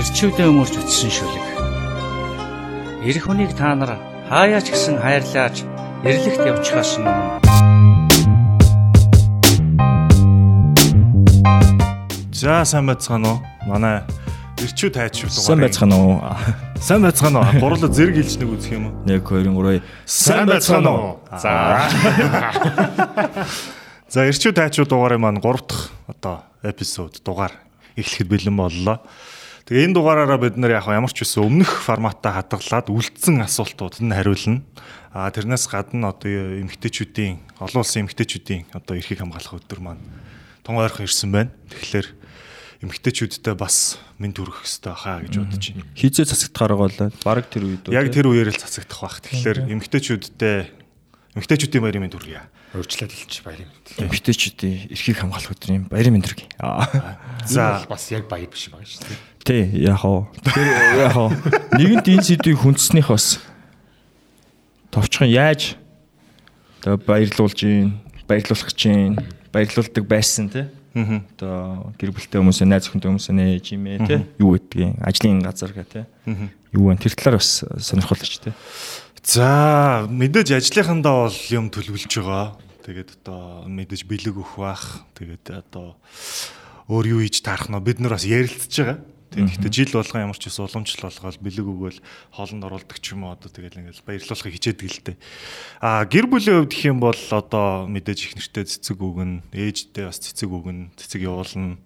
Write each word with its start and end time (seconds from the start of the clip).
Ирчүүдээ 0.00 0.48
өмөрч 0.48 0.80
үтсэн 0.80 1.12
шүлэг. 1.12 1.44
Ирэх 3.04 3.28
хүнийг 3.28 3.52
та 3.52 3.76
нар 3.76 4.00
хаяач 4.32 4.72
гисэн 4.72 4.96
хайрлааж 4.96 5.60
эрлэгт 6.08 6.40
явчихаас 6.40 6.96
өмнө 6.96 7.36
За 12.32 12.64
сайн 12.64 12.88
байцгаана 12.88 13.28
уу? 13.28 13.44
Манай 13.68 14.00
ирчүү 14.64 14.88
тайч 14.88 15.20
шүү 15.20 15.36
Сайн 15.36 15.60
байцгаана 15.68 15.96
уу? 16.00 16.16
Сайн 16.80 17.04
байцгаана 17.04 17.44
уу? 17.44 17.60
Гурлаа 17.60 17.92
зэрэг 17.92 18.24
хэлж 18.24 18.40
нэг 18.40 18.56
үзэх 18.56 18.72
юм 18.80 18.88
уу? 18.88 19.04
1 19.04 19.20
2 19.20 19.52
3 19.52 19.84
Сайн 20.08 20.48
байцгаана 20.48 20.92
уу? 20.96 21.20
За. 21.36 21.84
За 24.16 24.24
ирчүү 24.24 24.56
тайчуу 24.56 24.88
дугаарыг 24.88 25.20
маань 25.20 25.44
3 25.44 25.60
дахь 25.68 25.92
одоо 26.08 26.48
эпизод 26.64 27.20
дугаар 27.20 27.52
эхлэхэд 28.00 28.32
бэлэн 28.32 28.56
боллоо. 28.56 29.04
Тэгээ 29.70 29.86
энэ 29.86 29.94
дугаараараа 29.94 30.42
бид 30.42 30.58
нар 30.58 30.82
яг 30.82 30.90
ямар 30.90 31.14
ч 31.14 31.22
үсэн 31.22 31.46
өмнөх 31.46 31.86
форматаа 31.86 32.42
хадгалаад 32.42 32.90
үлдсэн 32.90 33.38
асуултууд 33.46 34.02
нь 34.02 34.10
хариулна. 34.10 34.66
А 35.14 35.30
тэрнээс 35.30 35.70
гадна 35.70 36.10
одоо 36.10 36.58
эмгтээчүүдийн 36.66 37.62
олон 37.62 37.86
улсын 37.86 38.02
эмгтээчүүдийн 38.02 38.74
одоо 38.74 38.98
эрхийг 38.98 39.22
хамгаалах 39.22 39.62
өдөр 39.62 39.78
маань 39.78 40.02
тун 40.66 40.74
ойрхон 40.74 41.06
ирсэн 41.06 41.30
байна. 41.30 41.54
Тэгэхээр 41.70 42.08
эмгтээчүүдтэй 42.82 43.54
бас 43.54 44.02
мэд 44.18 44.34
төрөх 44.42 44.66
хэрэгтэй 44.66 44.90
хаа 44.90 45.22
гэж 45.22 45.38
бодож 45.38 45.62
байна. 45.62 45.86
Хизээ 45.94 46.26
цацагдахаар 46.26 46.74
л 46.90 47.22
баг 47.22 47.46
тэр 47.46 47.62
үед 47.70 47.86
үү? 47.86 47.94
Яг 47.94 48.10
тэр 48.10 48.26
үеэр 48.26 48.50
л 48.50 48.58
цацагдах 48.58 49.06
байх. 49.06 49.22
Тэгэхээр 49.22 49.70
эмгтээчүүдтэй 49.70 50.66
эмгтээчүүдийн 51.38 51.82
баярын 51.86 52.10
мэд 52.10 52.18
төргийа. 52.18 52.50
Урьдчилаад 52.74 53.14
хэлчих 53.14 53.46
баярын 53.46 53.70
мэд. 53.70 53.86
эмгтээчүүдийн 54.02 54.94
эрхийг 54.98 55.18
хамгаалах 55.22 55.54
өдрийн 55.54 55.86
баярын 55.86 56.18
мэнд 56.18 56.26
төргий. 56.26 56.50
За 57.46 57.86
бас 57.86 58.10
яг 58.10 58.26
баяр 58.26 58.50
биш 58.50 58.66
байгаа 58.66 58.82
шүү 58.82 59.06
дээ. 59.06 59.29
Тэ 59.44 59.72
яг 59.80 60.04
оо. 60.04 60.28
Тэр 60.44 60.68
яг 61.00 61.16
оо. 61.16 61.32
Нэгэнт 61.76 62.06
энэ 62.08 62.24
сэдвийг 62.24 62.60
хүндснийх 62.60 63.08
бас 63.08 63.40
товчхон 64.90 65.30
яаж 65.30 65.78
одоо 66.80 66.96
баярлуулж 66.96 67.60
гин, 67.60 68.00
баярлуулах 68.26 68.72
чинь, 68.74 69.16
баярлуулдаг 69.52 70.04
байсан 70.04 70.48
те. 70.48 70.68
Аа. 70.94 71.22
Одоо 71.36 71.94
гэр 72.00 72.10
бүлтэй 72.10 72.40
хүмүүсээ, 72.40 72.66
найз 72.66 72.88
охинтой 72.90 73.14
хүмүүсээ 73.14 73.36
нээж 73.36 73.66
имээ 73.76 73.98
те. 74.08 74.16
Юу 74.42 74.58
гэдгийг 74.58 74.98
ажлын 74.98 75.38
газар 75.44 75.70
гэ 75.70 75.84
те. 75.86 76.02
Юу 76.74 76.90
вэ? 76.90 76.98
Тэр 76.98 77.14
талаар 77.14 77.38
бас 77.38 77.62
сонирхолтой 77.78 78.26
ч 78.26 78.42
те. 78.42 78.50
За 79.22 80.08
мэдээж 80.08 80.56
ажлынхандаа 80.58 81.28
бол 81.28 81.38
юм 81.54 81.70
төлөвлөж 81.70 82.10
байгаа. 82.10 82.58
Тэгээд 82.82 83.22
одоо 83.22 83.68
мэдээж 83.68 84.02
бэлэг 84.08 84.34
өгөх 84.34 84.58
бах. 84.58 85.04
Тэгээд 85.14 85.62
одоо 85.62 85.94
өөр 86.90 87.06
юу 87.14 87.20
хийж 87.22 87.44
таарах 87.44 87.70
нь 87.70 87.78
бид 87.78 88.00
нар 88.02 88.18
бас 88.18 88.26
ярилцж 88.26 88.74
байгаа. 88.74 88.98
Тэгээд 89.30 89.70
жил 89.70 89.94
болгон 89.94 90.26
ямар 90.26 90.38
ч 90.38 90.50
ус 90.50 90.58
уламжлал 90.58 91.06
болгоод 91.06 91.38
бэлэг 91.38 91.66
өгөөл 91.70 91.98
хоолнд 92.34 92.66
оруулдаг 92.66 92.98
ч 92.98 93.14
юм 93.14 93.30
уу 93.30 93.38
одоо 93.38 93.46
тэгэл 93.46 93.78
ингээл 93.78 94.02
баярлуулахыг 94.02 94.54
хичээдэг 94.58 94.88
л 94.90 95.00
дээ. 95.06 95.16
А 95.78 96.02
гэр 96.02 96.26
бүлийн 96.26 96.66
хувьд 96.66 96.74
гэх 96.74 96.90
юм 96.90 96.98
бол 96.98 97.22
одоо 97.30 97.86
мэдээж 97.86 98.18
их 98.26 98.34
нэртэй 98.34 98.66
цэцэг 98.66 98.98
өгнө, 98.98 99.46
ээжтэй 99.54 100.10
бас 100.10 100.18
цэцэг 100.18 100.50
өгнө, 100.50 100.90
цэцэг 100.98 101.22
явуулна. 101.22 101.78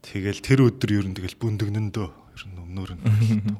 Тэгэл 0.00 0.40
тэр 0.40 0.72
өдөр 0.72 0.90
ер 1.04 1.06
нь 1.12 1.16
тэгэл 1.16 1.36
бүндгнөндөө 1.36 2.08
ер 2.08 2.44
нь 2.48 2.56
өмнөр 2.56 2.90
нь 2.96 3.04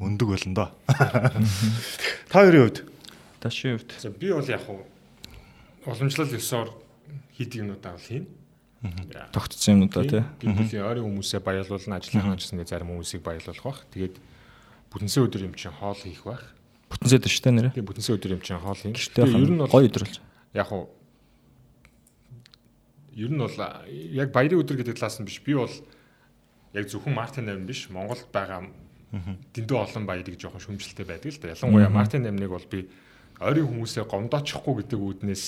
өндөг 0.04 0.28
болно 0.32 0.52
доо. 0.56 0.68
Та 2.32 2.40
хоёрын 2.40 2.72
хувьд 2.72 2.78
Ташийн 3.44 3.76
хувьд 3.76 3.92
За 4.00 4.08
би 4.08 4.32
бол 4.32 4.48
яг 4.48 4.64
уламжлал 5.84 6.32
ёсоор 6.32 6.72
хийдэг 7.36 7.60
юмудаа 7.60 7.92
бол 7.92 8.08
хийн. 8.08 8.26
Тогтцсон 9.32 9.80
юмнуудаа 9.80 10.04
те. 10.04 10.20
Гэр 10.44 10.52
бүлийн 10.54 10.84
ойрын 10.84 11.04
хүмүүсээ 11.08 11.40
баярлуулна, 11.40 11.96
ажлынхаа 11.98 12.36
ажлын 12.36 12.66
зарим 12.68 12.90
хүмүүсийг 12.92 13.22
баярлуулах 13.24 13.64
бах. 13.64 13.80
Тэгээд 13.94 14.16
бүтэнсээ 14.92 15.22
өдөр 15.24 15.42
юм 15.48 15.54
чинь 15.56 15.72
хоол 15.72 15.96
хийх 15.96 16.22
бах. 16.28 16.44
Бүтэнсэд 16.92 17.24
шүү 17.24 17.42
дээ 17.48 17.54
нэрэ. 17.56 17.70
Тэгээд 17.74 17.88
бүтэнсээ 17.88 18.14
өдөр 18.20 18.34
юм 18.36 18.42
чинь 18.44 18.60
хоол. 18.60 18.76
Гэртээ 18.76 19.24
Тэгээд 19.24 19.40
ер 19.40 19.50
нь 19.50 19.60
бол 19.64 19.72
гоё 19.72 19.88
өдөр 19.88 20.04
болж. 20.04 20.16
яг 20.52 20.66
хуу 20.68 20.84
ер 23.16 23.30
нь 23.30 23.40
бол 23.40 23.56
яг 23.56 24.28
баярын 24.34 24.60
өдөр 24.60 24.76
гэдэг 24.84 24.96
талаас 24.98 25.18
нь 25.18 25.26
биш. 25.26 25.40
Би 25.40 25.54
бол 25.56 25.74
яг 26.74 26.84
зөвхөн 26.90 27.14
Мартин 27.14 27.48
8 27.48 27.64
биш. 27.64 27.88
Монголд 27.88 28.26
байгаа 28.34 28.68
дэндүү 29.54 29.78
олон 29.78 30.04
баярыг 30.06 30.36
жоохон 30.38 30.60
шүмжлэлтэй 30.60 31.06
байдаг 31.06 31.30
л 31.30 31.38
да. 31.40 31.54
Ялангуяа 31.54 31.90
Мартин 31.90 32.26
8-ыг 32.26 32.50
бол 32.50 32.66
би 32.66 32.90
ойрын 33.38 33.66
хүмүүсээ 33.70 34.04
гомдоочихгүй 34.10 34.74
гэдэг 34.82 34.98
үүднээс 34.98 35.44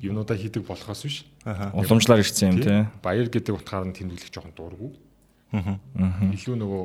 юмудаа 0.00 0.36
хийдэг 0.36 0.64
болохоос 0.64 1.02
биш. 1.04 1.16
Уламжлаар 1.44 2.24
ирсэн 2.24 2.56
юм 2.56 2.58
те. 2.64 2.88
Баяр 3.04 3.28
гэдэг 3.28 3.54
утгаар 3.56 3.84
нь 3.84 3.96
тэмдэглэх 3.96 4.32
жоохон 4.32 4.56
дурггүй. 4.56 4.92
Аа. 5.52 5.76
Илүү 6.32 6.56
нөгөө 6.56 6.82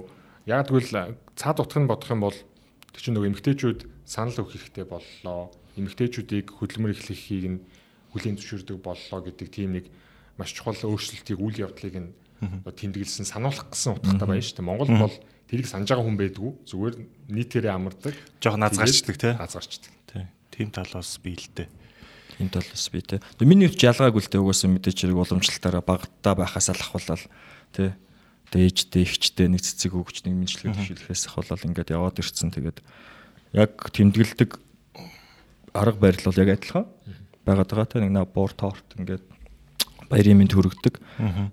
яг 0.51 0.67
тэгвэл 0.67 1.15
цаад 1.35 1.59
утга 1.63 1.79
нь 1.79 1.87
бодох 1.87 2.11
юм 2.11 2.21
бол 2.27 2.37
тэр 2.91 3.01
чинь 3.01 3.15
нөгөө 3.15 3.29
эмгтээчүүд 3.31 3.79
санал 4.03 4.39
өгөх 4.43 4.59
хэрэгтэй 4.59 4.85
боллоо. 4.85 5.51
Эмгтээчүүдийг 5.79 6.55
хөдөлмөр 6.59 6.95
эхлэхийг 6.95 7.45
нь 7.47 7.59
хүлийн 8.11 8.35
зөвшөөрдөг 8.39 8.77
боллоо 8.83 9.19
гэдэг 9.23 9.47
тийм 9.51 9.75
нэг 9.79 9.91
маш 10.35 10.51
чухал 10.51 10.75
өөрчлөлтийг 10.75 11.39
үйл 11.39 11.63
явдлыг 11.67 11.95
нь 11.95 12.09
тэмдэглэсэн 12.43 13.27
сануулах 13.27 13.71
гэсэн 13.71 13.95
утгатай 13.95 14.27
байна 14.27 14.43
шүү 14.43 14.57
дээ. 14.59 14.67
Монгол 14.67 14.91
бол 14.91 15.15
тэрийг 15.47 15.67
санаж 15.67 15.87
байгаа 15.87 16.05
хүн 16.05 16.19
байдгүй. 16.19 16.51
Зүгээр 16.67 16.95
нийтээрээ 17.31 17.73
амардаг. 17.75 18.15
Жохо 18.43 18.59
назгарчдаг 18.59 19.15
те. 19.15 19.29
Назгарчдаг. 19.39 19.91
Тий. 20.11 20.25
Тим 20.51 20.71
тал 20.71 20.89
бас 20.91 21.19
Энэ 22.39 22.51
тал 22.51 22.67
бас 22.67 22.89
би 22.91 23.01
те. 23.01 23.21
Миний 23.39 23.67
хувьд 23.67 23.83
ялгаагүй 23.83 24.21
л 24.21 24.31
те 24.31 24.39
угаасаа 24.39 24.69
мэдээч 24.71 25.07
хэрэг 25.07 25.19
уламжлалтаараа 25.19 25.83
багтаа 25.85 26.33
байхаас 26.35 26.69
алхахвал 26.69 27.19
те. 27.71 27.95
Тэгээ 28.51 28.67
ээжтэй 28.69 29.03
ихчтэй 29.07 29.47
нэг 29.47 29.63
цэцэг 29.63 29.95
өгч 29.95 30.27
нэг 30.27 30.35
мэдлэг 30.35 30.75
төшөлөхөөс 30.75 31.23
ахвал 31.31 31.65
ингээд 31.65 31.95
яваад 31.95 32.19
ирсэн. 32.19 32.51
Тэгээд 32.51 32.83
яг 33.55 33.71
тэмдэглэдэг 33.89 34.59
арга 35.73 35.99
барил 35.99 36.27
бол 36.27 36.41
яг 36.43 36.49
адилхан 36.59 36.85
байгаад 37.47 37.69
байгаа 37.71 37.87
те. 37.87 38.03
Нэг 38.03 38.11
наа 38.11 38.25
буур 38.27 38.51
торт 38.51 38.85
ингээд 38.99 39.23
баярын 40.09 40.37
мэнд 40.43 40.53
хүргэдэг. 40.53 40.95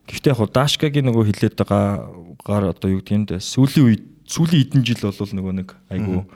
Гэхдээ 0.06 0.32
яг 0.34 0.38
хуу 0.38 0.50
Дашкагийн 0.50 1.06
нөгөө 1.09 1.31
хилээд 1.32 1.56
байгаа 1.56 2.10
гар 2.44 2.65
одоо 2.75 2.88
юу 2.91 3.00
гэдэг 3.00 3.38
бэ? 3.38 3.41
Сүүлийн 3.41 3.87
үед 3.87 4.04
сүүлийн 4.28 4.62
эдэн 4.69 4.82
жил 4.84 5.00
бол 5.00 5.16
нөгөө 5.16 5.54
нэг 5.62 5.69
айгу 5.88 6.22
аа, 6.22 6.26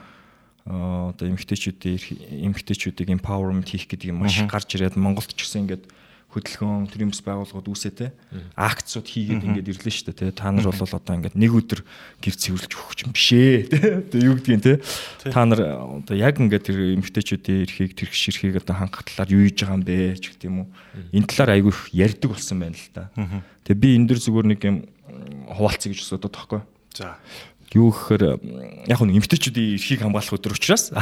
одоо 0.66 1.27
эмгтээчүүдийн 1.31 2.50
эмгтээчүүдийг 2.50 3.15
empowerment 3.15 3.71
хийх 3.71 3.87
гэдэг 3.87 4.10
юм 4.10 4.27
маш 4.27 4.43
гарч 4.50 4.75
ирээд 4.75 4.99
Монголд 4.99 5.31
ч 5.31 5.47
гэсэн 5.47 5.62
ингээд 5.62 5.87
хөдөлгөөн 6.37 6.91
тэр 6.91 7.06
юмс 7.06 7.22
байгууллагууд 7.22 7.71
үүсээ 7.71 7.93
те 7.97 8.06
акцууд 8.59 9.06
хийгээд 9.09 9.47
ингээд 9.47 9.71
ирлээ 9.72 9.94
шүү 9.94 10.06
дээ 10.10 10.34
те 10.34 10.37
та 10.37 10.50
нар 10.53 10.69
бол 10.69 10.82
одоо 10.82 11.15
ингээд 11.16 11.38
нэг 11.38 11.53
өдөр 11.54 11.81
гэр 12.21 12.34
цэвэрлж 12.37 12.72
өгөх 12.77 12.99
юм 13.06 13.12
бишээ 13.15 13.56
одоо 14.04 14.21
юу 14.21 14.34
гэдгийг 14.37 14.60
те 14.60 14.75
та 15.31 15.47
нар 15.49 15.81
одоо 15.81 16.16
яг 16.19 16.37
ингээд 16.37 16.66
тэр 16.66 16.98
эмгтээчүүдийн 16.98 17.62
эрхийг 17.65 17.97
тэр 17.97 18.10
гiş 18.10 18.25
эрхийг 18.37 18.59
одоо 18.60 18.75
хангах 18.75 19.06
талаар 19.06 19.33
юу 19.33 19.48
хийж 19.48 19.65
байгаа 19.65 19.78
юм 19.81 19.84
бэ 19.87 20.19
ч 20.19 20.25
гэх 20.34 20.44
юм 20.44 20.66
уу. 20.66 20.69
Энэ 21.15 21.31
талаар 21.31 21.56
айгүй 21.56 21.72
их 21.72 21.81
ярьдаг 21.94 22.28
болсон 22.34 22.59
байна 22.59 22.77
л 22.77 22.91
да 22.93 23.09
тэгээ 23.65 23.81
би 23.81 23.88
энэ 23.97 24.06
дэр 24.12 24.21
зүгээр 24.21 24.47
нэг 24.50 24.60
юм 24.66 24.77
хуваалцъя 25.47 25.94
гэж 25.94 26.04
бодод 26.10 26.34
тоххой. 26.37 26.62
За. 26.93 27.16
Юу 27.75 27.91
гэхээр 27.91 28.22
яг 28.87 29.00
нэг 29.03 29.16
эмгтээчүүдийн 29.19 29.75
эрхийг 29.75 30.00
хамгаалах 30.04 30.37
өдөр 30.38 30.54
учраас 30.54 30.94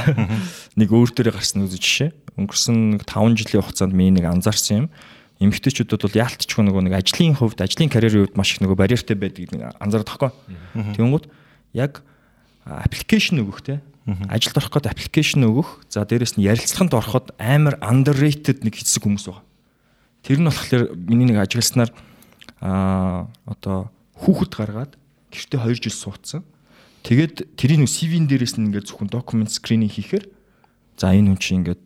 нэг 0.78 0.88
өөр 0.88 1.10
төрөө 1.12 1.36
гарсан 1.36 1.68
үзэж 1.68 1.82
жишээ. 1.82 2.10
Өнгөрсөн 2.40 2.96
нэг 2.96 3.02
5 3.04 3.36
жилийн 3.36 3.60
хугацаанд 3.60 3.92
миний 3.92 4.14
нэг 4.16 4.24
анзаарсан 4.30 4.86
юм. 4.86 4.92
Эмгтээчүүдэд 5.44 6.00
бол 6.00 6.20
яалтчгүй 6.24 6.62
нөгөө 6.64 6.82
нэг 6.88 6.94
ажлын 7.04 7.36
хувьд, 7.36 7.60
ажлын 7.60 7.90
карьерийн 7.92 8.30
хувьд 8.30 8.38
маш 8.38 8.54
их 8.56 8.62
нөгөө 8.64 8.78
барьертай 8.80 9.18
байдгийг 9.18 9.52
нэг 9.52 9.76
анзаардаг 9.76 10.08
тоххой. 10.08 10.32
Тэнгүүд 10.72 11.28
яг 11.74 12.00
аппликейшн 12.64 13.42
өгөх 13.44 13.60
те. 13.60 13.82
Ажилд 14.04 14.56
орох 14.56 14.72
гээд 14.72 14.88
аппликейшн 14.88 15.44
өгөх. 15.44 15.84
За 15.90 16.06
дээрэс 16.06 16.38
нь 16.38 16.46
ярилцлаганд 16.46 16.94
ороход 16.96 17.26
амар 17.36 17.76
underrated 17.82 18.64
нэг 18.64 18.78
хэсэг 18.78 19.04
хүмүүс 19.04 19.26
байгаа. 19.28 19.44
Тэр 20.24 20.38
нь 20.40 20.48
болохоор 20.48 20.96
миний 20.96 21.28
нэг 21.28 21.44
ажигласнаар 21.44 21.92
аа 22.64 23.28
одоо 23.44 23.90
хүүхэд 24.22 24.52
гаргаад 24.54 24.92
гэртээ 25.28 25.60
2 25.60 25.82
жил 25.82 25.92
суудсан. 25.92 26.44
Тэгээд 27.04 27.54
тэрийн 27.60 27.84
нэг 27.84 27.92
CV-н 27.92 28.24
дээрээс 28.24 28.56
нь 28.56 28.72
ингээд 28.72 28.88
зөвхөн 28.88 29.12
документ 29.12 29.52
скрининг 29.52 29.92
хийхээр 29.92 30.24
за 30.96 31.12
энэ 31.12 31.36
хүн 31.36 31.40
чинь 31.40 31.58
ингээд 31.60 31.82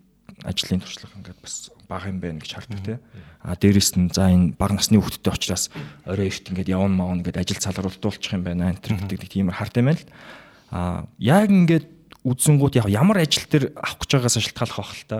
ажлын 0.46 0.78
туршлага 0.78 1.18
ингээд 1.18 1.42
бас 1.42 1.74
бага 1.90 2.06
юм 2.06 2.22
байна 2.22 2.38
гэж 2.38 2.54
хардаг 2.54 2.80
тий. 2.86 2.98
А 3.42 3.58
дээрэс 3.58 3.98
нь 3.98 4.14
за 4.14 4.30
энэ 4.30 4.54
бага 4.54 4.78
насны 4.78 5.02
хүүхэдтэй 5.02 5.34
учраас 5.34 5.74
орой 6.06 6.30
эрт 6.30 6.46
ингээд 6.54 6.70
явна 6.70 6.94
маавна 7.02 7.26
ингээд 7.26 7.42
ажил 7.42 7.58
цалруулдуулчих 7.58 8.30
юм 8.30 8.46
байна 8.46 8.70
энэ 8.70 8.78
гэдэг 8.78 9.26
тиймэр 9.26 9.58
харт 9.58 9.74
юм 9.82 9.90
байна 9.90 9.98
л. 9.98 10.06
А 10.70 11.10
яг 11.18 11.50
ингээд 11.50 11.97
үзэнгууд 12.26 12.74
яг 12.82 12.88
ямар 12.90 13.22
ажил 13.22 13.46
төр 13.46 13.70
авах 13.78 14.02
гэж 14.02 14.10
байгаагаас 14.10 14.38
шалтгаалах 14.42 14.78
байх 14.78 14.92
л 14.94 15.06
та. 15.06 15.18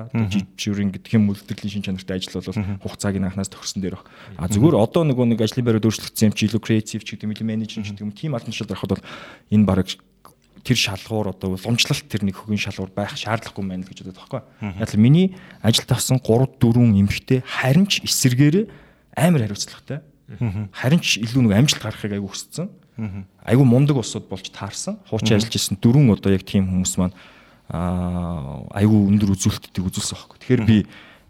Жижигүрэн 0.59 0.91
гэдэг 0.99 1.13
юм 1.15 1.31
үлдэрлийн 1.31 1.73
шин 1.79 1.85
чанартай 1.87 2.19
ажил 2.19 2.43
бол 2.43 2.51
хугацааг 2.83 3.17
нь 3.19 3.27
анханаас 3.29 3.53
төгссөн 3.55 3.83
дээр 3.83 4.03
баг. 4.03 4.11
А 4.35 4.51
зүгээр 4.51 4.75
одоо 4.75 5.03
нөгөө 5.07 5.27
нэг 5.31 5.41
ажлын 5.47 5.63
байрууд 5.63 5.87
өөрчлөгдсөн 5.87 6.29
юм 6.31 6.35
чи 6.35 6.51
илүү 6.51 6.59
креатив 6.59 7.07
ч 7.07 7.15
гэдэг 7.15 7.39
юм 7.39 7.49
менежер 7.49 7.87
ч 7.87 7.95
гэдэг 7.95 8.03
юм 8.03 8.13
тийм 8.13 8.35
албан 8.35 8.51
тушаалд 8.51 8.75
ороход 8.75 8.91
бол 8.99 9.07
энэ 9.55 9.65
баг 9.65 9.87
тэр 10.67 10.77
шалгуур 10.77 11.31
одоо 11.31 11.55
уламжлалт 11.55 12.11
тэр 12.11 12.27
нэг 12.27 12.37
хөгийн 12.37 12.61
шалгуур 12.61 12.91
байх 12.91 13.15
шаардлагагүй 13.15 13.65
мэн 13.65 13.87
л 13.87 13.89
гэж 13.89 14.03
бодод 14.05 14.19
байхгүй. 14.19 14.43
Яг 14.83 14.91
л 14.91 15.01
миний 15.01 15.39
ажилд 15.63 15.91
авсан 15.95 16.19
3 16.19 16.59
4 16.59 16.83
эмэгтэй 16.83 17.41
харин 17.47 17.87
ч 17.87 18.03
эсэргээрээ 18.03 18.67
амар 19.17 19.47
хариуцлагатай. 19.47 20.03
Харин 20.75 21.01
ч 21.01 21.23
илүү 21.23 21.47
нэг 21.47 21.55
амжилт 21.57 21.83
гаргахыг 21.83 22.13
аяг 22.13 22.27
хүссэн. 22.27 22.69
Айгу 23.47 23.65
мундаг 23.65 23.97
усуд 24.03 24.27
болж 24.29 24.51
таарсан. 24.51 24.99
Хуучин 25.07 25.39
ажиллаж 25.39 25.55
исэн 25.55 25.79
дөрвөн 25.79 26.19
одоо 26.19 26.35
яг 26.35 26.43
тийм 26.43 26.67
хүмүүс 26.67 26.99
маань 26.99 27.15
аа 27.71 28.67
айгу 28.75 29.07
өндөр 29.07 29.39
үзүүлэлтийг 29.39 29.87
үзүүлсэн 29.87 30.19
байхгүй. 30.19 30.39
Тэгэхээр 30.43 30.65
би 30.67 30.79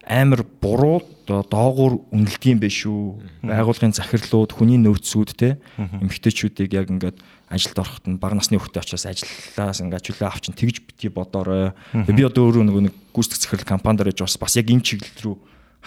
амар 0.09 0.47
буруу 0.63 1.05
доогуур 1.29 2.01
үнэлдэг 2.09 2.57
юм 2.57 2.61
биш 2.65 2.89
үү? 2.89 3.45
Байгуулгын 3.45 3.93
захирлууд, 3.93 4.57
хүний 4.57 4.81
нөөцүүд 4.81 5.31
те 5.37 5.61
эмгтээчүүдийг 5.77 6.73
яг 6.73 6.89
ингээд 6.89 7.21
ажилд 7.53 7.77
ороход 7.77 8.07
нь 8.09 8.17
бага 8.17 8.41
насны 8.41 8.57
хүүхдээ 8.57 8.81
очиас 8.81 9.05
ажиллаас 9.05 9.85
ингээд 9.85 10.07
чөлөө 10.09 10.29
авчин 10.31 10.57
тэгж 10.57 10.89
бити 10.89 11.13
бодоорой. 11.13 11.77
Би 11.93 12.25
одоо 12.25 12.49
өөрөө 12.49 12.65
нөгөө 12.65 12.83
нэг 12.89 12.95
гүйцэтгэх 13.13 13.45
захирал 13.45 13.69
компанид 13.77 14.09
орж 14.09 14.25
бас 14.25 14.41
бас 14.41 14.57
яг 14.57 14.73
энэ 14.73 14.87
чиглэл 14.87 15.21
рүү 15.21 15.37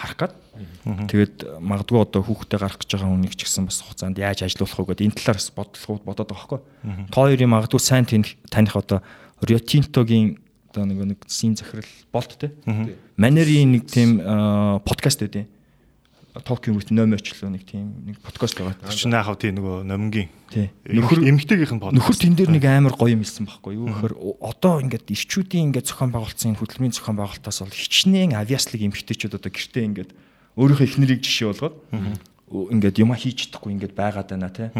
харах 0.02 0.18
гад. 0.18 0.32
Тэгээд 1.06 1.62
магадгүй 1.62 1.98
одоо 2.02 2.20
хүүхдээ 2.26 2.58
гарах 2.58 2.78
гэж 2.82 2.90
байгаа 2.98 3.10
хүнийг 3.14 3.34
ч 3.38 3.46
гэсэн 3.46 3.70
бас 3.70 3.78
хугацаанд 3.86 4.18
яаж 4.18 4.42
ажилуулах 4.42 4.78
вэ 4.82 4.86
гэдэг 4.92 5.06
энэ 5.06 5.16
талаар 5.22 5.38
бас 5.38 5.48
бодлогууд 5.54 6.02
бодоод 6.02 6.28
байгаа 6.28 6.42
байхгүй. 6.42 6.60
Та 7.08 7.16
хоёрын 7.22 7.54
магадгүй 7.54 7.80
сайн 7.80 8.04
таних 8.10 8.74
одоо 8.74 9.00
Tinto-гийн 9.42 10.42
одоо 10.70 10.84
нэг 10.84 10.98
нэг 11.14 11.18
син 11.26 11.56
захирал 11.56 11.86
болт 12.12 12.34
те. 12.38 12.50
Манерийн 13.16 13.72
нэг 13.72 13.86
тийм 13.86 14.18
подкаст 14.82 15.20
байдیں۔ 15.22 15.46
Токио 16.32 16.72
with 16.72 16.88
номерчлөө 16.88 17.52
нэг 17.52 17.68
тийм 17.68 18.08
нэг 18.08 18.16
подкаст 18.24 18.56
байгаа. 18.56 18.72
Тэр 18.88 18.96
чинь 18.96 19.12
яхав 19.12 19.36
тийм 19.36 19.60
нөгөө 19.60 19.84
номгийн. 19.84 20.32
Нөхөр 20.88 21.28
эмгтээгийнх 21.28 21.76
нь 21.76 21.82
подкаст. 21.84 22.00
Нөхөр 22.00 22.16
тэн 22.16 22.34
дээр 22.40 22.50
нэг 22.56 22.64
амар 22.64 22.96
гоё 22.96 23.12
юм 23.12 23.20
хэлсэн 23.20 23.44
байхгүй 23.44 23.76
юу? 23.76 23.92
Гэхээр 23.92 24.16
одоо 24.40 24.80
ингээд 24.80 25.12
ирчүүдийн 25.12 25.68
ингээд 25.68 25.92
зохион 25.92 26.08
байгуулалтын 26.16 26.56
хөдөлмөрийн 26.56 26.96
зохион 26.96 27.16
байгуулалтаас 27.20 27.58
бол 27.68 27.76
хичнээн 27.76 28.32
авиаслыг 28.32 28.80
эмгтээчүүд 28.80 29.36
одоо 29.36 29.52
гэртээ 29.52 29.84
ингээд 29.92 30.10
өөрийнхөө 30.56 30.88
эхнэрийг 30.88 31.20
жишээ 31.20 31.52
болгоод 31.52 31.76
ингээд 32.48 33.00
юма 33.04 33.16
хийж 33.20 33.52
чадахгүй 33.52 33.76
ингээд 33.76 33.92
байгаад 33.92 34.28
байна 34.32 34.48
те 34.48 34.72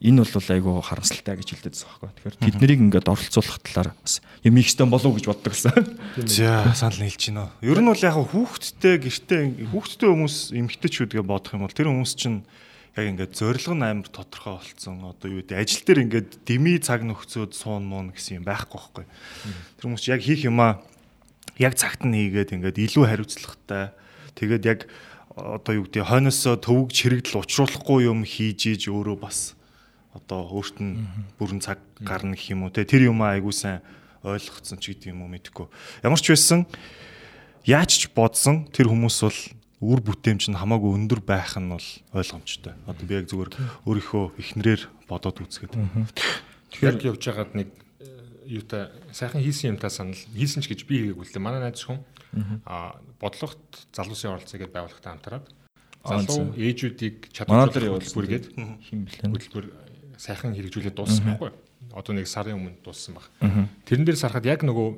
энэ 0.00 0.24
бол 0.24 0.48
айгүй 0.48 0.80
харамсалтай 0.80 1.36
гэж 1.36 1.48
хэлдэг 1.60 1.72
байсан 1.76 1.88
байхгүй. 1.92 2.08
Тэгэхээр 2.16 2.36
тэднийг 2.40 2.80
ингээд 2.88 3.12
оролцуулах 3.12 3.60
талаар 3.60 3.92
бас 4.00 4.24
юм 4.40 4.56
их 4.56 4.68
стон 4.72 4.88
болов 4.88 5.12
гэж 5.12 5.24
боддог 5.28 5.52
гэсэн. 5.52 5.76
За 6.24 6.72
санал 6.72 7.04
нийлж 7.04 7.20
байна. 7.28 7.52
Ер 7.60 7.84
нь 7.84 7.90
бол 7.92 8.00
яг 8.00 8.16
хүүхдтэй 8.16 8.96
гэртээ 8.96 9.42
хүүхдтэй 9.68 10.08
хүмүүс 10.08 10.36
эмгтэйчүүдгээ 10.56 11.20
бодох 11.20 11.52
юм 11.52 11.68
бол 11.68 11.76
тэр 11.76 11.92
хүмүүс 11.92 12.16
чинь 12.16 12.48
яг 12.96 13.04
ингээд 13.12 13.36
зориг 13.36 13.68
нь 13.68 13.84
амар 13.84 14.08
тодорхой 14.08 14.56
болцсон. 14.56 15.04
Одоо 15.04 15.28
юу 15.28 15.44
гэдэг 15.44 15.60
ажил 15.60 15.84
дээр 15.84 16.00
ингээд 16.08 16.30
дими 16.48 16.80
цаг 16.80 17.04
нөхцөөд 17.04 17.52
суун 17.52 17.84
муун 17.84 18.16
гэсэн 18.16 18.40
юм 18.40 18.48
байхгүй 18.48 19.04
байхгүй. 19.04 19.04
Тэр 19.04 19.84
хүмүүс 19.84 20.04
яг 20.08 20.24
хийх 20.24 20.48
юмаа 20.48 20.80
яг 21.60 21.76
цагт 21.76 22.08
нь 22.08 22.16
хийгээд 22.16 22.56
ингээд 22.56 22.80
илүү 22.88 23.04
хариуцлагатай. 23.04 23.92
Тэгээд 24.32 24.64
яг 24.64 24.80
одоо 25.36 25.76
юу 25.76 25.84
гэдэг 25.86 26.08
хойноосоо 26.08 26.56
төвөг 26.56 26.88
чирэгдэл 26.90 27.44
учруулахгүй 27.44 28.08
юм 28.08 28.24
хийж 28.24 28.74
ийж 28.74 28.82
өөрөө 28.88 29.16
бас 29.20 29.59
одоо 30.14 30.46
өөрт 30.50 30.82
нь 30.82 31.06
бүрэн 31.38 31.60
цаг 31.62 31.78
гарна 32.00 32.34
гэх 32.34 32.50
юм 32.50 32.66
уу? 32.66 32.74
Те 32.74 32.84
тэр 32.84 33.10
юм 33.10 33.22
айгуу 33.22 33.54
сайн 33.54 33.80
ойлгогдсон 34.26 34.78
ч 34.82 34.94
гэдэг 34.94 35.14
юм 35.14 35.22
уу? 35.24 35.32
Мэдэхгүй. 35.32 35.66
Ямар 36.02 36.20
ч 36.20 36.34
байсан 36.34 36.66
яаж 37.64 37.90
ч 37.94 38.02
бодсон 38.10 38.66
тэр 38.74 38.90
хүмүүс 38.90 39.18
бол 39.22 39.40
үр 39.80 40.00
бүтээмж 40.04 40.52
нь 40.52 40.60
хамаагүй 40.60 40.92
өндөр 40.98 41.20
байх 41.24 41.56
нь 41.56 41.72
бол 41.72 41.88
ойлгомжтой. 42.12 42.74
Одоо 42.84 43.04
би 43.06 43.14
яг 43.16 43.30
зүгээр 43.32 43.50
өөрийнхөө 43.88 44.24
ихнэрээр 44.36 44.82
бодоод 45.08 45.40
үзгээд. 45.40 45.72
Тэгэхээр 45.72 47.06
явж 47.08 47.22
байгаад 47.24 47.52
нэг 47.56 47.68
э, 48.04 48.60
юутай 48.60 48.92
сайхан 49.14 49.40
хийсэн 49.40 49.80
юмтай 49.80 49.88
санал 49.88 50.20
хийсэн 50.36 50.60
ч 50.60 50.68
гэж 50.68 50.84
би 50.84 51.00
хийгээгүй 51.00 51.24
л 51.24 51.32
дээ. 51.32 51.40
Манай 51.40 51.64
найз 51.64 51.80
хүн 51.80 52.04
а 52.68 53.00
бодлогот 53.18 53.88
залуусын 53.96 54.36
оролцоо 54.36 54.58
гэдээ 54.60 54.74
байгууллагатай 54.74 55.10
хамтраад 55.10 55.46
залуу 56.04 56.54
ээжүүдийг 56.56 57.32
хөтөлбөргээд 57.34 58.44
хим 58.84 59.04
блэн 59.04 59.32
хөтөлбөр 59.34 59.66
сайхан 60.20 60.52
хэрэгжүүлээд 60.52 60.96
дууссан 61.00 61.24
байхгүй. 61.24 61.50
Одоо 61.96 62.12
нэг 62.12 62.28
сарын 62.28 62.60
өмнө 62.60 62.84
дууссан 62.84 63.16
баг. 63.16 63.32
Тэрэн 63.88 64.04
дээр 64.04 64.20
сарахад 64.20 64.44
яг 64.44 64.60
нөгөө 64.60 64.88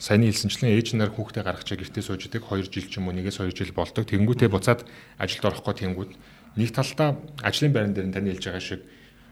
саяны 0.00 0.32
хэлсэнчлэн 0.32 0.72
ээж 0.72 0.96
нар 0.96 1.12
хүүхдээ 1.12 1.44
гаргачаа 1.44 1.76
гэртээ 1.76 2.00
сууж 2.00 2.24
идэг 2.24 2.48
2 2.48 2.72
жил 2.72 2.88
ч 2.88 2.96
юм 2.96 3.12
уу 3.12 3.16
нэгээс 3.20 3.44
2 3.44 3.52
жил 3.52 3.76
болдог. 3.76 4.08
Тэнгүүтээ 4.08 4.48
буцаад 4.48 4.88
ажилд 5.20 5.44
орохгүй 5.44 5.74
тэнгүүд 5.76 6.10
нэг 6.56 6.70
талдаа 6.72 7.20
ажлын 7.44 7.72
байран 7.76 7.92
дээр 7.92 8.08
тань 8.08 8.32
хэлж 8.32 8.44
байгаа 8.48 8.64
шиг 8.64 8.80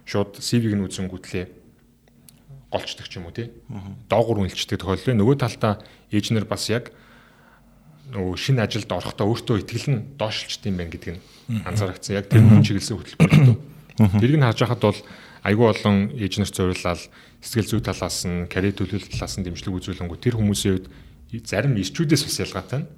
шууд 0.04 0.37
CV-г 0.37 0.76
нь 0.76 0.84
үзэнгүүтлээ 0.84 1.44
голчдаг 2.69 3.08
ч 3.08 3.16
юм 3.16 3.26
уу 3.26 3.34
тий. 3.34 3.48
Доогуур 4.12 4.44
үнэлцдэг 4.44 4.76
тохиолдол. 4.76 5.16
Нөгөө 5.16 5.37
талдаа 5.40 5.81
ээж 6.12 6.37
нар 6.37 6.44
бас 6.44 6.69
яг 6.69 6.92
нөгөө 8.12 8.37
шинэ 8.37 8.60
ажилд 8.60 8.90
орохдоо 8.92 9.26
өөртөө 9.32 9.64
итгэл 9.64 9.88
нь 9.90 10.00
доошлчт 10.20 10.69
юм 10.69 10.76
байна 10.76 10.92
гэдг 10.92 11.08
нь 11.16 11.20
анзаарчихсан. 11.64 12.14
Яг 12.20 12.28
тэр 12.28 12.44
хүн 12.44 12.62
чиглэсэн 12.62 12.96
хөтөлбөр. 13.00 13.58
Тэрийг 14.20 14.38
нь 14.38 14.46
харж 14.46 14.60
байхад 14.64 14.82
бол 14.82 15.00
айгүй 15.44 15.66
олон 15.72 15.96
ээж 16.16 16.40
нарт 16.40 16.54
зориулаад 16.56 17.00
сэтгэл 17.40 17.70
зүй 17.70 17.81
талаас 17.81 18.25
нь 18.28 18.48
карьер 18.50 18.76
төлөвлөлт 18.76 19.12
талаас 19.12 19.34
нь 19.40 19.44
дэмжлэг 19.46 19.75
үзүүлэнгүү 19.81 20.19
тэр 20.20 20.37
хүмүүсийн 20.37 20.75
үед 21.32 21.46
зарим 21.46 21.78
ирчүүдээс 21.81 22.22
бас 22.26 22.37
ялгаатай 22.44 22.78
нь 22.84 22.88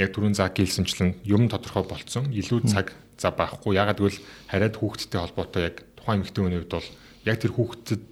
яг 0.00 0.10
түрүүн 0.16 0.34
заг 0.34 0.56
хэлсэнчлэн 0.56 1.22
юм 1.28 1.46
тодорхой 1.52 1.84
болцсон 1.84 2.32
илүү 2.32 2.66
цаг 2.66 2.96
за 3.20 3.30
байхгүй 3.30 3.76
ягаад 3.76 4.00
гэвэл 4.00 4.20
хараад 4.48 4.74
хүүхдтэй 4.80 5.20
холбоотой 5.20 5.62
яг 5.68 5.76
тухайн 6.00 6.24
эмэгтэй 6.24 6.42
хүний 6.42 6.58
хувьд 6.64 6.72
бол 6.72 6.88
яг 7.28 7.36
тэр 7.38 7.52
хүүхдэд 7.52 8.02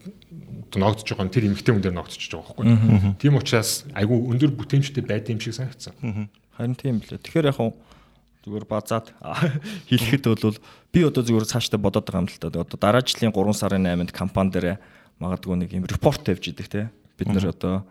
ногдож 0.77 1.09
байгаа 1.09 1.33
тэр 1.33 1.49
эмэгтэй 1.51 1.73
хүн 1.75 1.83
дээр 1.83 1.97
ногдчихж 1.97 2.31
байгаа 2.37 2.55
байхгүй. 2.55 3.17
Тийм 3.19 3.35
учраас 3.41 3.89
айгүй 3.97 4.19
өндөр 4.31 4.53
бүтээмжтэй 4.55 5.03
байд 5.03 5.27
юм 5.33 5.41
шиг 5.43 5.57
санагдсан. 5.57 6.31
Харин 6.55 6.77
тийм 6.79 7.03
билээ. 7.03 7.19
Тэгэхээр 7.19 7.51
яг 7.51 7.59
зүгээр 8.41 8.65
базаад 8.65 9.13
хэлэхэд 9.89 10.25
бол 10.25 10.57
би 10.93 11.01
одоо 11.05 11.23
зүгээр 11.23 11.45
цаашдаа 11.45 11.77
бодоод 11.77 12.09
байгаа 12.09 12.25
юм 12.25 12.31
л 12.33 12.41
та. 12.41 12.49
Одоо 12.49 12.79
дараа 12.81 13.05
жилийн 13.05 13.37
3 13.37 13.53
сарын 13.53 13.85
8-нд 13.85 14.17
компани 14.17 14.51
дээр 14.51 14.67
магадгүй 15.21 15.57
нэг 15.61 15.71
юм 15.77 15.85
репорт 15.85 16.25
тавьж 16.25 16.49
идэг 16.49 16.69
те. 16.73 16.89
Бид 17.21 17.29
нэр 17.29 17.53
одоо 17.53 17.85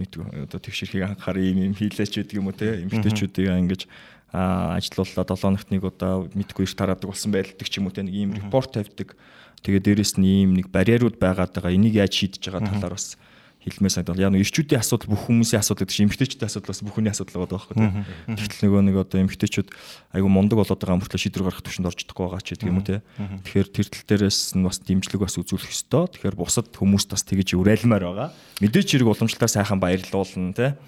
мэдгүй 0.00 0.48
одоо 0.48 0.56
тэгшэрхийг 0.56 1.04
анхаараа 1.04 1.44
юм 1.44 1.68
юм 1.68 1.74
хийлээч 1.76 2.16
гэдэг 2.16 2.40
юм 2.40 2.48
уу 2.48 2.56
те. 2.56 2.80
Эмгтээчүүдийг 2.80 3.52
ингэж 3.60 3.84
ажилууллаа 4.32 5.24
7 5.28 5.36
хоногт 5.36 5.68
нэг 5.68 5.84
удаа 5.84 6.24
мэдгүй 6.32 6.64
иш 6.64 6.72
тараадаг 6.72 7.12
болсон 7.12 7.36
байлдаг 7.36 7.68
ч 7.68 7.76
юм 7.76 7.90
уу 7.90 7.94
те. 7.94 8.00
Нэг 8.00 8.16
ийм 8.16 8.32
репорт 8.32 8.72
тавьдаг. 8.72 9.12
Тэгээ 9.60 9.84
дээрэс 9.84 10.16
нь 10.16 10.24
ийм 10.24 10.56
нэг 10.56 10.72
барьерууд 10.72 11.20
байгаад 11.20 11.52
байгаа. 11.52 11.76
Энийг 11.76 12.00
яаж 12.00 12.16
шийдэж 12.16 12.40
байгаа 12.48 12.72
талаар 12.72 12.96
бас 12.96 13.20
хэлмээр 13.60 13.92
санагдал. 13.92 14.24
Яг 14.24 14.32
нэг 14.32 14.44
ирчүүдийн 14.48 14.80
асуудал 14.80 15.12
бүх 15.12 15.28
хүмүүсийн 15.28 15.60
асуудал 15.60 15.84
гэдэг 15.84 15.96
чинь 15.96 16.06
эмгтээчүүдийн 16.08 16.48
асуудал 16.48 16.70
бас 16.72 16.80
бүх 16.80 16.94
хүний 16.96 17.12
асуудал 17.12 17.36
байгаа 17.44 17.52
байхгүй 17.60 17.76
тийм. 17.76 17.92
Тэгтэл 18.40 18.64
нөгөө 18.64 18.82
нэг 18.88 18.96
одоо 18.96 19.18
эмгтээчүүд 19.20 19.68
айгүй 20.16 20.30
мундаг 20.32 20.56
болоод 20.60 20.80
байгаа 20.80 20.98
мөртлөө 21.00 21.20
шийдвэр 21.20 21.44
гаргах 21.44 21.64
төвшөнд 21.68 21.88
орж 21.92 21.98
чадахгүй 22.00 22.24
байгаа 22.24 22.40
ч 22.40 22.48
гэдэг 22.56 22.68
юм 22.72 22.78
уу 22.80 22.88
тийм. 22.88 23.02
Тэгэхээр 23.44 23.68
тэр 23.68 23.86
тал 23.92 24.06
дээрээс 24.08 24.40
нь 24.56 24.64
бас 24.64 24.78
дэмжлэг 24.80 25.20
бас 25.20 25.36
үзүүлэх 25.36 25.72
ёстой. 25.76 26.04
Тэгэхээр 26.08 26.36
бусад 26.40 26.72
хүмүүст 26.72 27.08
бас 27.12 27.22
тэгэж 27.28 27.48
уриалмаар 27.60 28.04
байгаа. 28.08 28.28
Мэдээч 28.64 28.88
хэрэг 28.96 29.12
уламжлалтаар 29.12 29.52
сайхан 29.52 29.76
баярлуулна 29.76 30.56
тийм 30.56 30.80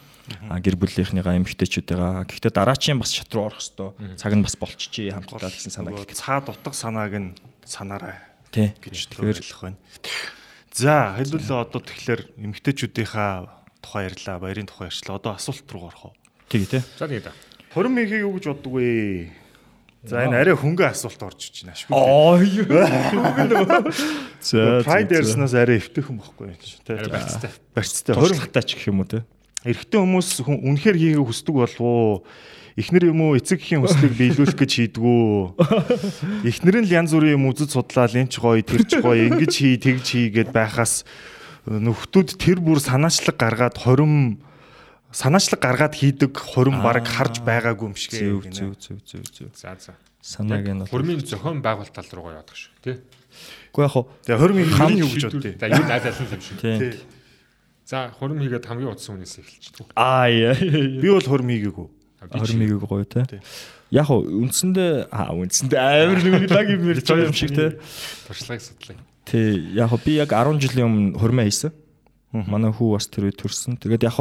а 0.48 0.62
гэр 0.62 0.78
бүлийнхнийгаа 0.78 1.34
эмгтээчүүдээгаа 1.42 2.30
гэхдээ 2.30 2.52
дараачийн 2.54 3.02
бас 3.02 3.10
шат 3.10 3.34
руу 3.34 3.50
орох 3.50 3.58
хэвээр 3.58 4.14
цаг 4.14 4.32
нь 4.38 4.44
бас 4.46 4.54
болчихжээ 4.54 5.18
хамтдаа 5.18 5.50
гэсэн 5.50 5.74
санаа 5.74 5.98
гэх. 5.98 6.14
Цаад 6.14 6.46
утга 6.46 6.70
санааг 6.70 7.14
нь 7.18 7.34
санаарай 7.66 8.22
гэж 8.54 9.10
төлөвлөх 9.10 9.60
байна. 9.66 9.78
За 10.72 11.12
хэлбэл 11.20 11.52
одоо 11.52 11.80
тэгэхээр 11.84 12.40
эмгтээчүүдийнхаа 12.40 13.68
тухай 13.84 14.08
ярьлаа, 14.08 14.40
баярын 14.40 14.64
тухай 14.64 14.88
ярьчлаа. 14.88 15.20
Одоо 15.20 15.36
асуулт 15.36 15.68
руу 15.68 15.92
орох 15.92 16.04
уу? 16.08 16.14
Тэгээ 16.48 16.80
тий. 16.80 16.82
За 16.96 17.04
тэгээ 17.04 17.28
да. 17.28 17.36
Хорин 17.76 17.92
михийг 17.92 18.24
юу 18.24 18.32
гэж 18.40 18.56
боддог 18.56 18.72
вэ? 18.80 19.28
За 20.08 20.24
энэ 20.24 20.40
арай 20.40 20.56
хөнгөн 20.56 20.90
асуулт 20.96 21.20
орж 21.20 21.52
иж 21.52 21.62
байна 21.62 21.76
шүү. 21.76 21.92
Аа 21.92 22.40
юу. 22.40 22.66
За 24.40 24.80
Pride 24.80 25.12
ярьснаас 25.12 25.52
арай 25.54 25.76
эвтэйхэн 25.76 26.16
бохгүй 26.16 26.50
юм 26.50 26.58
чи. 26.58 26.80
Арай 26.88 27.20
барьцтай. 27.20 27.52
Барьцтай. 27.76 28.16
Хорин 28.16 28.40
хатаач 28.40 28.74
гэх 28.74 28.88
юм 28.88 29.04
уу 29.04 29.12
те. 29.12 29.22
Эрэгтэй 29.62 30.00
хүмүүс 30.02 30.42
үнэхээр 30.42 30.96
хийгээ 30.98 31.22
хүсдэг 31.22 31.54
болов 31.54 31.78
уу? 31.78 32.26
Эхнэр 32.76 33.12
юм 33.12 33.20
уу 33.20 33.36
эцэг 33.36 33.60
эхийн 33.60 33.84
хүслийг 33.84 34.16
биелүүлэх 34.16 34.56
гэж 34.56 34.72
хийдгүү. 34.96 35.60
Эхнэр 36.48 36.76
нь 36.80 36.88
л 36.88 36.96
янз 36.96 37.12
бүрийн 37.12 37.36
юм 37.36 37.52
үзэж 37.52 37.76
судлаад 37.76 38.16
энэ 38.16 38.32
ч 38.32 38.40
гоё, 38.40 38.64
тэр 38.64 38.82
ч 38.88 39.00
гоё, 39.04 39.28
ингэж 39.28 39.52
хий, 39.52 39.76
тэгж 39.76 40.06
хий 40.06 40.26
гэд 40.32 40.56
байхаас 40.56 41.04
нөхдүүд 41.68 42.40
тэр 42.40 42.58
бүр 42.64 42.80
санаачлаг 42.80 43.36
гаргаад 43.36 43.76
хорим 43.76 44.40
санаачлаг 45.12 45.60
гаргаад 45.60 45.94
хийдэг 45.94 46.32
хорим 46.32 46.80
баг 46.80 47.04
харж 47.04 47.44
байгаагүй 47.44 47.92
юм 47.92 47.96
шиг 47.96 48.16
ээ. 48.16 48.40
Зөв 48.50 48.74
зөв 48.80 48.98
зөв 49.04 49.22
зөв. 49.28 49.52
За 49.52 49.76
за. 49.76 49.94
Санааг 50.22 50.64
нь 50.64 50.86
хормын 50.88 51.20
зохион 51.20 51.60
байгуулалт 51.60 51.92
тал 51.92 52.10
руугаа 52.14 52.40
явах 52.40 52.56
шүү, 52.56 52.72
тий. 52.80 52.96
Гэхдээ 53.74 53.84
яг 53.84 53.92
хоо 53.92 54.06
хорим 54.38 54.58
хам 54.70 54.92
юу 54.96 55.10
гэж 55.10 55.24
боддیں۔ 55.28 55.54
За 55.58 55.66
юу 55.66 55.84
аль 55.84 56.06
аль 56.08 56.20
юм 56.22 56.40
шүү. 56.40 56.56
Тий. 56.62 56.92
За 57.84 58.08
хорим 58.14 58.38
хийгээд 58.38 58.64
хамгийн 58.64 58.92
удсан 58.94 59.18
хүнээс 59.18 59.36
эхэлчихв. 59.42 59.90
Аа 59.98 60.30
яа. 60.30 60.54
Би 60.56 61.08
бол 61.10 61.26
хорим 61.26 61.50
хийгээгүй. 61.50 61.88
21-ийг 62.30 62.84
гоё 62.86 63.04
те. 63.04 63.42
Яг 63.90 64.10
уу 64.10 64.22
үндсэндээ 64.22 65.10
аа 65.10 65.34
үндсэндээ 65.34 65.80
амар 65.80 66.20
нэг 66.22 66.50
лаг 66.56 66.68
юм 66.70 66.86
ярьж 66.88 67.06
байгаа 67.08 67.28
юм 67.28 67.36
шиг 67.36 67.52
те. 67.56 67.78
Туршлагыг 68.28 68.62
судлаа. 68.62 68.96
Тий, 69.26 69.74
яг 69.74 69.90
би 70.04 70.18
яг 70.18 70.30
10 70.30 70.62
жилийн 70.62 70.86
өмнө 70.86 71.18
хурмаа 71.18 71.46
хийсэн. 71.46 71.72
Манай 72.32 72.72
хүү 72.72 72.96
бас 72.96 73.06
тэр 73.10 73.28
үед 73.28 73.38
төрсэн. 73.38 73.76
Тэгээд 73.76 74.08
яг 74.08 74.18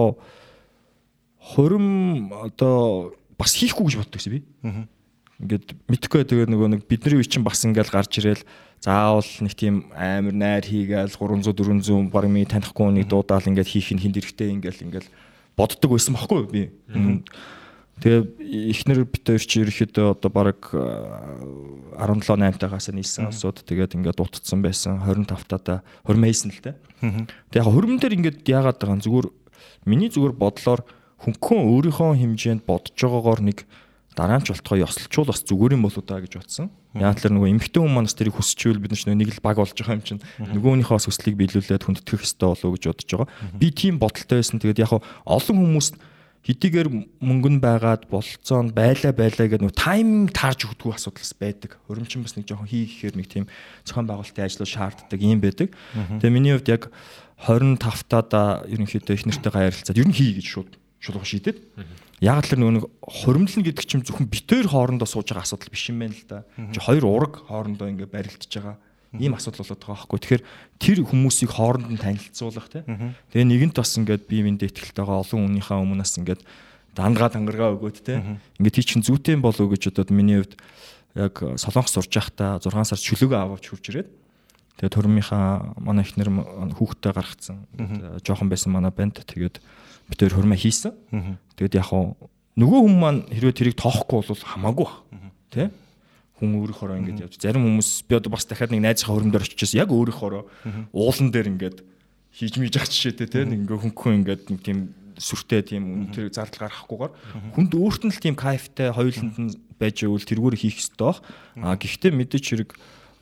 хурим 1.42 2.32
одоо 2.36 3.14
бас 3.38 3.56
хийхгүй 3.58 3.90
гэж 3.90 3.96
боддог 3.98 4.22
чи 4.22 4.30
би. 4.30 4.40
ингээд 5.42 5.74
мэдхгүй 5.90 6.22
тэгээ 6.30 6.48
нөгөө 6.54 6.70
нэг 6.70 6.82
бидний 6.86 7.18
үе 7.18 7.26
чинь 7.26 7.42
бас 7.42 7.66
ингээл 7.66 7.90
гарч 7.90 8.22
ирээл 8.22 8.46
заавал 8.78 9.26
нэг 9.42 9.54
тийм 9.58 9.90
амар 9.98 10.38
найр 10.38 10.66
хийгээл 10.70 11.18
300 11.18 11.50
400 11.50 12.14
баг 12.14 12.30
ми 12.30 12.46
танихгүй 12.46 12.94
нэг 12.94 13.10
дуудаал 13.10 13.50
ингээд 13.50 13.74
хийх 13.74 13.90
нь 13.90 14.02
хинд 14.06 14.22
эрэхтэй 14.22 14.54
ингээл 14.54 14.86
ингээл 14.86 15.10
боддог 15.58 15.90
байсан 15.98 16.14
байхгүй 16.14 16.46
би. 16.46 16.62
Тэгээ 18.02 18.74
эхнэр 18.74 19.06
бит 19.06 19.30
хоёр 19.30 19.46
чи 19.46 19.62
ерөөхдөө 19.62 20.18
одоо 20.18 20.32
баг 20.34 20.74
17 20.74 22.34
8 22.34 22.58
тагаас 22.58 22.90
нийлсэн 22.90 23.30
асууд 23.30 23.62
тэгээд 23.62 23.94
ингээд 23.94 24.18
дутцсан 24.18 24.66
байсан 24.66 25.06
25 25.06 25.62
таа 25.62 25.86
хурим 26.02 26.26
хийсэн 26.26 26.50
л 26.50 26.62
тэ. 26.66 26.82
Тэгээ 27.54 27.62
яг 27.62 27.70
хурим 27.70 28.02
дээр 28.02 28.18
ингээд 28.18 28.42
яагаад 28.50 28.82
байгаа 28.82 29.06
зүгээр 29.06 29.28
миний 29.86 30.10
зүгээр 30.10 30.34
бодлоор 30.34 30.82
хөнгөн 31.22 31.62
өөрийнхөө 31.62 32.18
хэмжээнд 32.18 32.66
бодож 32.66 32.98
байгаагаар 32.98 33.42
нэг 33.46 33.70
дараа 34.18 34.42
нь 34.42 34.46
ч 34.46 34.52
болтгоо 34.52 34.82
ёслчул 34.82 35.30
бас 35.30 35.46
зүгээр 35.46 35.78
юм 35.78 35.86
болоо 35.86 36.02
да 36.02 36.18
гэж 36.20 36.42
бодсон. 36.42 36.74
Яг 36.98 37.22
л 37.22 37.32
нөгөө 37.32 37.54
эмгтэн 37.54 37.86
хүмүүс 37.86 37.96
манас 37.96 38.18
тэрийг 38.18 38.36
хүсчихвэл 38.36 38.82
бид 38.82 38.98
нэг 38.98 39.30
л 39.30 39.46
баг 39.46 39.62
болж 39.62 39.78
байгаа 39.78 39.96
юм 39.96 40.04
чинь 40.04 40.22
нөгөөнийхөө 40.42 40.98
бас 40.98 41.08
хүслийг 41.08 41.38
биелүүлээд 41.38 41.86
хүндэтгэх 41.86 42.26
болов 42.42 42.66
уу 42.66 42.76
гэж 42.76 42.84
бодож 42.92 43.10
байгаа. 43.14 43.30
Би 43.56 43.70
тийм 43.72 44.02
бодолтой 44.02 44.42
байсан. 44.44 44.60
Тэгээд 44.60 44.84
яг 44.84 45.00
олон 45.24 45.58
хүмүүс 45.62 45.88
хэдийгээр 46.42 46.90
мөнгө 47.22 47.50
нь 47.54 47.62
байгаад 47.62 48.10
болцоон 48.10 48.74
байлаа 48.74 49.14
байлаа 49.14 49.46
гэдэг 49.46 49.62
нөгөө 49.62 49.78
тайминг 49.78 50.34
таарж 50.34 50.66
өгдөггүй 50.66 50.98
асуудалс 50.98 51.34
байдаг. 51.38 51.78
Хөрөмчин 51.86 52.26
бас 52.26 52.34
нэг 52.34 52.50
жоохон 52.50 52.66
хийхээр 52.66 53.14
нэг 53.14 53.28
тийм 53.30 53.46
зохион 53.86 54.10
байгуулалтын 54.10 54.50
ажлууд 54.50 54.74
шаарддаг 54.74 55.20
юм 55.22 55.38
байдаг. 55.38 55.70
Тэгээ 56.18 56.34
миний 56.34 56.58
хувьд 56.58 56.74
яг 56.74 56.90
25 57.46 57.78
таа 58.26 58.66
ерөнхийдөө 58.66 59.14
их 59.22 59.26
нэртэйгээ 59.30 59.70
ярилцаад 59.70 60.02
ер 60.02 60.08
нь 60.10 60.18
хий 60.18 60.34
гэж 60.34 60.48
шууд 60.50 60.72
шулуух 60.98 61.26
шийдээд 61.30 61.58
яг 62.22 62.46
л 62.46 62.58
нэг 62.58 62.86
хуримлна 63.02 63.62
гэдэг 63.66 63.86
чинь 63.86 64.06
зөвхөн 64.06 64.30
битээр 64.30 64.70
хоорондоо 64.70 65.10
сууж 65.10 65.34
байгаа 65.34 65.46
асуудал 65.46 65.74
биш 65.74 65.90
юм 65.90 66.06
байна 66.06 66.14
л 66.14 66.26
да. 66.30 66.46
Чи 66.74 66.78
хоёр 66.78 67.06
ураг 67.06 67.42
хоорондоо 67.50 67.90
ингээ 67.90 68.10
барилдаж 68.10 68.50
байгаа 68.50 68.78
ийм 69.20 69.36
асуудал 69.36 69.68
болоод 69.68 69.82
байгаа 69.84 70.08
байхгүй. 70.08 70.20
Тэгэхээр 70.20 70.44
тэр 70.80 70.98
хүмүүсийг 71.04 71.52
хооронд 71.52 71.92
нь 71.92 72.00
танилцуулах 72.00 72.68
тий. 72.72 72.84
Тэгээ 73.36 73.48
нэгэнт 73.48 73.76
бас 73.76 73.96
ингээд 74.00 74.24
бие 74.32 74.44
биендээ 74.48 74.72
ихтэлтэйгээ 74.72 75.20
олон 75.20 75.40
хүнийхээ 75.52 75.78
өмнөөс 75.84 76.14
ингээд 76.24 76.42
дангаа 76.96 77.30
тангаргаа 77.32 77.76
өгөөд 77.76 77.98
тий. 78.04 78.18
Ингээд 78.60 78.76
тий 78.80 78.86
чин 78.88 79.04
зүйтэй 79.04 79.36
болов 79.36 79.68
гэж 79.68 79.92
бодоод 79.92 80.12
миний 80.16 80.40
хувьд 80.40 80.56
яг 81.16 81.36
солонгос 81.60 81.92
сурж 81.92 82.12
байхдаа 82.12 82.64
6 82.64 82.72
сар 82.88 83.00
чөлөөгөө 83.00 83.40
аваач 83.40 83.66
хурж 83.68 83.86
ирээд 83.92 84.10
тэгээ 84.80 84.96
төрмийнхаа 84.96 85.76
манай 85.84 86.08
ихнэр 86.08 86.32
хүүхдтэй 86.80 87.12
гаргацсан. 87.12 87.68
Жохон 88.24 88.48
байсан 88.48 88.72
манай 88.72 88.92
банд 88.96 89.20
тэгээд 89.20 89.60
бид 90.08 90.20
хоёр 90.20 90.36
хурмаа 90.40 90.56
хийсэн. 90.56 90.96
Тэгэд 91.60 91.76
яг 91.80 91.92
нөгөө 92.56 92.80
хүн 92.88 92.96
маань 93.00 93.22
хэрвээ 93.28 93.56
тэрийг 93.56 93.76
тоохгүй 93.76 94.24
бол 94.24 94.44
хамаагүй 94.44 94.88
баг. 94.88 95.04
Тэ? 95.52 95.72
Хүн 96.42 96.58
өөрийнхоороо 96.58 96.98
ингэж 96.98 97.18
явж. 97.30 97.38
Зарим 97.38 97.70
хүмүүс 97.70 98.10
би 98.10 98.18
одоо 98.18 98.34
бас 98.34 98.50
дахиад 98.50 98.74
нэг 98.74 98.82
найзынхаа 98.82 99.14
хөрөмдөр 99.22 99.46
очижээс 99.46 99.78
яг 99.78 99.94
өөрийнхоороо 99.94 100.50
уулан 100.90 101.30
дээр 101.30 101.54
ингэж 101.54 101.86
хийж 102.34 102.58
мийж 102.58 102.76
ах 102.82 102.90
жишээтэй 102.90 103.30
тэ 103.30 103.46
нэг 103.46 103.70
ингээ 103.70 103.78
хөнгөн 103.78 104.18
ингээд 104.26 104.44
нэг 104.50 104.62
тийм 104.66 104.80
сүртэй 105.22 105.62
тийм 105.62 106.10
тэр 106.10 106.34
зардал 106.34 106.66
гаргахгүйгээр 106.66 107.14
хүнд 107.54 107.72
өөрт 107.78 108.02
нь 108.10 108.14
л 108.16 108.24
тийм 108.24 108.36
кайфтай 108.40 108.90
хоёуланд 108.90 109.38
нь 109.38 109.54
байж 109.78 110.02
ивэл 110.02 110.26
тэргээр 110.26 110.58
хийх 110.58 110.82
ёстой. 110.82 111.14
Бах. 111.14 111.22
А 111.62 111.78
гэхдээ 111.78 112.10
мэдээч 112.10 112.46
хэрэг 112.50 112.72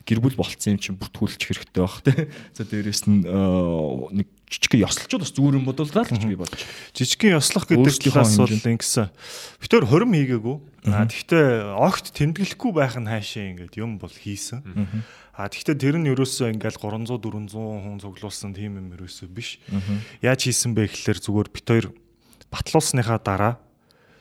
гэр 0.06 0.20
бүл 0.20 0.36
болцсон 0.36 0.76
юм 0.76 0.80
чинь 0.80 0.98
бүртгүүлчих 0.98 1.50
хэрэгтэй 1.52 1.82
бах 1.82 2.00
тэ. 2.02 2.28
За 2.56 2.64
дээрэс 2.64 3.04
нь 3.06 3.24
нэг 3.24 4.28
жижигхэн 4.50 4.84
ёслолчод 4.84 5.22
бас 5.22 5.32
зүгээр 5.36 5.58
юм 5.60 5.66
бодолдоо 5.68 6.02
л 6.02 6.10
гэж 6.10 6.24
би 6.26 6.36
бодож. 6.40 6.62
Жижигхэн 6.96 7.38
ёслох 7.38 7.68
гэдэг 7.70 8.10
талаас 8.10 8.34
бол 8.34 8.50
ингэсэн. 8.50 9.08
Битээр 9.62 9.86
хорим 9.86 10.12
хийгээгүй. 10.16 10.56
А 10.90 11.06
тэгвэл 11.06 11.78
огт 11.78 12.10
тэмдэглэхгүй 12.16 12.70
байх 12.74 12.98
нь 12.98 13.06
хаашаа 13.06 13.44
ингээд 13.54 13.78
юм 13.78 14.02
бол 14.02 14.10
хийсэн. 14.10 14.64
А 15.36 15.46
тэгвэл 15.46 15.78
тэр 15.78 15.96
нь 16.02 16.10
ерөөсөө 16.10 16.50
ингээл 16.58 16.82
300 16.82 17.20
400 17.22 17.54
хүн 17.54 18.02
цуглуулсан 18.02 18.50
тийм 18.56 18.80
юм 18.82 18.90
ерөөсөө 18.98 19.28
биш. 19.30 19.62
Яаж 20.24 20.50
хийсэн 20.50 20.74
бэ 20.74 20.90
гэхэлэр 20.90 21.18
зүгээр 21.22 21.48
бит 21.54 21.66
хоёр 21.70 21.86
батлуулсныхаа 22.50 23.22
дараа 23.22 23.54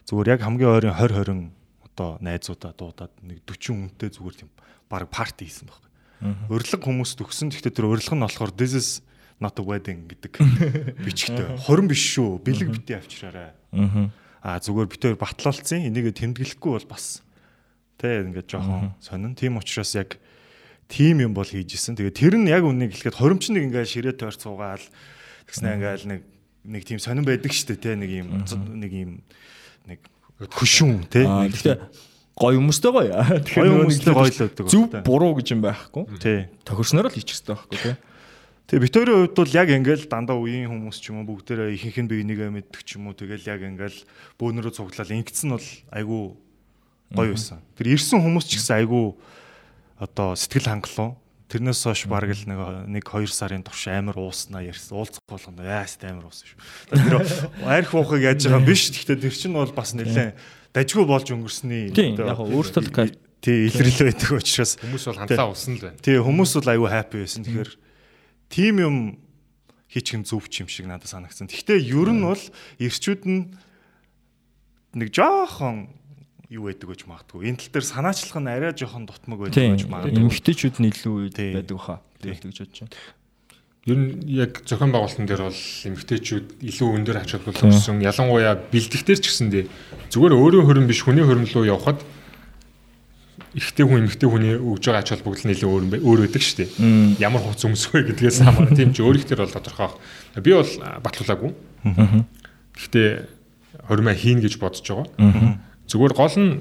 зүгээр 0.05 0.37
яг 0.37 0.41
хамгийн 0.45 0.69
ойрын 0.69 0.93
20 0.93 1.49
20 1.49 1.59
одоо 1.99 2.17
найзуудаа 2.23 2.71
дуудаад 2.77 3.11
нэг 3.25 3.43
40 3.43 3.91
хүнтэй 3.91 4.09
зүгээр 4.13 4.35
тийм 4.39 4.49
баг 4.89 5.07
парти 5.13 5.45
хийсэн 5.45 5.69
байхгүй. 5.69 5.89
Урилга 6.51 6.83
хүмүүс 6.83 7.15
төгсөн. 7.15 7.53
Гэхдээ 7.53 7.73
тэр 7.79 7.87
урилга 7.87 8.15
нь 8.17 8.25
болохоор 8.25 8.51
this 8.51 8.73
is 8.75 8.89
not 9.39 9.55
a 9.55 9.63
wedding 9.63 10.03
гэдэг 10.09 10.33
бичгтэй. 11.05 11.55
Хорин 11.63 11.87
биш 11.87 12.03
шүү. 12.17 12.43
Бэлэг 12.43 12.75
битээ 12.75 12.99
авчираарай. 12.99 13.55
Аа 14.43 14.59
зүгээр 14.59 14.89
битээр 14.91 15.15
батлалцсан. 15.15 15.87
Энийг 15.87 16.11
тэмдэглэхгүй 16.11 16.71
бол 16.75 16.87
бас 16.91 17.23
тэ 17.95 18.27
ингээд 18.27 18.51
жоохон 18.51 18.95
сонин. 18.99 19.35
Тийм 19.39 19.55
учраас 19.55 19.95
яг 19.95 20.19
тим 20.91 21.23
юм 21.23 21.31
бол 21.31 21.47
хийж 21.47 21.77
исэн. 21.77 21.95
Тэгээ 21.95 22.15
тэр 22.17 22.35
нь 22.35 22.51
яг 22.51 22.67
үнийг 22.67 22.91
хэлэхэд 22.97 23.15
хоримч 23.15 23.53
нэг 23.55 23.71
ингээд 23.71 23.87
ширээ 23.93 24.15
тойр 24.19 24.35
цуугаал 24.35 24.83
тэгснэ 25.47 25.75
ингээд 25.79 26.03
нэг 26.09 26.21
нэг 26.67 26.83
тийм 26.83 26.99
сонин 26.99 27.23
байдаг 27.23 27.51
шүү 27.55 27.79
дээ 27.79 27.79
тэ 27.79 27.95
нэг 27.95 28.11
юм 28.11 28.27
нэг 28.75 28.91
юм 28.91 29.11
нэг 29.87 29.99
хөшүүн 30.39 31.07
тэ. 31.07 31.23
Гэхдээ 31.23 32.08
гоё 32.39 32.55
хүмүүстэй 32.55 32.91
гоё. 32.95 33.19
Тэгэхээр 33.43 33.73
хүмүүстэй 33.75 34.13
гоё 34.15 34.31
л 34.31 34.43
өгдөг. 34.47 34.65
Зүв 34.71 34.83
буруу 35.03 35.35
гэж 35.35 35.47
юм 35.53 35.61
байхгүй. 35.67 36.03
Тий. 36.23 36.47
Тохирсноор 36.63 37.11
л 37.11 37.15
хийчих 37.15 37.43
хэрэгтэй 37.43 37.55
байхгүй 37.59 37.79
тий. 37.83 37.95
Тэгээ 38.69 38.85
Викторийн 38.85 39.17
хувьд 39.25 39.35
бол 39.35 39.57
яг 39.57 39.67
ингээл 39.73 40.05
дандаа 40.05 40.37
үеийн 40.37 40.69
хүмүүс 40.69 41.01
ч 41.01 41.09
юм 41.09 41.25
уу 41.25 41.33
бүгдээрээ 41.33 41.73
ихэнх 41.73 42.05
нь 42.05 42.09
би 42.09 42.21
энийгээ 42.21 42.53
мэддэг 42.53 42.81
ч 42.85 43.01
юм 43.01 43.09
уу 43.09 43.17
тэгэл 43.17 43.49
яг 43.49 43.65
ингээл 43.65 43.99
бөөнөрөө 44.37 44.73
цуглал 44.77 45.09
ингэсэн 45.09 45.49
бол 45.57 45.67
айгүй 45.89 46.23
гоё 47.17 47.33
байсан. 47.33 47.65
Тэр 47.75 47.97
ирсэн 47.97 48.21
хүмүүс 48.21 48.45
ч 48.45 48.61
гэсэн 48.61 48.85
айгүй 48.85 49.17
одоо 49.97 50.37
сэтгэл 50.37 50.69
хангалуун. 50.69 51.17
Тэрнээс 51.49 51.81
хойш 51.81 52.05
бараг 52.05 52.29
л 52.37 52.45
нэг 52.45 53.01
нэг 53.01 53.03
2 53.09 53.25
сарын 53.25 53.65
турш 53.65 53.89
амар 53.89 54.21
ууснаа 54.21 54.61
ярьсан. 54.61 55.01
Уулзах 55.01 55.25
болгоно 55.25 55.65
яас 55.65 55.97
амар 56.05 56.29
уусан 56.29 56.45
шүү. 56.45 56.61
Тэр 56.93 57.25
арх 57.65 57.89
уухыг 57.97 58.21
яаж 58.21 58.45
байгаа 58.45 58.61
юм 58.61 58.69
биш. 58.69 58.93
Гэхдээ 58.93 59.17
тэр 59.17 59.33
чинь 59.33 59.57
бол 59.57 59.73
бас 59.73 59.97
нэлээд 59.97 60.37
дажгүй 60.75 61.05
болж 61.09 61.27
өнгөрсөний 61.33 61.89
яг 61.93 62.39
өөртөө 62.39 62.83
л 62.85 63.13
тий 63.39 63.71
илрэл 63.71 64.11
байдаг 64.11 64.31
учраас 64.35 64.75
хүмүүс 64.79 65.05
бол 65.09 65.19
хандлаа 65.23 65.47
усан 65.51 65.79
л 65.79 65.83
байна. 65.87 65.99
Тий 66.03 66.19
хүмүүс 66.19 66.51
бол 66.59 66.69
аюу 66.75 66.87
хаппи 66.91 67.23
байсан. 67.23 67.47
Тэгэхээр 67.47 67.71
тим 68.51 68.75
юм 68.83 68.95
хийчих 69.87 70.19
юм 70.19 70.23
зөв 70.27 70.45
ч 70.51 70.61
юм 70.61 70.67
шиг 70.67 70.85
надад 70.91 71.07
санагдсан. 71.07 71.47
Гэхдээ 71.47 71.79
ер 71.79 72.09
нь 72.11 72.21
бол 72.21 72.43
эрчүүд 72.83 73.23
нь 73.25 73.55
нэг 74.93 75.09
жоохон 75.15 75.87
юу 76.51 76.67
байдаг 76.67 76.89
гэж 76.91 77.01
магадгүй. 77.07 77.47
Энэ 77.47 77.57
тал 77.63 77.73
дээр 77.79 77.87
санаачлах 77.87 78.37
нь 78.43 78.51
арай 78.51 78.73
жоохон 78.75 79.07
дутмаг 79.07 79.39
байдаг 79.39 79.79
гэж 79.79 79.85
магадгүй. 79.87 80.19
Эмгтэйчүүд 80.19 80.75
нь 80.83 80.89
илүү 80.91 81.15
байдаг 81.31 81.79
хаа. 81.79 82.03
Тэгэл 82.19 82.43
гэж 82.43 82.57
бодож 82.59 82.79
байна. 82.83 82.93
Ер 83.87 83.95
нь 83.95 84.27
яг 84.27 84.59
зохион 84.67 84.91
байгуулалтын 84.91 85.23
дээр 85.23 85.47
бол 85.47 85.63
эмгтээчүүд 85.87 86.47
илүү 86.67 86.89
өндөр 86.99 87.17
ач 87.23 87.31
холбогдол 87.31 87.71
өгсөн. 87.71 88.03
Ялангуяа 88.03 88.59
бэлтгэхтэр 88.69 89.19
ч 89.23 89.31
гэсэндээ 89.31 89.63
зүгээр 90.11 90.35
өөрөө 90.35 90.63
хөрөн 90.67 90.87
биш 90.89 90.99
хүний 91.07 91.23
хөрөн 91.23 91.47
рүү 91.47 91.71
явхад 91.71 92.03
ихтэй 93.55 93.85
хүн 93.87 94.05
эмгтэй 94.05 94.29
хүний 94.29 94.53
өгж 94.59 94.83
байгаа 94.83 95.01
ач 95.01 95.09
холбогдол 95.15 95.47
нь 95.47 95.53
илүү 95.55 95.69
өөр 95.71 95.83
өөр 96.05 96.19
байдаг 96.27 96.43
шүү 96.43 96.57
дээ. 96.59 96.69
Ямар 97.23 97.41
хуц 97.41 97.63
өмсгөө 97.65 98.13
гэдгээс 98.13 98.43
хамааран 98.45 98.75
тийм 98.77 98.91
ч 98.93 99.01
өөрийнхтэр 99.01 99.41
бол 99.41 99.55
тодорхой. 99.57 99.95
Би 100.37 100.51
бол 100.53 100.71
батлуулаагүй. 101.01 101.51
Гэхдээ 102.77 103.09
хормоо 103.89 104.13
хийн 104.13 104.43
гэж 104.43 104.59
бодож 104.61 104.85
байгаа. 104.85 105.57
Зүгээр 105.89 106.13
гол 106.13 106.35
нь 106.37 106.51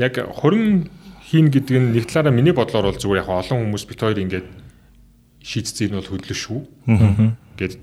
яг 0.00 0.14
хурим 0.40 0.88
хийн 1.28 1.52
гэдэг 1.52 1.76
нь 1.76 1.92
нэг 1.92 2.08
талаараа 2.08 2.32
миний 2.32 2.56
бодлоор 2.56 2.88
бол 2.88 2.96
зүгээр 2.96 3.20
яг 3.20 3.28
олон 3.28 3.68
хүмүүс 3.68 3.84
бит 3.84 4.00
хоёр 4.00 4.16
ингээд 4.24 4.48
шийдцэн 5.42 5.92
нь 5.92 5.98
бол 5.98 6.10
хөдлөө 6.10 6.36
шүү. 6.36 6.60
Гэт 7.58 7.74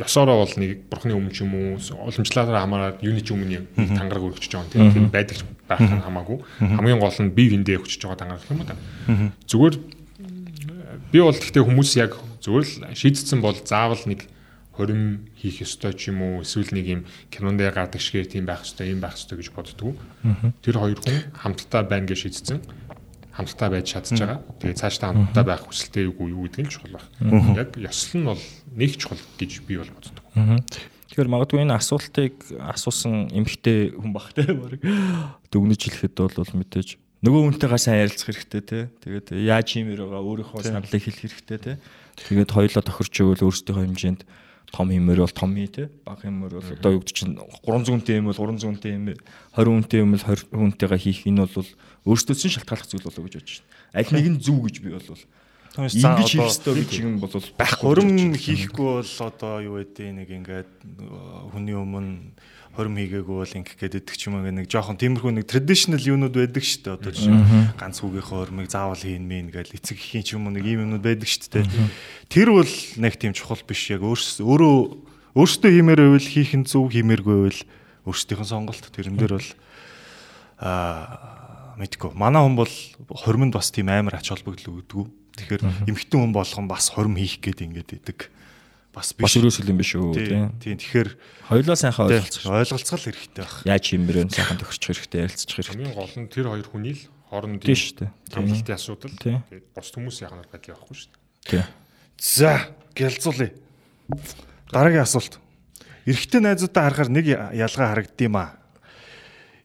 ёсороо 0.00 0.40
бол 0.40 0.54
нэг 0.56 0.88
бурхны 0.88 1.12
өмнө 1.12 1.32
ч 1.32 1.44
юм 1.44 1.52
уу 1.52 1.76
уламжлалаараа 1.76 2.64
хамаараад 2.64 3.04
юуны 3.04 3.20
ч 3.20 3.28
өмнө 3.32 3.68
тангараг 3.76 4.24
өргөжж 4.24 4.52
байгаа 4.56 4.80
юм 4.80 4.92
тийм. 4.92 5.12
Байдаг 5.12 5.44
байх 5.68 5.84
нь 5.84 6.00
хамаагүй. 6.00 6.38
Хамгийн 6.64 7.00
гол 7.00 7.12
нь 7.12 7.32
бие 7.36 7.52
биендээ 7.52 7.80
өгчөж 7.80 8.08
байгаа 8.08 8.20
тангараг 8.24 8.48
юм 8.48 8.64
да. 8.64 8.76
Зүгээр 9.44 9.74
би 11.12 11.18
бол 11.20 11.36
гэхдээ 11.36 11.64
хүмүүс 11.64 11.90
яг 12.00 12.16
зүгээр 12.40 12.64
л 12.64 12.96
шийдсэн 12.96 13.44
бол 13.44 13.56
заавал 13.60 14.00
нэг 14.08 14.24
хорим 14.72 15.28
хийх 15.36 15.60
ёстой 15.60 15.92
ч 15.92 16.08
юм 16.08 16.24
уу 16.24 16.34
эсвэл 16.40 16.72
нэг 16.72 16.86
юм 16.88 17.00
кинонд 17.28 17.60
гардаг 17.60 18.00
шигээр 18.00 18.32
тийм 18.32 18.44
байх 18.48 18.64
ёстой 18.64 18.96
юм 18.96 19.04
байх 19.04 19.18
ёстой 19.18 19.36
гэж 19.36 19.52
боддгоо. 19.52 19.92
Тэр 20.64 20.76
хоёр 20.80 20.96
хүн 21.04 21.36
хамтдаа 21.36 21.84
байна 21.84 22.08
гэж 22.08 22.30
шийдсэн 22.30 22.62
хамтдаа 23.38 23.68
байж 23.70 23.86
чадж 23.94 24.18
байгаа. 24.18 24.42
Тэгээ 24.58 24.82
цаашдаа 24.82 25.14
хамтдаа 25.14 25.44
байх 25.46 25.62
хүсэлтэй 25.62 26.10
юу 26.10 26.26
юу 26.26 26.50
гэдэг 26.50 26.66
нь 26.66 26.72
чухал 26.74 26.98
байна. 26.98 27.54
Яг 27.54 27.78
ёслол 27.78 28.18
нь 28.18 28.26
бол 28.26 28.42
нэг 28.74 28.90
чухал 28.98 29.22
гэж 29.38 29.52
би 29.62 29.78
бол 29.78 29.94
боддог. 29.94 30.26
Тэгэхээр 31.14 31.30
магадгүй 31.30 31.62
энэ 31.62 31.78
асуултыг 31.78 32.34
асуусан 32.58 33.30
эмхтэй 33.30 33.94
хүн 33.94 34.10
бах 34.10 34.34
те 34.34 34.50
баг 34.50 34.82
дүгнэж 35.54 35.80
хэлэхэд 35.86 36.18
бол 36.18 36.52
мэдээж 36.58 36.98
нөгөө 37.22 37.40
хүнтэйгээ 37.50 37.80
сайн 37.82 38.02
ярилцах 38.06 38.30
хэрэгтэй 38.30 38.62
те. 38.62 38.78
Тэгээд 39.02 39.26
яаж 39.42 39.68
юм 39.78 39.90
байгаа 39.94 40.22
өөрийнхөө 40.22 40.62
саналыг 40.62 41.02
хэлэх 41.02 41.18
хэрэгтэй 41.26 41.58
те. 41.58 41.72
Тэгээд 42.14 42.50
хоёлоо 42.54 42.82
тохирч 42.82 43.14
өгөөл 43.22 43.46
өөрсдийнхөө 43.46 43.86
хэмжээнд 43.90 44.22
том 44.70 44.88
хэмээр 44.92 45.20
бол 45.24 45.34
том 45.34 45.54
хий 45.56 45.66
те 45.66 45.88
баг 46.04 46.22
хэмээр 46.22 46.52
бол 46.60 46.70
одоо 46.78 46.92
юу 46.92 47.02
гэдэг 47.02 47.16
чинь 47.16 47.34
300 47.64 47.88
хүнтэй 47.88 48.16
юм 48.20 48.28
бол 48.28 48.36
300 48.36 48.68
хүнтэй 48.68 48.92
юм 48.94 49.04
20 49.56 49.66
хүнтэй 49.66 50.00
юм 50.04 50.10
бол 50.12 50.24
20 50.28 50.52
хүнтэйгээ 50.52 51.00
хийх 51.00 51.20
энэ 51.24 51.48
бол 51.48 51.68
өөрсдөөс 52.08 52.42
нь 52.48 52.54
шалтгааллах 52.56 52.88
зүйл 52.88 53.04
болоо 53.04 53.22
гэж 53.28 53.34
бодож 53.36 53.60
байна. 53.60 54.00
Аль 54.00 54.12
нэг 54.16 54.26
нь 54.32 54.40
зөв 54.40 54.58
гэж 54.64 54.76
би 54.80 54.90
бол 54.96 55.04
Түүнээс 55.78 55.94
за 56.00 56.16
ингэж 56.16 56.30
хийх 56.32 56.48
ёстой 56.48 56.74
гэж 56.82 56.92
юм 57.04 57.20
бол 57.20 57.30
байхгүй. 57.30 57.86
Хөрөм 57.86 58.34
хийхгүй 58.34 58.88
бол 58.98 59.14
одоо 59.28 59.54
юу 59.62 59.76
гэдэг 59.78 60.10
нэг 60.10 60.28
ингээд 60.42 60.72
э, 60.74 61.06
хүний 61.54 61.76
өмнө 61.78 62.34
хөрөм 62.74 62.98
хийгээгүй 62.98 63.36
бол 63.38 63.56
ингэх 63.62 63.78
гээд 63.78 64.00
идэх 64.02 64.16
ч 64.18 64.26
юм 64.26 64.40
уу 64.40 64.48
нэг 64.48 64.66
жоохон 64.66 64.98
тиймэрхүү 64.98 65.38
нэг 65.38 65.46
traditional 65.46 66.02
юунууд 66.02 66.34
байдаг 66.34 66.64
шүү 66.66 66.82
дээ 66.82 66.96
одоо 66.98 67.10
жишээ 67.14 67.78
ганц 67.78 67.98
үгийнхээ 68.02 68.38
хөрмийг 68.42 68.68
заавал 68.74 68.98
хийн 68.98 69.22
мэн 69.22 69.54
гэж 69.54 69.78
эцэг 69.78 69.98
эхийн 70.02 70.24
ч 70.26 70.34
юм 70.34 70.50
уу 70.50 70.54
нэг 70.58 70.66
ийм 70.66 70.82
юмнууд 70.86 71.04
байдаг 71.06 71.26
шүү 71.30 71.62
дээ. 71.62 71.66
Тэр 72.26 72.48
бол 72.54 72.74
нэг 72.98 73.14
тийм 73.14 73.34
чухал 73.34 73.62
биш 73.62 73.82
яг 73.94 74.02
өөрөө 74.02 74.76
өөрсдөө 75.38 75.70
хиймээр 75.74 76.00
байвал 76.06 76.26
хийх 76.26 76.54
нь 76.58 76.66
зөв 76.66 76.90
хиймээргүй 76.90 77.34
байвал 77.38 77.62
өөрсдийнх 78.06 78.42
нь 78.42 78.50
сонголт 78.50 78.82
тэрэн 78.94 79.14
дээр 79.14 79.38
бол 79.38 79.50
аа 80.58 81.37
мэдгүй 81.78 82.12
манай 82.18 82.42
хүн 82.42 82.56
бол 82.58 82.74
хормонд 83.22 83.54
бас 83.54 83.70
тийм 83.70 83.88
амар 83.88 84.18
ач 84.18 84.28
холбогдол 84.34 84.82
өгдөг. 84.82 85.06
Тэгэхээр 85.38 85.62
эмхтэн 85.86 86.18
хүн 86.18 86.34
болгон 86.34 86.66
бас 86.66 86.90
хорм 86.90 87.14
хийх 87.14 87.38
гээд 87.38 87.62
ингээд 87.62 87.90
идэг. 88.02 88.28
Бас 88.90 89.14
биш. 89.14 89.22
Бас 89.22 89.36
өрөөсөл 89.38 89.70
юм 89.70 89.78
биш 89.78 89.94
үү 89.94 90.10
Тийм. 90.18 90.50
тий. 90.58 90.74
Тийм. 90.74 90.76
Тэгэхээр 90.82 91.10
Хоёулаа 91.46 91.76
сайхан 91.78 92.10
ойлголцох. 92.10 92.50
ойлголцгол 92.50 93.04
хэрэгтэй 93.06 93.42
байх. 93.46 93.56
Яаж 93.62 93.86
нь 93.94 94.34
сайхан 94.34 94.58
тохирчих 94.58 94.88
хэрэгтэй, 94.98 95.20
ярилцчих 95.22 95.54
хэрэгтэй. 95.54 95.70
Хамгийн 95.78 95.94
гол 95.94 96.14
нь 96.18 96.26
тэр 96.32 96.46
хоёр 96.50 96.66
хүний 96.66 96.94
л 96.98 97.02
хоорондын 97.30 97.62
Тийм 97.62 97.78
шүү 97.78 97.94
дээ. 98.02 98.10
хамталтын 98.34 98.74
асуудал. 98.74 99.14
Тийм. 99.22 99.38
Тэгээд 99.46 99.66
бус 99.76 99.88
хүмүүс 99.94 100.16
яханаар 100.24 100.48
байдал 100.50 100.72
явахгүй 100.74 100.96
шүү 100.98 101.10
дээ. 101.14 101.22
Тий. 101.46 101.62
За, 102.18 102.50
гэлцүүлъя. 102.98 103.50
Дараагийн 104.72 105.04
асуулт. 105.06 105.38
Эрэгтэй 106.08 106.40
найзуудаа 106.40 106.88
харахаар 106.88 107.10
нэг 107.12 107.26
ялгаа 107.28 107.86
харагддığım 107.94 108.34
а. 108.40 108.56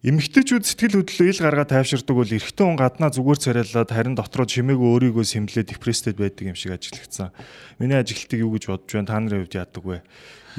Эмэгтэйчүүд 0.03 0.67
сэтгэл 0.67 0.99
хөдлөлөө 0.99 1.31
ил 1.31 1.39
гаргаа 1.47 1.63
тайвширдаг 1.63 2.11
бол 2.11 2.27
эрэгтэй 2.27 2.59
хүн 2.67 2.75
гаднаа 2.75 3.07
зүгээр 3.07 3.39
царайлаад 3.39 3.87
харин 3.87 4.19
дотроо 4.19 4.43
чимээгүй 4.43 5.15
өөрийгөө 5.15 5.23
сэмлээ 5.23 5.63
депресстэд 5.63 6.19
байдаг 6.19 6.43
юм 6.43 6.59
шиг 6.59 6.75
ажиглагдсан. 6.75 7.31
Миний 7.79 7.95
ажиглалтыг 7.95 8.35
юу 8.43 8.51
гэж 8.51 8.67
бодож 8.67 8.91
байна? 8.91 9.07
Та 9.07 9.15
нарын 9.23 9.47
хувьд 9.47 9.55
яадаг 9.55 9.83
вэ? 9.87 10.03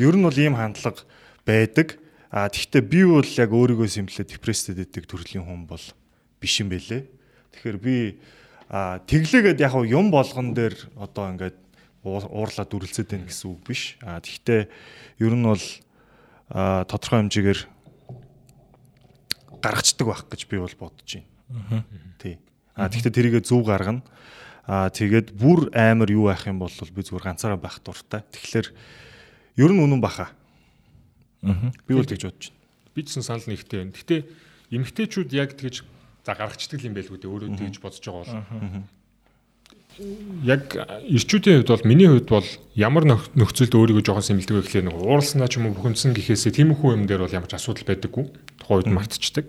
Ер 0.00 0.16
нь 0.16 0.24
бол 0.24 0.32
ийм 0.32 0.56
хандлага 0.56 1.04
байдаг. 1.44 2.00
А 2.32 2.48
тэгвэл 2.48 2.88
би 2.88 3.00
бол 3.04 3.28
яг 3.36 3.50
өөрийгөө 3.52 3.88
сэмлээ 3.92 4.32
депресстэд 4.32 4.80
байдаг 4.80 5.04
төрлийн 5.04 5.44
хүн 5.44 5.68
бол 5.68 5.84
биш 6.40 6.54
юм 6.64 6.72
бэлээ. 6.72 7.04
Тэгэхээр 7.52 7.78
би 7.84 8.16
а 8.72 9.04
тэглээгээд 9.04 9.60
яг 9.60 9.76
юм 9.76 10.08
болгон 10.08 10.56
дээр 10.56 10.88
одоо 10.96 11.36
ингээд 11.36 11.56
уур- 12.00 12.32
уурлаад 12.32 12.72
дүрлцээд 12.72 13.12
байна 13.12 13.28
гэсэн 13.28 13.52
үг 13.52 13.60
биш. 13.60 14.00
А 14.00 14.24
тэгвэл 14.24 14.72
ер 15.20 15.34
нь 15.36 15.44
бол 15.44 15.64
тодорхой 16.88 17.28
хэмжээгээр 17.28 17.73
гаргацдаг 19.64 20.06
байх 20.06 20.22
гэж 20.28 20.44
би 20.44 20.60
бол 20.60 20.76
бодож 20.76 21.08
байна. 21.08 21.84
Тий. 22.20 22.36
А 22.76 22.92
тэгвэл 22.92 23.16
тэрийгэ 23.16 23.40
зөв 23.40 23.64
гаргана. 23.64 24.04
А 24.68 24.88
тэгээд 24.92 25.32
бүр 25.32 25.72
амар 25.72 26.12
юу 26.12 26.28
байх 26.28 26.44
юм 26.44 26.60
бол 26.60 26.72
би 26.72 27.00
зүгээр 27.00 27.24
ганцаараа 27.32 27.56
байх 27.56 27.80
дуртай. 27.80 28.24
Тэгэхээр 28.28 28.68
ер 29.60 29.70
нь 29.72 29.80
үнэн 29.80 30.00
баха. 30.04 30.32
Би 31.88 31.96
бол 31.96 32.04
тэгж 32.04 32.28
бодож 32.28 32.52
байна. 32.52 32.60
Би 32.92 33.00
ч 33.04 33.06
гэсэн 33.12 33.24
санал 33.24 33.48
нэгтэй 33.48 33.78
байна. 33.80 33.96
Гэтэ 33.96 34.16
эмэгтэйчүүд 34.72 35.30
яг 35.36 35.56
тэгж 35.56 35.84
за 36.24 36.32
гаргацдаг 36.32 36.80
юм 36.80 36.96
байлгүй 36.96 37.20
дээ 37.20 37.30
өөрөө 37.32 37.50
тэгж 37.60 37.76
бодож 37.84 38.04
байгаа 38.04 38.24
бол. 38.24 38.84
Яг 40.42 40.74
ирчүүдийн 41.06 41.62
хувьд 41.62 41.70
бол 41.70 41.86
миний 41.86 42.08
хувьд 42.10 42.26
бол 42.28 42.48
ямар 42.74 43.04
нөх- 43.06 43.30
нөхцөлд 43.38 43.74
өөрийгөө 43.78 44.02
жоохон 44.02 44.26
сэмэлдэг 44.26 44.54
вэ 44.58 44.62
гэхлээр 44.66 44.86
нэг 44.90 44.96
ууралснаа 44.98 45.46
ч 45.46 45.62
юм 45.62 45.70
уу 45.70 45.78
бухимдсан 45.78 46.10
гэхээсээ 46.18 46.50
тиймэрхүү 46.58 46.90
юм 46.98 47.06
дээр 47.06 47.22
бол 47.22 47.36
ямар 47.36 47.46
ч 47.46 47.54
асуудал 47.54 47.86
байдаггүй. 47.86 48.24
Тухайн 48.58 48.78
үед 48.82 48.90
мартчихдаг. 48.90 49.46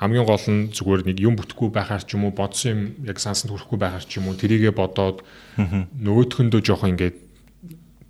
Хамгийн 0.00 0.24
гол 0.24 0.46
нь 0.48 0.72
зүгээр 0.72 1.02
нэг 1.12 1.18
юм 1.20 1.36
бүтэхгүй 1.36 1.68
байхаар 1.76 2.04
ч 2.08 2.16
юм 2.16 2.24
уу 2.24 2.32
бодсон 2.32 2.72
юм 2.72 2.80
яг 3.04 3.20
сансанд 3.20 3.52
хүрэхгүй 3.52 3.76
байхаар 3.80 4.04
ч 4.08 4.16
юм 4.16 4.32
уу 4.32 4.36
тэрийгэ 4.40 4.72
бодоод 4.72 5.20
нөгөөтгөндөө 5.60 6.60
жоохон 6.64 6.96
ингээд 6.96 7.16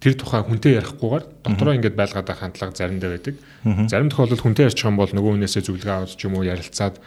тэр 0.02 0.14
тухай 0.14 0.42
хүнтэй 0.46 0.79
ярихгүйгээр 0.79 1.24
дотроо 1.46 1.74
ингээд 1.74 1.98
байлгаад 1.98 2.26
байх 2.26 2.42
хандлага 2.42 2.74
заримдаа 2.79 3.11
байдаг. 3.11 3.35
Зарим 3.90 4.11
тохиолдолд 4.11 4.42
хүнтэй 4.42 4.66
ярьчих 4.70 4.87
юм 4.87 4.98
бол 4.98 5.11
нөгөө 5.11 5.35
хүнээсээ 5.35 5.62
зөвлөгөө 5.66 5.94
аваад 5.94 6.14
ч 6.14 6.22
юм 6.26 6.35
уу 6.38 6.46
ярилцаад 6.46 6.98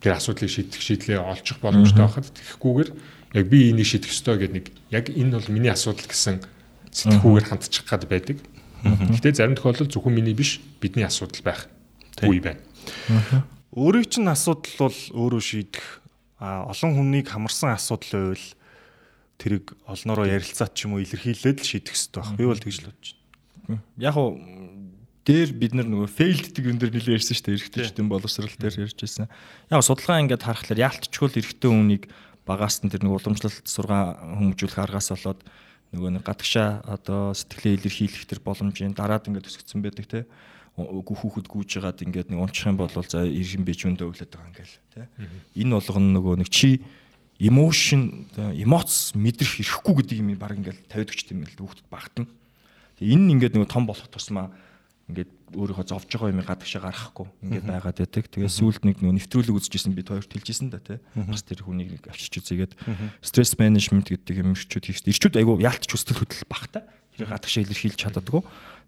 тэр 0.00 0.12
асуудлыг 0.16 0.48
шийдэх 0.48 0.80
шийдлээ 0.80 1.18
олчих 1.20 1.58
боломжтой 1.60 2.04
байхад 2.04 2.26
тэгэхгүйгээр 2.32 2.90
яг 3.32 3.46
би 3.48 3.70
энийг 3.72 3.86
шийдэх 3.88 4.12
ёстой 4.12 4.36
гэдэг 4.38 4.54
нэг 4.54 4.66
яг 4.92 5.08
энэ 5.08 5.36
бол 5.36 5.48
миний 5.52 5.72
асуудал 5.72 6.04
гэсэн 6.04 6.44
сэтгхүүгээр 6.92 7.48
хандчих 7.48 7.84
гад 7.88 8.04
байдаг. 8.08 8.38
Гэхдээ 8.84 9.32
зарим 9.32 9.56
тохиолдолд 9.56 9.92
зөвхөн 9.92 10.12
миний 10.12 10.36
биш 10.36 10.60
бидний 10.80 11.06
асуудал 11.06 11.40
байх 11.42 11.68
үе 12.20 12.40
байна. 12.40 12.60
Өөрийн 13.72 14.08
чинь 14.10 14.28
асуудал 14.28 14.90
бол 14.92 14.98
өөрөө 15.16 15.42
шийдэх 15.42 16.04
а 16.42 16.66
олон 16.68 16.92
хүнийг 16.98 17.30
хамарсан 17.30 17.72
асуудал 17.72 18.36
байвал 18.36 18.46
тэрийг 19.40 19.66
олноороо 19.86 20.26
ярилцаад 20.26 20.74
ч 20.74 20.84
юм 20.84 20.98
уу 20.98 21.04
илэрхийлээд 21.06 21.62
л 21.62 21.70
шийдэх 21.70 21.94
хэрэгтэй 21.94 22.20
байх. 22.20 22.36
Би 22.36 22.44
бол 22.44 22.60
тэгж 22.60 22.76
л 22.82 22.86
бодож 22.90 23.08
байна. 23.64 23.80
Яг 23.96 24.16
уу 24.18 24.36
дээр 25.22 25.50
бид 25.54 25.72
нар 25.78 25.86
нөгөө 25.86 26.10
failed 26.10 26.50
гэдэг 26.50 26.64
юм 26.66 26.78
дээр 26.82 26.92
нэлээд 26.98 27.16
ярьсан 27.22 27.34
шүү 27.38 27.46
дээ. 27.46 27.56
Эрэгтэйчдийн 27.62 28.08
боловсрал 28.10 28.58
дээр 28.58 28.90
ярьж 28.90 28.98
байсан. 28.98 29.30
Яг 29.70 29.86
судалгаа 29.86 30.18
ингээд 30.26 30.42
харахаар 30.42 30.82
яалтчгүй 30.82 31.30
эрэгтэй 31.38 31.70
хүнийг 31.70 32.04
багаас 32.46 32.82
нь 32.82 32.90
тэр 32.90 33.06
нэг 33.06 33.12
уламжлалт 33.16 33.66
сургаан 33.66 34.38
хүмүүжүүлэх 34.38 34.78
аргаас 34.82 35.12
болоод 35.14 35.40
нөгөө 35.92 36.10
нэг 36.18 36.22
гадагшаа 36.24 36.82
одоо 36.88 37.36
сэтгэлээ 37.36 37.76
илэрхийлэх 37.78 38.24
тэр 38.26 38.40
боломжийн 38.40 38.96
дараад 38.96 39.28
ингээд 39.28 39.46
төсөгцсөн 39.46 39.82
байдаг 39.84 40.06
те. 40.08 40.20
Үгүй 40.80 41.16
хүүхэд 41.20 41.46
гүйж 41.52 41.70
байгаад 41.76 42.00
ингээд 42.00 42.28
нэг 42.32 42.40
унчих 42.40 42.64
юм 42.64 42.80
бол 42.80 42.88
за 42.88 43.28
иргэн 43.28 43.64
бич 43.68 43.84
өндөө 43.84 44.08
өглөөд 44.08 44.32
байгаа 44.32 44.50
ингээл 44.56 44.76
те. 44.96 45.08
Энэ 45.60 45.76
болгоно 45.76 46.08
нөгөө 46.16 46.34
нэг 46.40 46.48
чи 46.48 46.80
emotion 47.36 48.24
эмоц 48.56 49.12
мэдрэх 49.12 49.60
ирэхгүй 49.60 49.94
гэдэг 50.00 50.18
юм 50.24 50.32
баг 50.40 50.56
ингээл 50.56 50.80
тавиад 50.88 51.12
өгч 51.12 51.28
тийм 51.28 51.44
л 51.44 51.60
хүүхдэд 51.60 51.92
багтана 51.92 52.30
энэ 53.02 53.22
нь 53.26 53.32
ингээд 53.36 53.58
нэг 53.58 53.68
том 53.68 53.86
болох 53.86 54.06
тусмаа 54.06 54.54
ингээд 55.10 55.30
өөрийнхөө 55.56 55.86
зовж 55.88 56.08
байгаа 56.12 56.30
юм 56.30 56.42
гадагшаа 56.46 56.82
гаргахгүй 56.86 57.26
ингээд 57.42 57.66
байгаад 57.66 57.98
байдаг. 57.98 58.24
Тэгээ 58.30 58.52
сүүлд 58.52 58.82
нэг 58.86 58.96
нөгөө 59.02 59.16
нэвтрүүлэг 59.18 59.58
үзчихсэн 59.58 59.92
бид 59.96 60.08
хоёрт 60.08 60.30
хэлжсэн 60.30 60.68
да 60.70 60.78
тий. 60.78 60.98
Бас 61.16 61.42
тэр 61.42 61.66
хүнийг 61.66 61.98
нэг 61.98 62.04
авчирч 62.08 62.40
үзээгээд 62.40 62.72
стресс 63.20 63.58
менежмент 63.58 64.08
гэдэг 64.08 64.40
юм 64.40 64.54
ирчүүд 64.54 64.84
хийх. 64.86 65.04
Ирчүүд 65.04 65.36
айгу 65.42 65.58
яалтч 65.60 65.90
хүсэл 65.90 66.16
хөдлөл 66.16 66.48
багтай. 66.48 66.82
Тэр 67.18 67.28
гадагшаа 67.28 67.66
илэрхийлж 67.66 67.98
чаддаггүй. 67.98 68.40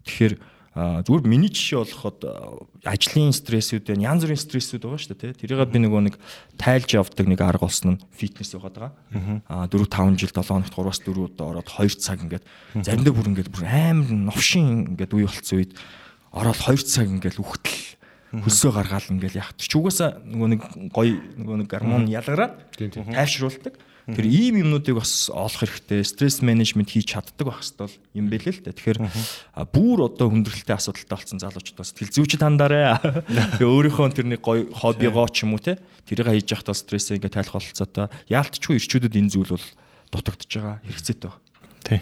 Тэгэхээр 0.09 0.33
зүгээр 0.75 1.23
миний 1.23 1.47
жишээ 1.47 1.87
болоход 1.87 2.19
ажлын 2.83 3.31
стрессүүд 3.31 3.95
байна 3.95 4.11
янз 4.11 4.27
бүрийн 4.27 4.43
стрессүүд 4.43 4.83
байгаа 4.83 4.99
шүү 4.99 5.15
дээ 5.15 5.31
тий. 5.31 5.47
Тэрийг 5.47 5.71
би 5.71 5.79
нөгөө 5.79 6.01
нэг 6.03 6.15
тайлж 6.59 6.99
явдаг 6.99 7.31
нэг 7.31 7.39
арга 7.39 7.63
болсон 7.63 7.95
нь 7.95 8.03
фитнес 8.11 8.51
байгаад 8.51 8.91
байгаа. 9.07 9.39
А 9.47 9.71
4 9.71 9.87
5 9.87 10.19
жил 10.19 10.35
7 10.35 10.43
хоногт 10.43 10.75
3-аас 10.75 10.99
4 10.99 11.15
удаа 11.15 11.47
ороод 11.55 11.71
2 11.71 11.95
цаг 11.95 12.27
ингээд 12.27 12.43
заримдаа 12.75 13.13
бүр 13.15 13.31
ингээд 13.31 13.55
бүр 13.55 13.63
амар 13.63 14.11
новшин 14.35 14.99
ингээд 14.99 15.15
үе 15.15 15.31
болцсон 15.31 15.63
үед 15.63 15.71
ороод 16.35 16.59
2 16.59 16.83
цаг 16.83 17.07
ингээд 17.07 17.39
үхтэл 17.39 17.95
хөлсөө 18.43 18.71
гаргаал 18.75 19.11
ингээд 19.15 19.39
яах. 19.39 19.55
Чи 19.55 19.71
угаасаа 19.79 20.19
нөгөө 20.27 20.49
нэг 20.51 20.61
гоё 20.91 21.15
нөгөө 21.39 21.57
нэг 21.63 21.69
гормон 21.71 22.11
ялгараад 22.11 22.75
тайвшруулдаг. 22.75 23.75
Тэр 24.05 24.27
ийм 24.29 24.61
юмнуудыг 24.61 25.01
бас 25.01 25.33
олох 25.33 25.65
хэрэгтэй. 25.65 26.05
Стресс 26.05 26.45
менежмент 26.45 26.93
хийж 26.93 27.09
чаддаг 27.15 27.41
байх 27.41 27.65
хэвэл 27.65 27.97
юм 28.13 28.29
бэлээ 28.29 28.53
л 28.53 28.61
дээ. 28.69 28.77
Тэгэхээр 28.77 28.99
бүр 29.73 30.05
одоо 30.05 30.29
хүндрэлтэй 30.29 30.77
асуудалтай 30.77 31.17
болсон 31.17 31.41
залуучууд 31.41 31.79
бас 31.81 31.89
сэтгэл 31.89 32.13
зүйчд 32.13 32.45
хандаарэ. 32.45 33.01
Тэгээ 33.57 33.65
өөрийнхөө 33.65 34.13
тэр 34.13 34.29
нэг 34.29 34.45
гоё 34.45 34.69
хоббигоо 34.77 35.25
ч 35.33 35.49
юм 35.49 35.57
уу 35.57 35.63
те 35.63 35.81
тэрийг 36.05 36.29
хийж 36.37 36.53
явахдаа 36.53 36.77
стрессээ 36.77 37.17
ингээд 37.17 37.33
тайлах 37.33 37.57
бололцоотой. 37.57 38.13
Яалтчгүй 38.29 38.77
ирчүүдэд 38.77 39.17
энэ 39.17 39.33
зүйл 39.33 39.57
бол 39.57 39.65
дутагдж 40.13 40.53
байгаа 40.53 40.77
хэрэгцээтэй 40.85 41.29
байна. 41.33 41.41
Тий. 41.81 42.01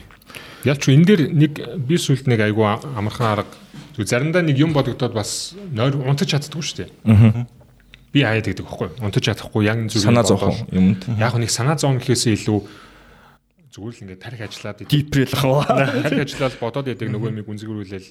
Ялч 0.67 0.83
энэ 0.91 1.07
дээр 1.07 1.21
нэг 1.31 1.53
би 1.87 1.95
сүлд 1.95 2.27
нэг 2.27 2.43
айгу 2.51 2.67
амархан 2.67 3.47
арга 3.47 3.55
зү 3.93 4.06
заримдаа 4.06 4.41
нэг 4.41 4.58
юм 4.58 4.73
бодогдоод 4.73 5.13
бас 5.13 5.53
нойр 5.71 6.01
унтаж 6.01 6.34
чаддгүй 6.34 6.63
шүү 6.65 6.77
дээ. 6.86 7.45
Би 8.13 8.21
хаяад 8.21 8.45
гэдэг 8.45 8.65
байхгүй. 8.65 8.89
Унтаж 9.01 9.23
чадахгүй 9.25 9.65
яг 9.65 9.77
зүгээр 9.89 10.10
Санаа 10.10 10.25
зовхон 10.25 10.53
юмд. 10.69 11.01
Яг 11.17 11.34
нэг 11.38 11.49
санаа 11.49 11.77
зовно 11.77 11.97
гэхээсээ 12.01 12.38
илүү 12.38 12.60
зүгээр 13.73 13.93
л 13.93 14.01
ингээд 14.06 14.21
тарих 14.21 14.41
ажиллаад. 14.45 14.86
Дипрэл 14.86 15.34
хаа. 15.34 15.65
тарих 16.06 16.25
ажиллаад 16.25 16.53
бодоод 16.62 16.89
яадаг 16.93 17.10
нөгөө 17.10 17.29
юмыг 17.34 17.49
үнзгэрүүлэл 17.49 18.10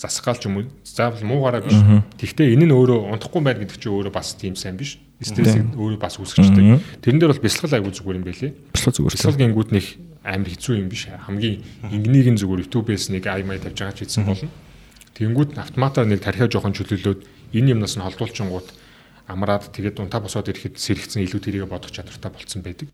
засгаал 0.00 0.40
ч 0.40 0.48
юм 0.48 0.56
уу 0.56 0.64
заавал 0.82 1.20
муугаараа 1.20 1.62
биш. 1.62 1.76
Тэгвэл 2.16 2.56
энэ 2.56 2.66
нь 2.66 2.74
өөрөө 2.74 3.12
унтахгүй 3.12 3.42
байна 3.44 3.60
гэдэг 3.60 3.76
чинь 3.76 3.92
өөрөө 3.92 4.12
бас 4.12 4.34
тийм 4.34 4.56
сайн 4.56 4.80
биш. 4.80 4.98
Стрессийг 5.20 5.76
өөрөө 5.76 6.00
бас 6.00 6.16
үүсгэждэг. 6.16 7.04
Тэрэн 7.04 7.20
дээр 7.20 7.32
бол 7.32 7.44
бясалгал 7.44 7.76
айгу 7.76 7.92
зүгээр 7.94 8.18
юм 8.18 8.26
байлээ. 8.26 8.52
Бясалгал 8.74 8.96
зүгээр. 8.98 9.14
Бясалгал 9.14 9.40
гингүүд 9.46 9.70
нэг 9.72 9.86
амар 10.26 10.50
хэцүү 10.50 10.74
юм 10.80 10.88
биш. 10.90 11.06
Хамгийн 11.06 11.62
ингэнийг 11.92 12.28
нь 12.34 12.40
зүгээр 12.40 12.64
YouTube-ээс 12.66 13.14
нэг 13.14 13.24
аймаа 13.30 13.62
тавьж 13.62 13.78
байгаа 13.78 13.94
ч 13.94 14.04
хийсэн 14.04 14.26
болно. 14.26 14.50
Тэнгүүд 15.16 15.56
автоматар 15.56 16.04
нэг 16.04 16.20
тархиа 16.20 16.48
жоохон 16.52 16.76
чөлөөлөөд 16.76 17.20
энэ 17.56 17.72
юмнаас 17.72 17.96
нь 17.96 18.04
холдуулчингууд 18.04 18.68
амраад 19.26 19.72
тэгээд 19.72 19.98
унтаа 19.98 20.20
босоод 20.20 20.52
ирэхэд 20.52 20.76
сэрэгцэн 20.76 21.24
илүү 21.24 21.40
тэрийг 21.40 21.66
бодох 21.66 21.90
чадвартай 21.90 22.30
болцсон 22.30 22.62
байдаг. 22.62 22.92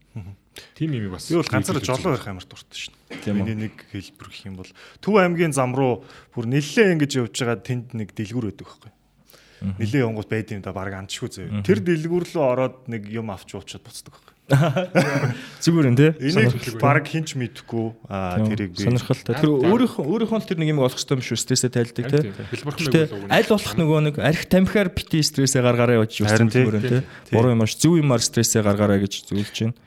Тийм 0.79 0.95
юм 0.97 1.13
бас. 1.13 1.29
Би 1.29 1.37
бол 1.37 1.51
ганцаараа 1.51 1.85
жолоо 1.85 2.17
барих 2.17 2.29
амар 2.29 2.47
дуртай 2.47 2.79
шин. 2.79 2.95
Тийм 3.27 3.37
үү? 3.37 3.45
Миний 3.45 3.59
нэг 3.69 3.75
хэлбэр 3.93 4.29
гэх 4.33 4.47
юм 4.49 4.57
бол 4.57 4.71
Төв 5.03 5.15
аймгийн 5.21 5.53
зам 5.53 5.77
руу 5.77 6.05
бүр 6.33 6.49
нэлээ 6.49 6.97
ингэж 6.97 7.13
явж 7.21 7.37
байгаа 7.37 7.61
тэнд 7.61 7.93
нэг 7.93 8.17
дэлгүүр 8.17 8.49
байдаг 8.49 8.69
байхгүй. 8.71 8.93
Нэлээ 9.83 10.05
явгоот 10.09 10.29
байд 10.33 10.49
юм 10.57 10.63
да 10.65 10.73
баг 10.73 10.93
амчгүй 10.97 11.29
зөө. 11.29 11.65
Тэр 11.67 11.85
дэлгүүр 11.85 12.25
рүү 12.33 12.43
ороод 12.43 12.77
нэг 12.89 13.13
юм 13.13 13.29
авч 13.29 13.53
уучаад 13.53 13.85
буцдаг 13.85 14.17
байхгүй. 14.17 14.32
Зүгээр 15.63 15.87
энэ 15.95 15.99
тий. 15.99 16.11
Энийг 16.19 16.83
баг 16.83 17.07
хинч 17.07 17.39
мэдэхгүй 17.39 17.87
аа 18.11 18.43
тэрийг 18.43 18.75
би 18.75 18.83
сонирхолтой. 18.83 19.39
Тэр 19.39 19.51
өөрийнхөө 19.55 20.03
өөрийнхөө 20.03 20.39
л 20.43 20.49
тэр 20.51 20.59
нэг 20.59 20.69
юм 20.75 20.83
олох 20.83 20.99
хэрэгтэй 20.99 21.15
юм 21.15 21.23
шүү. 21.23 21.39
Стрессээ 21.39 21.71
тайлдаг 21.71 22.07
тий. 22.11 22.23
Хэлбэрхэн 22.51 22.87
Гэтэ 22.91 23.03
байвал 23.07 23.31
аль 23.31 23.49
болох 23.49 23.75
нөгөө 23.79 24.01
нэг 24.03 24.15
арх 24.19 24.43
тамхиар 24.51 24.91
бити 24.91 25.23
стрессээ 25.23 25.63
гаргаарай 25.63 26.03
гэж 26.03 26.13
тий. 26.19 26.27
зүгээр 26.27 26.77
тий. 26.83 27.03
Буруу 27.31 27.55
юм 27.55 27.63
ааш 27.63 27.79
зөв 27.79 27.95
юмар 27.97 28.19
стрессээ 28.19 28.67
гаргаарай 28.67 28.99
гэж 29.07 29.31
зөвлөж 29.31 29.57
байна. 29.63 29.79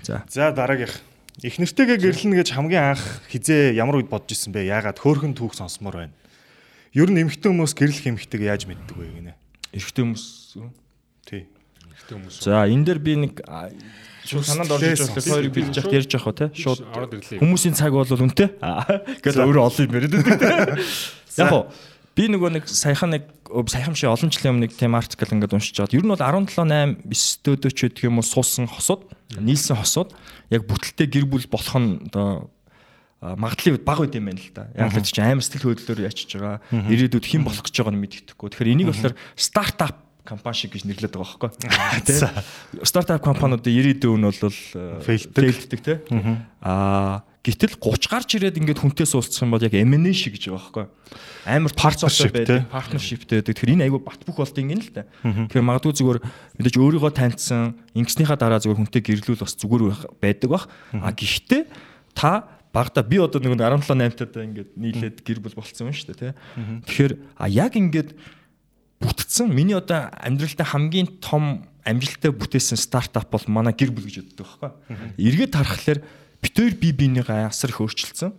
За. 0.00 0.24
За 0.32 0.48
дараагийнх. 0.50 0.96
Их 1.44 1.58
нэртэйгээ 1.60 1.98
гэрлэнэ 1.98 2.40
гэж 2.40 2.48
хамгийн 2.54 2.96
анх 2.96 3.04
хизээ 3.28 3.74
ямар 3.76 4.00
үед 4.00 4.08
бодож 4.08 4.32
исэн 4.32 4.54
бэ? 4.54 4.64
Яагаад 4.70 5.02
хөөхөн 5.02 5.34
түүх 5.34 5.58
сонсомоор 5.58 6.08
байна. 6.08 6.14
Ер 6.94 7.10
нь 7.10 7.20
эмхтэн 7.26 7.50
хүмүүс 7.50 7.74
гэрлэх 7.74 8.06
эмхтэйгээ 8.06 8.54
яаж 8.54 8.70
мэддэг 8.70 8.94
вэ 8.94 9.34
гинэ? 9.34 9.34
Эрэгтэй 9.74 10.02
хүмүүс. 10.06 10.24
Ихтэй 12.04 12.16
хүмүүс. 12.20 12.36
За 12.44 12.68
энэ 12.68 12.84
дээр 12.84 13.00
би 13.00 13.12
нэг 13.16 13.34
шууд 14.28 14.44
санаанд 14.44 14.72
орж 14.76 14.84
иж 14.92 15.00
байгаа 15.08 15.24
хоёрыг 15.24 15.54
бэлж 15.56 15.76
яхад 15.80 15.96
ярьж 15.96 16.10
явах 16.12 16.36
те. 16.36 16.46
Шууд 16.52 16.80
хүмүүсийн 17.40 17.74
цаг 17.76 17.96
бол 17.96 18.08
үнэтэй. 18.08 18.60
Гэтэл 18.60 19.44
өөрөө 19.48 19.64
олон 19.64 19.84
юм 19.88 19.96
яриад 19.96 20.12
байдаг. 20.20 20.80
Яг 21.40 21.50
уу 21.50 21.64
би 22.14 22.30
нөгөө 22.30 22.50
нэг 22.54 22.64
саяхан 22.70 23.10
нэг 23.16 23.26
саяхан 23.66 23.98
шиг 23.98 24.12
олон 24.12 24.30
жилийн 24.30 24.54
өмнө 24.54 24.70
нэг 24.70 24.78
тийм 24.78 24.94
артикл 24.94 25.34
ингээд 25.34 25.54
уншиж 25.54 25.74
чад. 25.74 25.94
Ер 25.94 26.06
нь 26.06 26.12
бол 26.14 26.20
17 26.20 26.62
8 26.62 27.10
9 27.10 27.42
дөдөө 27.42 27.70
ч 27.74 27.90
гэх 27.90 28.06
юм 28.06 28.22
уу 28.22 28.26
суусан 28.26 28.70
хосууд, 28.70 29.10
нийлсэн 29.34 29.82
хосууд 29.82 30.14
яг 30.54 30.62
бүтэлтэй 30.62 31.10
гэр 31.10 31.26
бүл 31.26 31.46
болох 31.50 31.74
нь 31.74 32.06
одоо 32.06 32.54
а, 33.18 33.34
магадлал 33.34 33.82
баг 33.82 33.98
байд 34.06 34.14
юм 34.14 34.30
байна 34.30 34.38
л 34.38 34.54
да. 34.54 34.70
Яг 34.78 34.94
л 34.94 35.02
чи 35.02 35.18
амар 35.18 35.42
сэтгэл 35.42 35.74
хөдлөлөөр 35.74 36.06
ячиж 36.06 36.38
байгаа. 36.38 36.62
Ирээдүйд 36.70 37.26
хэн 37.26 37.42
болох 37.42 37.66
гэж 37.66 37.74
байгааг 37.82 37.94
нь 37.98 38.02
мэддэхгүй. 38.06 38.46
Тэгэхээр 38.46 38.72
энийг 38.78 38.88
болохоор 38.94 39.14
стартап 39.34 39.98
компани 40.24 40.56
шиг 40.56 40.72
гэж 40.72 40.88
нэрлэдэг 40.88 41.20
байгаа 41.20 41.52
байхгүй. 41.52 42.02
Тэ? 42.08 42.32
Стартап 42.82 43.20
компаниудын 43.20 43.70
ирээдүйн 43.70 44.24
нь 44.24 44.26
бол 44.26 44.56
Failдэг. 45.04 45.36
фейлддэг 45.36 45.80
тий. 45.84 45.96
Аа 46.64 47.22
гэтэл 47.44 47.76
30 47.76 48.08
гарч 48.08 48.30
ирээд 48.40 48.56
ингээд 48.56 48.80
хүнтэй 48.80 49.04
суулцах 49.04 49.44
юм 49.44 49.52
бол 49.52 49.60
яг 49.60 49.76
M&A 49.76 50.16
шиг 50.16 50.40
гэж 50.40 50.48
байгаа 50.48 50.64
байхгүй. 50.64 50.86
Амар 51.44 51.72
партнершип 51.76 52.32
байдаг, 52.32 52.64
партнершиптэй 52.72 53.44
байдаг. 53.44 53.52
Тэгэхээр 53.52 53.74
энэ 53.76 53.84
айгүй 53.84 54.00
бат 54.00 54.20
бөх 54.24 54.40
болт 54.40 54.56
ингэ 54.56 54.80
л 54.80 54.88
да. 54.96 55.04
Тэгэхээр 55.20 55.68
магадгүй 55.68 55.92
зүгээр 55.92 56.20
мэдээж 56.56 56.76
өөрийгөө 56.80 57.12
таньсан, 57.12 57.76
ингэснийхаа 57.92 58.40
дараа 58.40 58.64
зүгээр 58.64 58.80
хүнтэй 58.80 59.04
гэрлүүл 59.04 59.44
бас 59.44 59.52
зүгээр 59.60 60.08
байдаг 60.24 60.48
бах. 60.48 60.64
А 60.96 61.12
гэхдээ 61.12 61.68
та 62.16 62.48
багада 62.72 63.04
би 63.04 63.20
одоо 63.20 63.44
нэг 63.44 63.60
17 63.60 63.92
8-таа 63.92 64.40
ингээд 64.40 64.70
нийлээд 64.80 65.16
гэр 65.20 65.44
бүл 65.44 65.60
болцсон 65.60 65.92
юм 65.92 65.94
шүү 65.94 66.16
дээ 66.16 66.32
тий. 66.32 66.32
Тэгэхээр 66.88 67.12
а 67.36 67.46
яг 67.46 67.76
ингээд 67.76 68.16
бүтцэн 69.04 69.52
миний 69.52 69.76
одоо 69.76 70.08
амьдралдаа 70.16 70.66
хамгийн 70.66 71.20
том 71.20 71.68
амжилттай 71.84 72.32
бүтээсэн 72.32 72.80
стартап 72.80 73.28
бол 73.28 73.44
манай 73.46 73.76
гэр 73.76 73.92
бүл 73.92 74.08
гэж 74.08 74.24
боддог 74.24 74.48
байхгүй. 74.48 74.70
Эргээд 75.20 75.54
харахаар 75.54 76.00
бид 76.40 76.54
хоёр 76.56 76.74
бие 76.80 76.92
биенийгээ 76.96 77.48
асар 77.48 77.70
их 77.70 77.84
өөрчилсөн. 77.84 78.32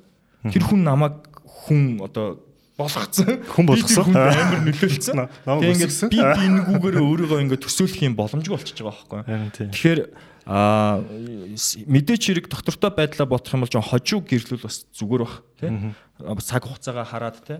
Тэр 0.49 0.63
хүн 0.65 0.81
намайг 0.81 1.29
хүн 1.45 2.01
одоо 2.01 2.41
болгоцсон. 2.75 3.39
Хүн 3.55 3.65
болгосон. 3.65 4.11
Амар 4.11 4.61
нөлөөлсөн. 4.67 5.15
На- 5.15 5.29
намайг 5.47 5.63
Тэгээ 5.63 5.75
ингээд 5.75 5.91
өсгсөн. 5.95 6.09
би 6.11 6.19
биенийгүүгээр 6.19 6.97
өөрийгөө 6.99 7.39
ингээд 7.47 7.63
төсөөлөх 7.63 8.01
юм 8.03 8.15
боломжгүй 8.19 8.53
болчихж 8.55 8.79
байгаа 8.83 9.23
байхгүй. 9.23 9.71
Тэгэхээр 9.71 10.01
а 10.45 11.01
мэдээч 11.01 12.23
хэрэг 12.29 12.45
доктортой 12.53 12.93
байдлаа 12.93 13.25
бодох 13.25 13.49
юм 13.49 13.65
бол 13.65 13.71
жоо 13.73 13.81
хожуу 13.81 14.21
гэрлүүл 14.21 14.61
бас 14.61 14.85
зүгээр 14.93 15.23
бах 15.25 15.41
тий? 15.57 15.73
А, 16.21 16.37
цаг 16.37 16.69
хугацаагаа 16.69 17.01
хараад 17.01 17.41
тий? 17.41 17.57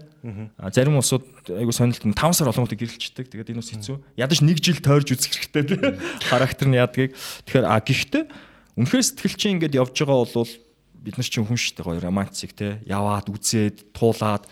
А, 0.61 0.69
зарим 0.69 1.01
улсууд 1.01 1.25
айгу 1.49 1.73
сонирхолтой 1.73 2.13
5 2.13 2.37
сар 2.37 2.53
олонготой 2.53 2.77
гэрэлчдэг 2.77 3.25
тэгээд 3.25 3.57
энэ 3.57 3.61
бас 3.65 3.73
хэцүү. 3.73 3.97
Ядаж 4.21 4.39
нэг 4.45 4.61
жил 4.61 4.77
тойрж 4.85 5.17
үзэх 5.17 5.33
хэрэгтэй 5.33 5.63
тий? 5.65 5.79
Характер 6.29 6.67
нь 6.69 6.77
яадгийг 6.77 7.17
тэгэхээр 7.49 7.65
а 7.65 7.81
гэхдээ 7.81 8.23
үнэхээр 8.77 9.01
сэтгэлчин 9.01 9.57
ингээд 9.57 9.81
явж 9.81 9.97
байгаа 10.05 10.29
бол 10.29 10.45
бид 11.01 11.15
нар 11.17 11.25
чинь 11.25 11.41
хүн 11.41 11.57
шүү 11.57 11.73
дээ 11.81 11.85
гоё 11.89 12.05
романтик 12.05 12.53
тий? 12.53 12.77
Яваад 12.85 13.33
үзээд 13.33 13.97
туулаад 13.97 14.45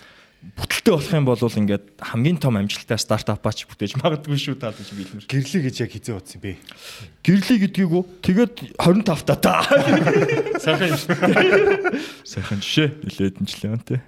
бүтэлтэй 0.53 0.93
болох 0.93 1.13
юм 1.15 1.25
бол 1.25 1.39
ингээд 1.39 1.85
хамгийн 2.03 2.37
том 2.37 2.59
амжилттай 2.59 2.99
стартапаач 2.99 3.63
бүтээж 3.65 3.95
магадгүй 3.97 4.37
шүү 4.37 4.59
таа 4.59 4.75
гэж 4.75 4.89
би 4.93 5.01
илмэр 5.07 5.25
Гэрлээ 5.31 5.61
гэж 5.71 5.75
яг 5.81 5.91
хизээ 5.95 6.15
утсан 6.19 6.39
бэ? 6.43 6.59
гэрлий 7.23 7.59
гэдгийг 7.63 7.91
үү? 7.95 8.03
Тэгээд 8.21 8.53
25 8.75 9.23
та 9.23 9.35
та 9.39 9.55
Сайхан 10.59 10.91
юм 10.91 10.99
шиг. 10.99 11.15
сайхан 12.27 12.59
жишээ. 12.59 12.89
Нилээдэн 13.07 13.45
жилийн 13.47 13.81
те. 13.87 14.03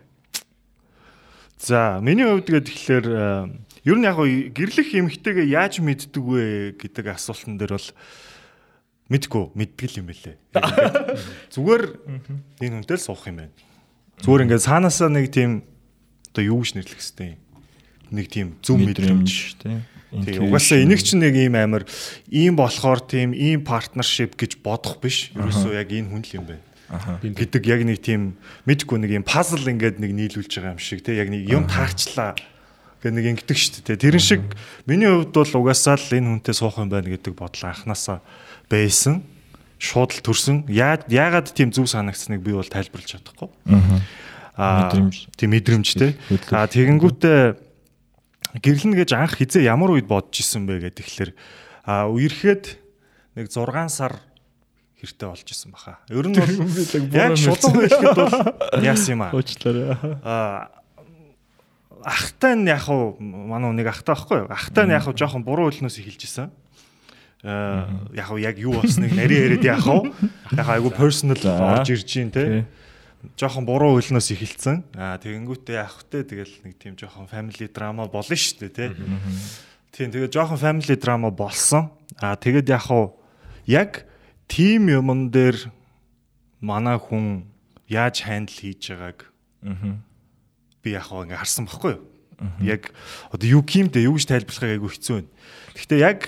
За 1.58 1.98
миний 2.04 2.28
хувьд 2.28 2.52
гээд 2.52 2.68
тэгэхээр 2.68 3.08
э, 3.08 3.48
ер 3.88 3.96
нь 3.96 4.04
яг 4.06 4.20
гоо 4.20 4.28
гэрлэх 4.28 4.92
эмхтэйгээ 4.92 5.48
яаж 5.56 5.80
мэддэг 5.80 6.20
вэ 6.20 6.44
гэдэг 6.76 7.16
асуултан 7.16 7.56
дээр 7.56 7.80
бол 7.80 7.90
мэдгүй 9.10 9.44
мэддэг 9.56 9.88
л 9.96 10.00
юм 10.04 10.10
ингээд 10.12 10.40
Зүгээр 11.56 11.84
энэ 12.60 12.76
хүнтэй 12.84 12.98
л 13.00 13.06
суух 13.08 13.24
юм 13.32 13.40
байна. 13.48 13.56
Зүгээр 14.20 14.44
ингээд 14.52 14.66
цаанаасаа 14.68 15.10
нэг 15.10 15.32
тийм 15.32 15.64
одоо 16.36 16.44
юу 16.44 16.60
гэж 16.60 16.76
нэрлэх 16.76 17.00
хэвтэй 17.00 17.40
нэг 18.12 18.28
тийм 18.28 18.60
зөв 18.60 18.76
мэдрэмж 18.76 19.64
те 19.64 19.88
Тэгээ 20.16 20.48
угаасаа 20.48 20.80
энийг 20.80 21.04
чинь 21.04 21.20
нэг 21.20 21.36
ийм 21.36 21.56
амар 21.60 21.84
ийм 22.32 22.56
болохоор 22.56 23.04
тийм 23.04 23.36
ийм 23.36 23.68
партнершип 23.68 24.40
гэж 24.40 24.64
бодох 24.64 25.04
биш. 25.04 25.36
Ерөөсөө 25.36 25.76
яг 25.76 25.92
энэ 25.92 26.08
хүн 26.08 26.24
л 26.24 26.36
юм 26.40 26.46
байна. 26.48 26.64
гэдэг 27.20 27.64
яг 27.68 27.82
нэг 27.84 28.00
тийм 28.00 28.40
мэдгүй 28.64 28.98
нэг 29.02 29.12
юм 29.12 29.26
пазл 29.26 29.66
ингээд 29.66 30.00
нэг 30.00 30.12
нийлүүлж 30.16 30.52
байгаа 30.56 30.78
юм 30.78 30.80
шиг 30.80 31.04
тий 31.04 31.18
яг 31.20 31.28
нэг 31.34 31.50
юм 31.50 31.66
таарчлаа 31.68 32.38
гэх 33.02 33.12
нэг 33.12 33.26
ингэдэг 33.36 33.58
шүү 33.58 33.84
дээ. 33.90 34.06
Тэрэн 34.06 34.24
шиг 34.24 34.44
миний 34.86 35.10
хувьд 35.10 35.34
бол 35.34 35.66
угаасаа 35.66 35.98
л 35.98 36.14
энэ 36.14 36.30
хүнтэй 36.40 36.56
суух 36.56 36.78
юм 36.80 36.94
байна 36.94 37.10
гэдэг 37.10 37.34
бодол 37.34 37.66
анханасаа 37.68 38.22
байсан. 38.70 39.26
Шууд 39.82 40.16
л 40.16 40.24
төрсөн. 40.24 40.70
Яа 40.72 41.02
яагаад 41.10 41.52
тийм 41.52 41.74
зүв 41.74 41.90
санагдсныг 41.90 42.40
би 42.40 42.54
бол 42.56 42.70
тайлбарлаж 42.70 43.18
чадахгүй. 43.18 43.50
Мэдрэмж. 44.56 45.16
тийм 45.36 45.50
мэдрэмжтэй. 45.52 46.12
Аа 46.52 46.68
тэгэнгүүтээ 46.72 47.40
гэрлэнэ 48.64 48.96
гэж 49.04 49.10
анх 49.16 49.36
хизээ 49.36 49.68
ямар 49.68 49.92
үед 49.92 50.08
бодож 50.08 50.40
исэн 50.40 50.64
бэ 50.64 50.88
гэдэг 50.92 51.04
тэгэхээр 51.04 51.32
аа 51.84 52.08
үерхэд 52.08 52.80
нэг 53.36 53.52
6 53.52 53.68
сар 53.92 54.16
хэрэг 54.96 55.20
болж 55.28 55.48
исэн 55.52 55.76
баха. 55.76 56.00
Ер 56.08 56.28
нь 56.32 56.40
бол 56.40 56.48
яг 57.12 57.36
шулуун 57.36 57.84
хэлэхэд 57.84 58.16
бол 58.16 58.32
яасан 58.80 59.12
юм 59.20 59.22
аа. 59.28 59.32
Уучлаарай. 59.36 59.92
Аа 60.24 60.72
ахтай 62.06 62.56
нь 62.56 62.70
яг 62.72 62.88
уу 62.88 63.20
манай 63.20 63.76
нэг 63.76 63.92
ахтай 63.92 64.16
байхгүй 64.16 64.38
юу? 64.46 64.50
Ахтай 64.50 64.86
нь 64.88 64.96
яг 64.96 65.04
уу 65.04 65.18
жоохон 65.18 65.44
буруу 65.44 65.68
хэлнөөс 65.68 66.00
эхэлж 66.00 66.22
исэн. 66.24 66.50
Аа 67.44 67.92
яг 68.16 68.32
уу 68.32 68.40
яг 68.40 68.56
юу 68.56 68.80
болсныг 68.80 69.12
нарийн 69.12 69.60
яриад 69.60 69.66
яг 69.66 69.84
уу 69.84 70.10
яг 70.56 70.68
айгу 70.70 70.96
personal 70.96 71.38
орж 71.44 71.92
ирж 71.92 72.08
гин 72.08 72.32
те. 72.32 72.66
Жоохон 73.34 73.66
буруу 73.66 73.98
хэлнөөс 73.98 74.30
эхэлсэн. 74.32 74.78
Аа 74.94 75.18
тэгэнгүүтээ 75.18 75.80
ахтай 75.82 76.22
тэгэл 76.22 76.54
нэг 76.62 76.78
тийм 76.78 76.94
жоохон 76.94 77.26
family 77.26 77.66
drama 77.68 78.06
болно 78.06 78.38
шүү 78.38 78.70
дээ 78.70 78.74
те. 78.74 78.86
Тийм 79.90 80.14
тэгээд 80.14 80.34
жоохон 80.34 80.62
family 80.62 80.96
drama 80.96 81.34
болсон. 81.34 81.90
Аа 82.22 82.38
тэгээд 82.38 82.70
яг 82.70 82.86
уу 82.94 83.18
яг 83.66 84.06
team 84.46 84.90
юмн 84.94 85.34
дээр 85.34 85.58
манай 86.62 86.98
хүн 87.02 87.50
яаж 87.90 88.26
хандл 88.26 88.54
хийж 88.54 88.94
байгааг 88.94 89.20
би 90.82 90.94
яг 90.94 91.06
хаа 91.10 91.26
ингээ 91.26 91.42
харсан 91.42 91.66
байхгүй 91.66 91.98
юу. 91.98 92.04
Яг 92.62 92.92
одоо 93.32 93.48
юу 93.48 93.64
кимдээ 93.64 94.06
юу 94.10 94.18
гэж 94.18 94.28
тайлбарлахыг 94.30 94.76
айгүй 94.76 94.92
хэцүү 94.92 95.16
байна. 95.22 95.32
Гэхдээ 95.74 96.00
яг 96.02 96.20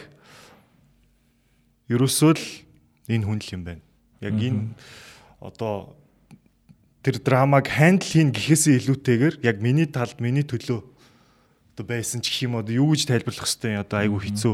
ерөөсөө 1.90 2.32
л 2.38 2.46
энэ 3.12 3.26
хүн 3.26 3.40
л 3.42 3.54
юм 3.54 3.64
байна. 3.66 3.84
Яг 4.22 4.34
энэ 4.38 4.74
одоо 5.42 5.97
тэр 7.08 7.24
драмаг 7.24 7.72
хандл 7.72 8.04
хийн 8.04 8.36
гэхээсээ 8.36 8.84
илүүтэйгээр 8.84 9.36
яг 9.48 9.63
миний 9.63 9.88
талд 9.88 10.20
миний 10.20 10.43
төлөө 10.43 10.84
одоо 11.72 11.86
байсан 11.88 12.20
ч 12.20 12.36
гэх 12.36 12.52
юм 12.52 12.60
одоо 12.60 12.76
юу 12.76 12.91
гэж 12.91 13.08
тайлбарлах 13.08 13.48
хэвтэй 13.48 13.80
одоо 13.80 14.04
айгүй 14.04 14.28
хэцүү 14.28 14.54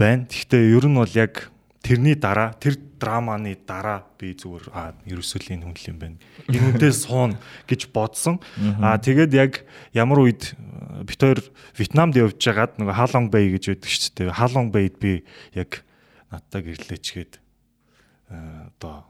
байна. 0.00 0.24
Гэхдээ 0.32 0.72
ер 0.72 0.88
нь 0.88 0.96
бол 0.96 1.12
яг 1.12 1.52
тэрний 1.84 2.16
дараа 2.16 2.56
тэр 2.56 2.80
драманы 2.96 3.52
дараа 3.68 4.08
би 4.16 4.32
зүгээр 4.32 4.72
аа 4.72 4.96
ерөөсөө 5.04 5.40
л 5.44 5.52
энэ 5.60 5.64
хүн 5.68 5.76
л 5.76 5.88
юм 5.92 5.98
байна. 6.00 6.16
Энэ 6.48 6.64
хүнтэй 6.72 6.92
суун 6.96 7.36
гэж 7.68 7.92
бодсон. 7.92 8.40
Аа 8.80 8.96
тэгээд 8.96 9.36
яг 9.36 9.52
ямар 9.92 10.24
үед 10.24 10.56
бит 11.04 11.20
хоёр 11.20 11.44
Вьетнамд 11.76 12.16
явж 12.16 12.40
байгаад 12.40 12.80
нөгөө 12.80 12.96
Халонг 12.96 13.28
Бэй 13.28 13.60
гэж 13.60 13.76
байдаг 13.76 13.90
шүү 13.92 14.12
дээ. 14.16 14.32
Халонг 14.32 14.72
Бэйд 14.72 14.96
би 14.96 15.20
яг 15.52 15.84
надтай 16.32 16.64
гэрлээч 16.64 17.06
гээд 17.12 17.32
э, 17.36 18.72
одоо 18.80 19.04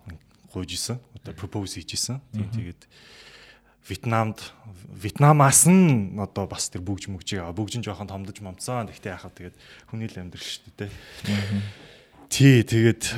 гуйж 0.56 0.72
исэн. 0.72 0.96
Одоо 1.20 1.36
пропоз 1.36 1.76
хийж 1.76 1.92
исэн. 1.92 2.24
Тийм 2.32 2.48
тэгээд 2.48 2.80
Вьетнамд 3.86 4.40
Вьетнамаас 4.90 5.68
нь 5.68 6.16
одоо 6.18 6.48
бас 6.48 6.72
тэр 6.72 6.80
бүгж 6.82 7.12
мөгжийг 7.12 7.44
аваа. 7.44 7.54
Бүгж 7.54 7.78
нь 7.78 7.84
жоохон 7.84 8.08
томдож 8.08 8.40
момцсон. 8.40 8.88
Гэхдээ 8.88 9.14
яхаа 9.14 9.30
тэгээд 9.30 9.56
хүний 9.86 10.08
л 10.08 10.16
амьдрал 10.16 10.42
шүү 10.42 10.72
дээ. 10.74 10.90
Тий, 12.32 12.66
тэгээд 12.66 13.14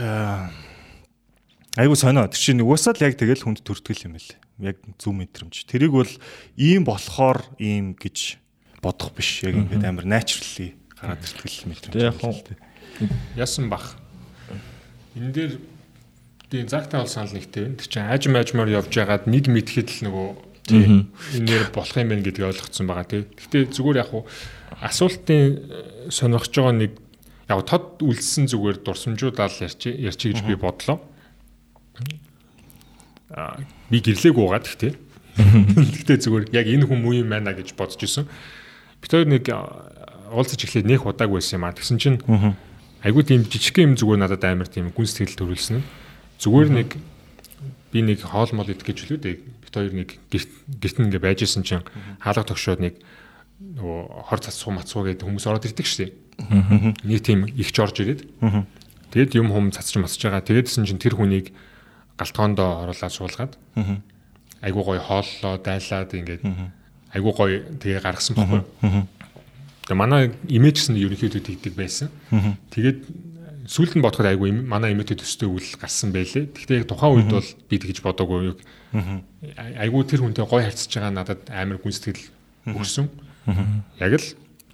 айгу 1.78 1.94
сонио. 1.96 2.28
Тэр 2.28 2.42
чинь 2.42 2.60
угаасаа 2.60 2.92
л 2.92 3.04
яг 3.06 3.16
тэгэл 3.16 3.46
хүнд 3.46 3.64
төртгөл 3.64 4.12
юм 4.12 4.20
байл. 4.20 4.32
Яг 4.60 4.76
зүв 5.00 5.14
мэдрэмж. 5.16 5.64
Тэрийг 5.64 5.94
бол 5.94 6.12
ийм 6.60 6.84
болохоор 6.84 7.40
ийм 7.56 7.96
гэж 7.96 8.36
бодох 8.84 9.16
биш. 9.16 9.46
Яг 9.48 9.56
ингээд 9.56 9.88
амар 9.88 10.04
naturally 10.04 10.76
гараад 11.00 11.24
иртгэл 11.24 11.70
мэдрэмж. 11.72 11.94
Тэг 11.96 12.12
яг 12.12 12.18
Яасан 13.38 13.70
бах. 13.70 13.94
Энэ 15.14 15.32
дээр 15.32 15.52
тийм 16.50 16.68
загтаа 16.68 17.04
бол 17.04 17.10
санал 17.12 17.36
нэгтэй 17.36 17.62
байна. 17.64 17.76
Тэр 17.76 17.88
чинь 17.88 18.08
аажим 18.08 18.36
аажмаар 18.36 18.70
явж 18.72 18.92
байгаад 18.92 19.28
нэг 19.28 19.44
мэдхэд 19.52 19.88
л 19.88 20.00
нөгөө 20.08 20.28
тийм 20.68 21.12
энэ 21.36 21.44
нэр 21.44 21.62
болох 21.72 21.96
юм 21.96 22.08
байна 22.08 22.24
гэдгийг 22.24 22.48
ойлгоцсон 22.48 22.86
байгаа 22.88 23.06
тийм. 23.08 23.24
Гэхдээ 23.36 23.62
зүгээр 23.72 24.00
яг 24.00 24.08
хуу 24.08 24.24
асуултын 24.80 25.44
э, 25.44 26.08
сонирхож 26.08 26.52
байгаа 26.52 26.76
нэг 26.76 26.92
яг 27.48 27.60
тод 27.68 28.00
үлдсэн 28.00 28.48
зүгээр 28.48 28.80
дурсамжуудаа 28.84 29.48
л 29.48 29.60
ярьчих 29.64 29.92
ярьчих 29.96 30.36
гэж 30.36 30.40
би 30.48 30.56
бодлоо. 30.56 31.00
Аа 33.32 33.60
би 33.92 34.00
гэрлээг 34.00 34.36
уугаад 34.36 34.64
гэхдээ. 34.68 34.92
Гэхдээ 36.00 36.18
зүгээр 36.24 36.44
яг 36.52 36.66
энэ 36.68 36.88
хүн 36.88 37.00
муу 37.00 37.16
юм 37.16 37.28
байна 37.32 37.52
гэж 37.52 37.76
бодож 37.76 38.00
исэн. 38.00 38.28
Бид 39.00 39.10
хоёр 39.12 39.28
нэг 39.28 39.48
уулзаж 40.32 40.60
эхлээд 40.64 40.88
нэх 40.88 41.04
удааг 41.04 41.32
байсан 41.32 41.60
юм 41.60 41.64
аа. 41.68 41.76
Тэгсэн 41.76 42.00
чинь 42.00 42.18
айгүй 43.04 43.24
тийм 43.24 43.44
жижиг 43.48 43.80
юм 43.80 43.96
зүгээр 43.96 44.20
надад 44.20 44.44
амар 44.44 44.68
тийм 44.68 44.92
гүн 44.92 45.08
сэтгэл 45.08 45.38
төрүүлсэн 45.40 45.80
нь. 45.80 45.86
Зүгээр 46.38 46.70
нэг 46.70 46.88
би 47.92 47.98
нэг 48.02 48.22
хоол 48.22 48.50
мол 48.54 48.70
идэх 48.70 48.86
гэж 48.86 48.98
үлээ 49.04 49.18
дээ. 49.18 49.36
Бид 49.42 49.74
хоёр 49.74 49.92
нэг 49.94 50.08
гэрт 50.30 50.96
ингээ 51.02 51.22
байж 51.22 51.42
исэн 51.42 51.66
чинь 51.66 51.82
хаалга 52.22 52.46
тогшоод 52.46 52.78
нэг 52.78 53.02
нөгөө 53.58 54.30
хор 54.30 54.40
цацсуу 54.40 54.70
мацсуу 54.70 55.02
гэдэг 55.02 55.26
хүмүүс 55.26 55.46
ороод 55.50 55.66
ирдэг 55.66 55.86
швэ. 55.86 56.14
Нэг 57.02 57.20
тийм 57.26 57.50
ихч 57.50 57.76
орж 57.82 57.98
ирээд. 57.98 58.22
Тэгэд 59.10 59.40
юм 59.40 59.50
хум 59.50 59.74
цацж 59.74 59.98
масж 59.98 60.20
байгаа. 60.22 60.46
Тэгэдсэн 60.46 60.86
чинь 60.86 61.02
тэр 61.02 61.18
хүнийг 61.18 61.50
галтгоондоо 62.20 62.86
оруулаад 62.86 63.14
суулгаад. 63.14 63.52
Айгуу 64.62 64.84
гоё 64.84 65.02
хооллоо 65.02 65.58
дайлаад 65.58 66.14
ингээд 66.14 66.42
айгуу 67.14 67.32
гоё 67.34 67.66
тэгээ 67.82 68.04
гаргасан 68.04 68.36
байхгүй. 68.36 68.62
Тэгээ 69.88 69.98
манай 69.98 70.30
имиж 70.46 70.84
гэсэн 70.84 71.00
ерөнхийдөө 71.00 71.42
тэгдэг 71.42 71.74
байсан. 71.74 72.12
Тэгээд 72.70 73.00
сүүлд 73.68 74.00
нь 74.00 74.04
бодоход 74.04 74.32
айгүй 74.32 74.50
манай 74.64 74.96
имэтэй 74.96 75.20
төстэй 75.20 75.44
үйл 75.44 75.76
гарсан 75.76 76.08
байлээ. 76.08 76.48
Гэхдээ 76.56 76.80
яг 76.82 76.88
тухайн 76.88 77.20
үед 77.20 77.28
бол 77.28 77.48
би 77.68 77.76
тэгж 77.76 78.00
бодоогүй. 78.00 78.56
Айгүй 79.76 80.02
тэр 80.08 80.24
хүнтэй 80.24 80.44
гой 80.48 80.64
харьцаж 80.64 80.88
байгаа 80.88 81.12
надад 81.12 81.44
амар 81.52 81.76
гүнстгэл 81.76 82.24
өгсөн. 82.72 83.12
Яг 84.00 84.12
л 84.16 84.26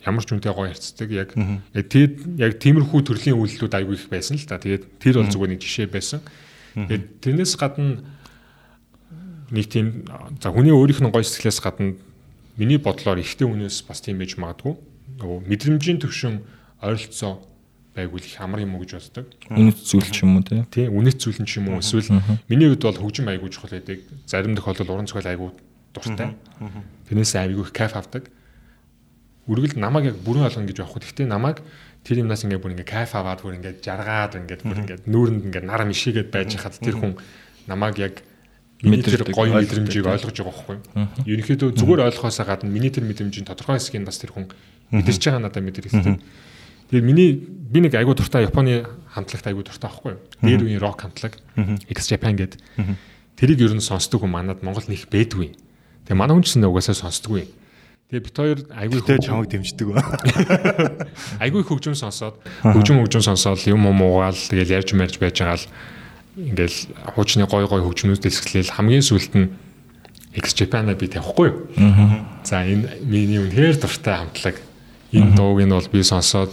ямар 0.07 0.23
ч 0.23 0.29
хүнтэй 0.31 0.55
гой 0.55 0.71
харьцдаг 0.71 1.11
яг 1.11 1.35
тэгээд 1.35 2.15
яг 2.39 2.53
тиймэрхүү 2.63 3.01
төрлийн 3.03 3.35
үйлдэлүүд 3.35 3.75
айгүй 3.75 3.99
их 3.99 4.07
байсан 4.07 4.39
л 4.39 4.47
та. 4.47 4.63
Тэгээд 4.63 5.03
тэр 5.03 5.19
бол 5.19 5.31
зүгээр 5.35 5.53
нэг 5.59 5.61
жишээ 5.61 5.91
байсан. 5.91 6.23
Тэгээд 6.79 7.05
тэрнээс 7.19 7.55
гадна 7.59 7.99
нэг 9.51 9.67
тийм 9.67 10.07
за 10.39 10.55
хүний 10.55 10.71
өөрийнх 10.71 11.03
нь 11.03 11.11
гой 11.11 11.27
сэтгэлээс 11.27 11.59
гадна 11.59 11.99
миний 12.55 12.79
бодлоор 12.79 13.19
ихтэй 13.19 13.47
хүнээс 13.47 13.83
бас 13.91 13.99
тийм 14.01 14.23
байж 14.23 14.39
магадгүй 14.39 14.79
нөгөө 15.19 15.39
мэдрэмжийн 15.51 15.99
төвшин 16.03 16.43
ойролцоо 16.83 17.43
байгуул 17.95 18.21
их 18.21 18.41
амар 18.43 18.61
юм 18.61 18.75
уу 18.75 18.83
гэж 18.83 18.99
боддог. 18.99 19.27
үнэт 19.49 19.79
зүйл 19.79 20.11
ч 20.11 20.27
юм 20.27 20.37
уу 20.37 20.43
тий. 20.43 20.63
Тий, 20.71 20.87
үнэт 20.91 21.19
зүйл 21.23 21.39
нь 21.39 21.47
ч 21.47 21.63
юм 21.63 21.71
уу 21.71 21.79
эсвэл 21.79 22.11
миний 22.51 22.69
хувьд 22.69 22.83
бол 22.83 23.01
хөгжим 23.07 23.31
айгуу 23.31 23.49
чухал 23.49 23.71
байдаг. 23.71 24.03
Зарим 24.27 24.59
тохиолдолд 24.59 24.91
уран 24.91 25.07
зохиол 25.07 25.31
айгуу 25.31 25.51
дуртай. 25.95 26.35
Тэрнээс 27.07 27.35
айгуу 27.39 27.63
их 27.63 27.73
кайф 27.73 27.95
авдаг. 27.95 28.29
Үргэлж 29.47 29.79
намайг 29.79 30.11
яг 30.11 30.19
бүрэн 30.27 30.49
олгоно 30.51 30.67
гэж 30.67 30.79
байхгүй. 30.83 31.01
Гэхдээ 31.05 31.29
намайг 31.31 31.63
тэр 32.03 32.25
юмнаас 32.25 32.43
ингээ 32.45 32.59
бүр 32.59 32.75
ингээ 32.75 32.89
кайф 32.89 33.15
аваад 33.15 33.41
бүр 33.45 33.57
ингээ 33.61 33.81
жаргаад 33.85 34.37
ингээ 34.41 34.65
бүр 34.65 34.79
ингээ 34.83 34.99
нүүрэнд 35.07 35.45
ингээ 35.49 35.65
нар 35.65 35.85
мишигээд 35.85 36.33
байж 36.33 36.57
хаад 36.57 36.81
тэр 36.81 36.97
хүн 36.97 37.17
намайг 37.69 37.97
яг 38.01 38.25
миний 38.85 39.05
тэр 39.05 39.25
гоё 39.29 39.57
мэдрэмжийг 39.57 40.05
ойлгож 40.09 40.37
байгаа 40.37 40.53
байхгүй. 40.53 40.77
Ерөнхийдөө 41.25 41.69
зүгээр 41.77 42.05
ойлгохоосаа 42.09 42.47
гадна 42.49 42.73
миний 42.73 42.93
тэр 42.93 43.05
мэдрэмжийн 43.09 43.49
тодорхой 43.49 43.81
хэсгийг 43.81 44.05
бас 44.05 44.21
тэр 44.21 44.33
хүн 44.37 44.49
мэдэрч 44.93 45.23
байгаа 45.25 45.45
надад 45.49 45.65
мэдэрсэн. 45.65 46.21
Тэгээд 46.91 47.05
миний 47.05 47.31
би 47.39 47.81
нэг 47.81 47.95
айгуу 47.95 48.15
дуртай 48.15 48.45
Японы 48.45 48.85
хамтлагт 49.15 49.47
айгуу 49.47 49.65
дуртай 49.65 49.89
байхгүй 49.91 50.13
юу? 50.15 50.21
Дээр 50.43 50.63
үеийн 50.67 50.83
рок 50.83 51.01
хамтлаг 51.01 51.39
X 51.89 52.11
Japan 52.11 52.37
гэдэг. 52.37 52.61
Тэрийг 53.39 53.61
ер 53.65 53.75
нь 53.75 53.83
сонсдог 53.83 54.23
хүн 54.23 54.31
манад 54.31 54.63
Монгол 54.63 54.87
нэг 54.87 55.09
бэдгүй. 55.11 55.57
Тэгээ 56.07 56.19
манай 56.19 56.37
хүн 56.37 56.45
ч 56.45 56.55
гэсэн 56.55 56.69
угаасаа 56.69 56.95
сонсдоггүй. 56.95 57.49
Тэгээ 58.13 58.25
бит 58.31 58.37
хоёр 58.37 58.59
айгүй 58.71 59.01
Тэ 59.03 59.19
чамайг 59.25 59.49
дэмждэг 59.51 59.89
ба. 59.91 60.05
айгүй 61.45 61.65
хөгжим 61.65 61.97
сонсоод 61.97 62.37
хөгжим 62.63 63.01
хөгжим 63.01 63.25
сонсоод 63.25 63.65
юм 63.67 63.89
юм 63.89 63.99
уугаал 64.05 64.37
тэгэл 64.37 64.77
ярьж 64.85 64.93
мэрж 64.93 65.19
байж 65.19 65.41
байгаа 65.41 65.59
л 65.59 65.67
ингээл 66.37 66.79
хуучны 67.17 67.49
гой 67.49 67.65
гой 67.67 67.81
хөгжмүүд 67.83 68.23
дэлсгэлээл 68.23 68.77
хамгийн 68.77 69.03
сүүлд 69.03 69.33
нь 69.35 69.49
X 70.35 70.55
Japan-а 70.59 70.95
би 70.95 71.07
тавихгүй. 71.07 71.55
За 72.45 72.67
энэ 72.67 73.03
миний 73.07 73.39
үнэхээр 73.39 73.79
дуртай 73.79 74.19
хамтлаг. 74.19 74.57
Энэ 75.15 75.35
дууг 75.39 75.63
нь 75.63 75.71
бол 75.71 75.89
би 75.91 76.03
сонсоод 76.03 76.51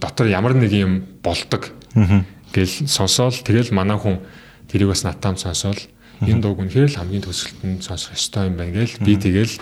дотор 0.00 0.26
ямар 0.26 0.54
нэг 0.54 0.72
юм 0.72 1.04
болдог. 1.22 1.72
Гэл 2.52 2.88
сонсоол 2.88 3.34
тэгэл 3.34 3.72
манай 3.72 3.98
хүн 3.98 4.20
тэрийг 4.68 4.92
бас 4.92 5.04
натам 5.04 5.36
сонсоол. 5.36 5.78
Энэ 6.22 6.40
дууг 6.40 6.62
үнэхээр 6.62 6.90
л 6.92 6.98
хамгийн 7.00 7.24
төсөлтөнд 7.26 7.82
сонсох 7.82 8.14
ёстой 8.14 8.48
юм 8.48 8.56
байна 8.56 8.72
гэл. 8.78 8.98
Би 9.02 9.16
тэгэл 9.18 9.58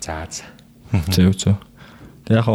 за 0.00 0.28
за. 0.30 0.46
Зөв 1.10 1.34
зөв. 1.34 1.56
Яг 2.28 2.46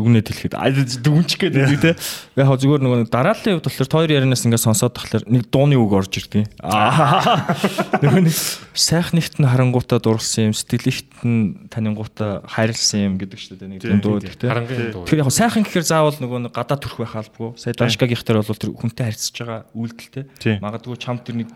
дүгнээд 0.00 0.32
хэлэхэд 0.32 1.04
дүгнчих 1.04 1.38
гэдэг 1.44 1.76
те. 1.76 1.92
Яг 2.40 2.48
зүгээр 2.56 2.80
нөгөө 2.80 3.12
дарааллын 3.12 3.60
хувьд 3.60 3.68
болохоор 3.68 3.90
тойр 3.92 4.10
ярианаас 4.16 4.48
ингээд 4.48 4.64
сонсоод 4.64 4.96
тахлаар 4.96 5.28
нэг 5.28 5.52
дууны 5.52 5.76
үг 5.76 5.92
орж 5.92 6.16
ирдэг. 6.16 6.48
Аа. 6.64 7.52
Нөгөө 8.00 8.24
нэг 8.24 8.36
сайх 8.72 9.12
нэгт 9.12 9.36
нь 9.36 9.44
харангуутаа 9.44 10.00
дурлсан 10.00 10.50
юм, 10.50 10.54
сэтгэлэгт 10.56 11.20
нь 11.28 11.68
танингуутаа 11.68 12.48
хайрлсан 12.48 13.12
юм 13.12 13.14
гэдэг 13.20 13.36
шүү 13.36 13.60
дээ 13.60 13.70
нэг 13.76 13.80
тийм 13.84 14.00
дуу 14.00 14.24
те. 14.24 14.32
Тэр 14.32 15.20
яг 15.20 15.28
сайхан 15.28 15.68
гэхээр 15.68 15.84
заавал 15.84 16.16
нөгөө 16.16 16.48
гадаа 16.48 16.80
төрөх 16.80 17.04
байх 17.04 17.20
албагүй. 17.20 17.60
Сая 17.60 17.76
Дашкагийн 17.76 18.16
дээр 18.24 18.40
бол 18.40 18.56
тэр 18.56 18.72
хүнтэй 18.72 19.04
харьцаж 19.12 19.36
байгаа 19.36 19.60
үйлдэлтэй. 19.76 20.58
Магадгүй 20.64 20.96
чам 20.96 21.20
тэр 21.20 21.44
нэг 21.44 21.52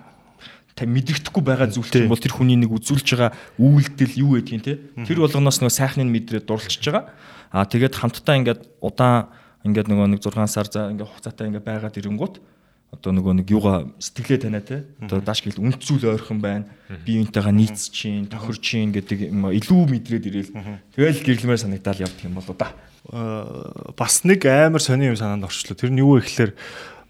та 0.75 0.87
мэдрэхгүй 0.91 1.43
байгаа 1.43 1.71
зүйл 1.71 1.87
чинь 1.87 2.11
бол 2.11 2.19
тэр 2.19 2.35
хүний 2.35 2.59
нэг 2.59 2.75
үзүүлж 2.75 3.07
байгаа 3.15 3.31
үйлдэл 3.63 4.19
юу 4.19 4.43
гэдгийг 4.43 4.63
те. 4.67 4.75
Тэр 5.07 5.23
болгоноос 5.23 5.63
нөгөө 5.63 5.71
сайхныг 5.71 6.11
мэдрээд 6.11 6.51
дурлчихж 6.51 6.91
байгаа. 6.91 7.15
Аа 7.55 7.71
тэгээд 7.71 7.95
хамтдаа 7.95 8.35
ингээд 8.43 8.61
удаан 8.83 9.31
ингээд 9.63 9.87
нөгөө 9.87 10.07
нэг 10.11 10.21
6 10.27 10.51
сар 10.51 10.67
за 10.67 10.91
ингээд 10.91 11.07
хугацаатай 11.07 11.47
ингээд 11.55 11.63
байгаад 11.63 11.95
ирэнгүүт 12.03 12.35
одоо 12.95 13.11
нөгөө 13.11 13.35
нэг 13.43 13.49
юугаа 13.51 13.91
сэтгэлээ 13.99 14.41
танаа 14.47 14.63
те. 14.63 14.87
Одоо 15.03 15.19
дааш 15.19 15.43
гэл 15.43 15.59
үнц 15.59 15.83
зүйл 15.83 16.15
ойрхон 16.15 16.39
байна. 16.39 16.71
Би 17.03 17.19
юунтайгаа 17.19 17.51
нийцж 17.51 17.91
чинь, 17.91 18.31
тохирч 18.31 18.63
чинь 18.63 18.95
гэдэг 18.95 19.35
юм 19.35 19.51
илүү 19.51 19.83
мэдрээд 19.91 20.29
ирээл. 20.31 20.53
Тэгэл 20.95 21.27
гэрлэмээр 21.27 21.63
санагдал 21.63 22.05
явдаг 22.07 22.23
юм 22.23 22.39
болоо 22.39 22.55
да. 22.55 22.71
Э, 23.11 23.93
бас 23.99 24.23
нэг 24.23 24.47
амар 24.47 24.81
сони 24.81 25.11
юм 25.11 25.19
санаанд 25.19 25.45
орчлоо. 25.45 25.75
Тэр 25.75 25.91
нь 25.91 26.01
юу 26.01 26.17
вэ 26.17 26.23
гэхээр 26.23 26.53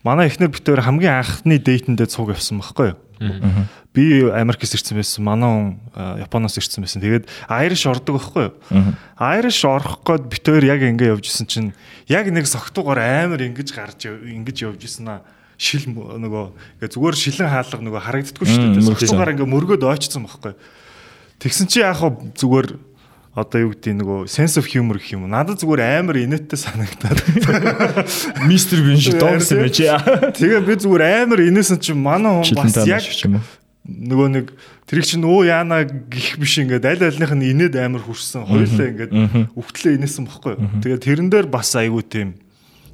манай 0.05 0.29
эхнэр 0.29 0.53
битээр 0.53 0.85
хамгийн 0.85 1.25
анхны 1.25 1.59
дейтэндээ 1.59 2.09
цуг 2.13 2.31
явсан 2.37 2.61
байхгүй 2.61 2.93
юу? 2.93 2.99
Би 3.95 4.27
Америкээс 4.29 4.77
ирсэн 4.77 4.99
байсан. 5.01 5.25
Манай 5.25 5.49
хүн 5.49 6.21
Японоос 6.21 6.59
ирсэн 6.61 6.85
байсан. 6.85 7.01
Тэгээд 7.01 7.25
Айриш 7.49 7.87
ордог 7.89 8.21
байхгүй 8.21 8.53
юу? 8.53 8.55
Айриш 9.17 9.65
орох 9.65 10.05
гээд 10.05 10.29
битээр 10.29 10.65
яг 10.69 10.85
ингэ 10.85 11.15
явж 11.15 11.31
исэн 11.31 11.47
чинь 11.49 11.71
яг 12.11 12.29
нэг 12.29 12.45
согтуугаар 12.45 13.01
амар 13.25 13.41
ингэж 13.49 13.73
гарч 13.73 14.11
ингэж 14.11 14.69
явж 14.69 14.83
исэн 14.85 15.09
аа 15.09 15.21
шил 15.57 15.87
нөгөө 15.95 16.45
ингээ 16.83 16.91
зүгээр 16.91 17.17
шилэн 17.17 17.49
хаалга 17.49 17.79
нөгөө 17.79 18.03
харагддаггүй 18.03 18.47
шүү 18.51 18.75
дээ. 18.75 18.91
Согтуугаар 18.91 19.33
ингээ 19.39 19.49
мөргөөд 19.49 19.87
ойчсон 19.87 20.27
байхгүй. 20.27 20.59
Тэгсэн 21.39 21.67
чи 21.71 21.79
яг 21.81 22.03
хаа 22.03 22.11
зүгээр 22.35 22.75
одоо 23.35 23.67
юу 23.67 23.75
гэдэг 23.75 23.99
нөгөө 23.99 24.19
sense 24.31 24.55
of 24.63 24.71
humor 24.71 25.03
гэх 25.03 25.19
юм 25.19 25.27
уу. 25.27 25.33
Надад 25.35 25.59
зүгээр 25.59 25.99
амар 25.99 26.23
инээдтэй 26.23 26.55
санагдаад. 26.55 27.19
Мистер 28.49 28.79
Бин 28.87 29.03
шиг 29.03 29.19
доогсон 29.19 29.67
байж. 29.67 29.83
Тэгээ 30.39 30.63
би 30.63 30.75
зүгээр 30.79 31.27
амар 31.27 31.43
инээсэн 31.43 31.83
чинь 31.83 31.99
манай 31.99 32.31
хүн 32.31 32.55
бас 32.63 32.79
яг 32.87 33.03
нөгөө 33.85 34.29
нэг 34.39 34.47
тэрийг 34.87 35.05
чинь 35.11 35.27
өө 35.27 35.51
яана 35.51 35.83
гих 35.85 36.39
биш 36.39 36.63
ингээд 36.63 36.87
аль 36.87 37.05
альных 37.11 37.35
нь 37.35 37.51
инээд 37.51 37.75
амар 37.75 38.07
хүрсэн. 38.07 38.47
Хоёулаа 38.47 38.87
ингээд 38.95 39.13
өвтлөө 39.51 39.99
инээсэн 39.99 40.25
бохгүй. 40.31 40.55
Тэгээ 40.81 41.03
тэрэн 41.03 41.29
дээр 41.29 41.51
бас 41.51 41.75
айгүй 41.75 42.07
тийм 42.07 42.39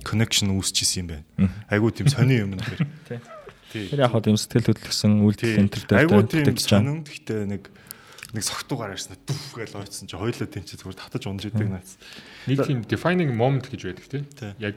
connection 0.09 0.57
үүсчихсэн 0.57 1.05
юм 1.05 1.09
байна. 1.20 1.53
Айгүй 1.68 2.00
тийм 2.00 2.09
сони 2.09 2.40
юм 2.40 2.57
нэр. 2.57 2.81
Тэр 3.70 4.03
яг 4.03 4.11
хаа 4.11 4.24
тийм 4.24 4.35
сэтгэл 4.35 4.74
хөдлөсөн 4.74 5.20
үйлдэл 5.22 5.62
энэ 5.62 5.70
төр 5.70 5.85
дээр 5.87 6.00
Айгүй 6.03 6.22
тийм 6.26 6.59
сонин 6.59 6.98
гэхдээ 7.07 7.40
нэг 7.46 7.62
нэг 8.34 8.44
согтуугаар 8.46 8.94
ярьсан 8.94 9.18
дүф 9.26 9.54
гэж 9.54 9.74
ойцсон 9.74 10.06
чи 10.06 10.16
хоёулаа 10.16 10.48
тэнцээ 10.48 10.78
зүгээр 10.80 10.98
татаж 10.98 11.22
унж 11.26 11.44
идэг 11.50 11.68
наац. 11.68 11.98
нэг 12.46 12.58
тийм 12.62 12.80
defining 12.86 13.34
moment 13.34 13.66
гэж 13.66 13.80
байдаг 13.90 14.06
тийм 14.06 14.24
Тий. 14.30 14.54
яг 14.62 14.76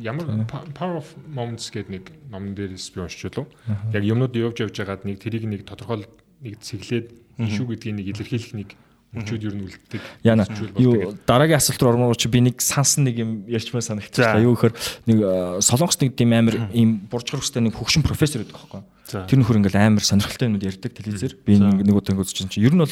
ямар 0.00 0.26
power 0.74 1.00
of 1.00 1.08
moments 1.30 1.70
гэдэг 1.70 1.90
нэг 1.90 2.04
номон 2.30 2.54
дээрээс 2.58 2.90
би 2.92 3.00
уншиж 3.00 3.30
лөө 3.32 3.46
яг 3.94 4.02
юмнууд 4.02 4.34
явж 4.34 4.66
явж 4.66 4.74
байгаад 4.82 5.06
нэг 5.06 5.22
тэрийг 5.22 5.46
нэг 5.46 5.62
тодорхой 5.64 6.04
нэг 6.42 6.60
цэглээд 6.60 7.14
шүү 7.38 7.66
гэдгийг 7.70 7.96
нэг 8.02 8.06
илэрхийлэх 8.12 8.54
нэг 8.56 8.70
мөчүүд 9.16 9.46
ер 9.48 9.54
нь 9.56 9.64
үлддэг. 9.64 10.02
Яна 10.26 10.44
юу 10.76 11.16
дараагийн 11.24 11.56
асуулт 11.56 11.80
руу 11.80 11.92
ормоор 11.94 12.18
чи 12.18 12.28
би 12.28 12.42
нэг 12.44 12.60
сансан 12.60 13.06
нэг 13.08 13.16
юм 13.16 13.30
ярьчмаа 13.48 13.80
санагчлаа. 13.80 14.42
Юу 14.44 14.58
гэхээр 14.58 14.74
нэг 15.08 15.18
э, 15.24 15.62
солонгос 15.64 16.00
нэг 16.04 16.18
тийм 16.18 16.36
амар 16.36 16.68
ийм 16.76 17.08
буржгар 17.08 17.40
өстэй 17.40 17.64
нэг 17.64 17.78
хөгшин 17.78 18.04
профессор 18.04 18.44
гэдэг 18.44 18.52
байхгүй. 18.52 18.82
За. 18.82 18.95
Тэр 19.06 19.38
нөхөр 19.38 19.62
ингээл 19.62 19.78
амар 19.78 20.02
сонирхолтой 20.02 20.50
юмуд 20.50 20.66
ярьдаг 20.66 20.92
телевизээр. 20.92 21.34
Би 21.46 21.58
нэг 21.62 21.94
удаа 21.94 22.14
ингээд 22.14 22.26
үзэж 22.26 22.50
чинь 22.50 22.66
ер 22.66 22.74
нь 22.74 22.82
бол 22.82 22.90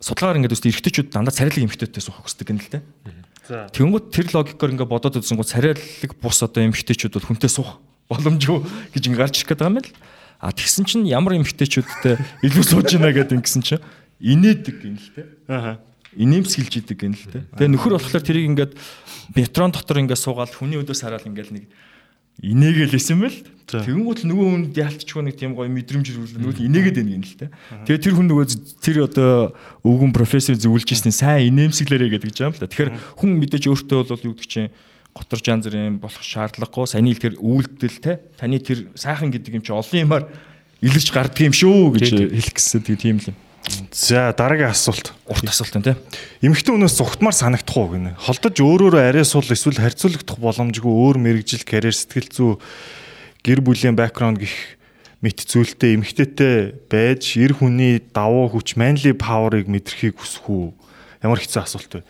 судалгаагаар 0.00 0.38
ингээд 0.40 0.54
үстэй 0.56 0.70
эргэжтэйчүүд 0.72 1.08
дандаа 1.12 1.34
царайлаг 1.36 1.64
эмхтэйтэй 1.68 2.00
суух 2.00 2.24
хүсдэг 2.24 2.48
юм 2.48 2.58
л 2.58 2.72
дээ. 2.72 2.82
За. 3.44 3.68
Тэнгүүд 3.68 4.06
тэр 4.08 4.26
логикоор 4.32 4.72
ингээд 4.72 4.88
бодоод 4.88 5.20
үзсэнгүү 5.20 5.44
царайлаг 5.44 6.10
бус 6.16 6.38
одоо 6.40 6.62
эмхтэйчүүд 6.64 7.20
бол 7.20 7.28
хүнтэй 7.28 7.52
суух 7.52 7.84
боломжгүй 8.08 8.58
гэж 8.96 9.02
ингээд 9.12 9.20
гарч 9.20 9.36
ирэх 9.44 9.52
байгаа 9.60 9.68
юм 9.68 9.76
байна 9.76 9.88
л. 9.92 9.98
А 10.40 10.56
тэгсэн 10.56 10.88
чинь 10.88 11.04
ямар 11.04 11.36
эмхтэйчүүдтэй 11.36 12.16
илүү 12.48 12.64
сууж 12.64 12.96
ийна 12.96 13.12
гэдэг 13.12 13.36
ингэсэн 13.44 13.60
чинь 13.60 13.84
инээдэг 14.24 14.76
юм 14.88 14.96
л 14.96 15.08
дээ. 15.12 15.26
Аха. 15.52 15.84
инээмсгэлж 16.16 16.82
идэг 16.82 16.98
гэн 16.98 17.14
л 17.14 17.26
тэ. 17.30 17.46
Тэгээ 17.54 17.70
нөхөр 17.70 17.94
болохоор 17.94 18.24
тэрийг 18.24 18.50
ингээд 18.50 18.72
метрон 19.38 19.70
дотор 19.70 20.02
ингээд 20.02 20.18
суугаад 20.18 20.50
хүний 20.50 20.82
өдөөс 20.82 21.06
хараад 21.06 21.22
ингээд 21.22 21.54
нэг 21.54 21.64
инээгээл 22.40 22.96
исэн 22.96 23.20
мэл. 23.20 23.38
Тэгэнгүүт 23.70 24.26
л 24.26 24.28
нөгөө 24.34 24.46
хүнд 24.50 24.74
яалтчгүй 24.74 25.22
нэг 25.30 25.36
тийм 25.38 25.54
гоё 25.54 25.70
мэдрэмж 25.70 26.06
ирүүл 26.10 26.42
нөгөө 26.42 26.66
инээгээд 26.66 26.96
байна 26.98 27.12
гэн 27.14 27.22
л 27.22 27.38
тэ. 27.38 27.46
Тэгээ 27.86 28.02
тэр 28.02 28.14
хүн 28.18 28.26
нөгөө 28.26 28.46
тэр 28.82 28.96
одоо 29.06 29.54
өвгөн 29.86 30.10
профессор 30.10 30.58
зөвлөж 30.58 30.90
ирсэн 30.90 31.14
сайн 31.14 31.54
инээмсэглээрэ 31.54 32.18
гэдэг 32.18 32.34
юм 32.34 32.50
л 32.50 32.58
та. 32.58 32.66
Тэгэхээр 32.66 32.90
хүн 33.14 33.30
мэдээж 33.38 33.64
өөртөө 33.70 34.10
бол 34.10 34.26
юу 34.26 34.34
гэдэг 34.34 34.50
чинь 34.50 34.74
готорж 35.14 35.44
янз 35.46 35.66
бүрийн 35.70 36.02
болох 36.02 36.22
шаардлагагүй 36.22 36.86
саяны 36.90 37.14
тэр 37.14 37.38
үйлдэл 37.38 37.98
те 38.02 38.18
таны 38.38 38.58
тэр 38.58 38.90
сайхан 38.94 39.30
гэдэг 39.30 39.58
юм 39.58 39.62
чи 39.62 39.70
олон 39.70 40.02
юмар 40.02 40.22
илэрч 40.82 41.08
гарддаг 41.14 41.50
юм 41.50 41.54
шүү 41.54 41.94
гэж 41.98 42.06
хэлэх 42.30 42.54
гэсэн 42.54 42.82
тийм 42.98 43.18
л 43.22 43.30
юм. 43.34 43.38
За 43.92 44.32
дараагийн 44.32 44.70
асуулт. 44.70 45.12
Урт 45.26 45.46
асуулт 45.46 45.76
те. 45.84 45.96
Эмэгтэй 46.40 46.74
хүнээс 46.74 46.96
зүгтмар 46.96 47.34
санагдах 47.34 47.76
уу 47.76 47.92
гинэ. 47.92 48.16
Холдож 48.16 48.56
өөрөөрөө 48.56 49.02
арай 49.02 49.26
сул 49.26 49.44
эсвэл 49.44 49.78
харьцуулагдах 49.78 50.38
боломжгүй 50.40 50.90
өөр 50.90 51.16
мэрэгжил, 51.20 51.66
карьер, 51.66 51.94
сэтгэл 51.94 52.30
зүй, 52.30 52.52
гэр 53.44 53.60
бүлийн 53.60 53.98
бэкграунд 53.98 54.40
гих 54.40 54.80
мэт 55.20 55.44
зүйлтэй 55.44 56.00
эмэгтэйтэй 56.00 56.88
байж 56.88 57.36
эр 57.36 57.52
хүний 57.52 58.00
давуу 58.00 58.48
хүч, 58.56 58.80
manly 58.80 59.12
power-ыг 59.12 59.68
мэдрэхийг 59.68 60.16
хүсэх 60.16 60.48
үү? 60.48 60.72
Ямар 61.20 61.36
хэцүү 61.36 61.60
асуулт 61.60 61.92
вэ? 62.00 62.02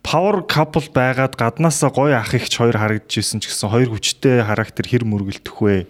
Power 0.00 0.40
couple 0.48 0.88
байгаад 0.88 1.36
гаднаасаа 1.36 1.92
гоё 1.92 2.16
ах 2.16 2.32
ихч 2.32 2.56
хоёр 2.56 2.80
харагдажсэн 2.80 3.44
ч 3.44 3.52
гэсэн 3.52 3.68
хоёр 3.68 3.92
хүчтэй 3.92 4.40
характер 4.40 4.88
хэр 4.88 5.04
мөргөлдөх 5.04 5.58
вэ? 5.60 5.84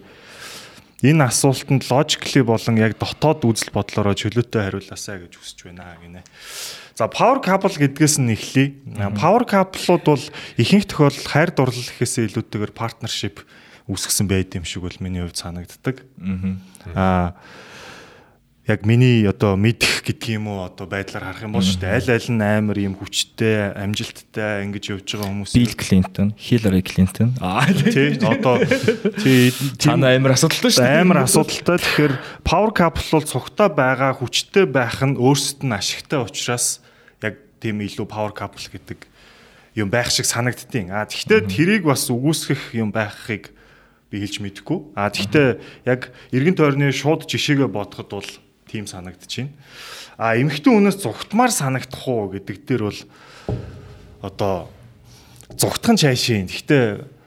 Энэ 1.01 1.25
асуултанд 1.25 1.89
logically 1.89 2.45
болон 2.45 2.77
яг 2.77 2.93
дотоод 3.01 3.41
үзэл 3.41 3.73
бодлороо 3.73 4.13
чөлөөтэй 4.13 4.69
хариулаасаа 4.69 5.25
гэж 5.25 5.33
хүсэж 5.33 5.59
байна 5.65 5.97
гинэ. 5.97 6.21
За 6.93 7.09
power 7.09 7.41
couple 7.41 7.73
гэдгээс 7.73 8.21
нь 8.21 8.37
эхлэе. 8.37 8.77
Power 9.17 9.41
couple-ууд 9.49 10.05
бол 10.05 10.25
ихэнх 10.61 10.85
тохиолдолд 10.85 11.25
хайр 11.25 11.49
дурлал 11.57 11.89
гэхээсээ 11.89 12.29
илүүтэйгээр 12.29 12.73
partnership 12.77 13.41
үүсгэсэн 13.89 14.29
байд 14.29 14.53
юм 14.53 14.65
шиг 14.67 14.85
бол 14.85 15.01
миний 15.01 15.25
хувьд 15.25 15.41
санагддаг. 15.41 16.05
Аа 16.93 17.33
яг 18.69 18.85
миний 18.85 19.25
одоо 19.25 19.57
мэдэх 19.57 20.05
гэдэг 20.05 20.37
юм 20.37 20.53
уу 20.53 20.69
одоо 20.69 20.85
байдлаар 20.85 21.33
харах 21.33 21.49
юм 21.49 21.57
бол 21.57 21.65
шүү 21.65 21.81
дээ. 21.81 21.97
Аль 21.97 22.11
аль 22.13 22.29
нь 22.29 22.45
амар 22.45 22.77
юм 22.77 22.93
хүчтэй, 22.93 23.73
амжилттай 23.73 24.69
ингэж 24.69 24.85
явж 25.01 25.07
байгаа 25.17 25.29
хүмүүс. 25.33 25.51
Билл 25.57 25.77
Клинтон, 25.81 26.29
Хиллари 26.37 26.81
Клинтон. 26.85 27.33
Аа 27.41 27.65
тий 27.73 28.21
одоо 28.21 28.61
тий 29.17 29.49
Цаана 29.81 30.13
амар 30.13 30.37
асуудалтай 30.37 30.77
шүү 30.77 30.85
дээ. 30.85 31.01
амар 31.01 31.25
асуудалтай. 31.25 31.77
Тэгэхээр 31.81 32.13
power 32.45 32.69
couple 32.69 33.09
бол 33.17 33.25
цогтой 33.25 33.69
байгаа 33.73 34.13
хүчтэй 34.21 34.69
байх 34.69 35.01
нь 35.01 35.17
өөрсдөд 35.17 35.65
нь 35.65 35.73
ашигтай 35.73 36.21
учраас 36.21 36.85
яг 37.25 37.41
тийм 37.57 37.81
илүү 37.81 38.05
power 38.05 38.29
couple 38.29 38.61
гэдэг 38.61 39.09
юм 39.73 39.89
байх 39.89 40.13
шиг 40.13 40.29
санагдтiin. 40.29 40.93
А 40.93 41.09
тэгвэл 41.09 41.49
тэрийг 41.49 41.83
бас 41.89 42.05
үгүйсгэх 42.13 42.77
юм 42.77 42.93
байхыг 42.93 43.49
би 44.13 44.21
хэлж 44.21 44.37
мэдэхгүй. 44.37 44.93
А 44.93 45.09
тэгвэл 45.09 45.57
яг 45.87 46.13
эргэн 46.29 46.55
тойрны 46.59 46.93
шууд 46.93 47.25
жишээгээ 47.25 47.65
бодоход 47.71 48.11
бол 48.11 48.29
тийм 48.71 48.87
санагдчихээн. 48.87 49.51
А 50.15 50.39
эмэгтэй 50.39 50.71
хүнээс 50.71 51.03
зүгтмаар 51.03 51.51
санагдах 51.51 52.07
уу 52.07 52.31
гэдэг 52.31 52.57
дээр 52.63 52.87
бол 52.87 53.01
одоо 54.23 54.71
зүгтхан 55.59 55.99
чайшийн. 55.99 56.47
Гэхдээ 56.47 57.19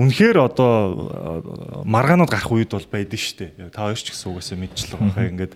Үнэхээр 0.00 0.38
одоо 0.40 0.72
э, 0.80 1.84
маргаанууд 1.84 2.30
гарах 2.32 2.48
үед 2.48 2.72
бол 2.72 2.88
байдаг 2.88 3.20
шүү 3.20 3.36
дээ. 3.52 3.68
Та 3.68 3.84
хоёр 3.84 4.00
ч 4.00 4.14
гэсэн 4.14 4.32
угаасаа 4.32 4.56
мэдчихл 4.56 4.96
байгаа. 4.96 5.28
Ингээд 5.28 5.52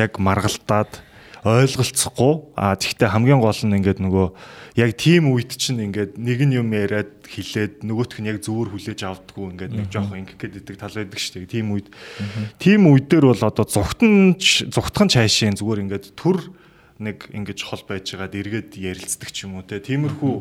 яг 0.00 0.16
маргалтаад 0.16 1.02
ойлголцохгүй. 1.42 2.54
А 2.54 2.78
тэгвэл 2.78 3.10
хамгийн 3.10 3.42
гол 3.42 3.60
нь 3.66 3.76
ингээд 3.82 3.98
нөгөө 3.98 4.26
яг 4.78 4.90
тийм 4.94 5.34
үед 5.34 5.58
чинь 5.58 5.82
ингээд 5.90 6.14
нэг 6.14 6.38
нь 6.46 6.54
юм 6.54 6.70
яриад 6.70 7.26
хилээд 7.26 7.82
нөгөөх 7.82 8.22
нь 8.22 8.30
яг 8.30 8.38
зөвөр 8.46 8.70
хүлээж 8.70 9.00
авдггүй 9.02 9.46
ингээд 9.58 9.72
нэг 9.74 9.86
жоохон 9.90 10.22
ингэх 10.22 10.38
гэдэг 10.38 10.78
тал 10.78 10.94
байдаг 10.94 11.18
шүү 11.18 11.42
дээ. 11.42 11.50
Тийм 11.50 11.74
үед. 11.74 11.90
Тийм 12.62 12.86
үед 12.86 13.10
дээр 13.10 13.34
бол 13.34 13.42
одоо 13.42 13.66
зүгтэн 13.66 14.38
зүгтхан 14.38 15.10
чайшийн 15.10 15.58
зүгээр 15.58 15.82
ингээд 15.82 16.14
төр 16.14 16.38
нэг 17.02 17.26
ингэж 17.34 17.58
хол 17.66 17.82
байж 17.90 18.14
байгаад 18.14 18.38
эргээд 18.38 18.78
ярилцдаг 18.78 19.34
ч 19.34 19.50
юм 19.50 19.58
уу 19.58 19.66
те. 19.66 19.82
Тиймэрхүү 19.82 20.34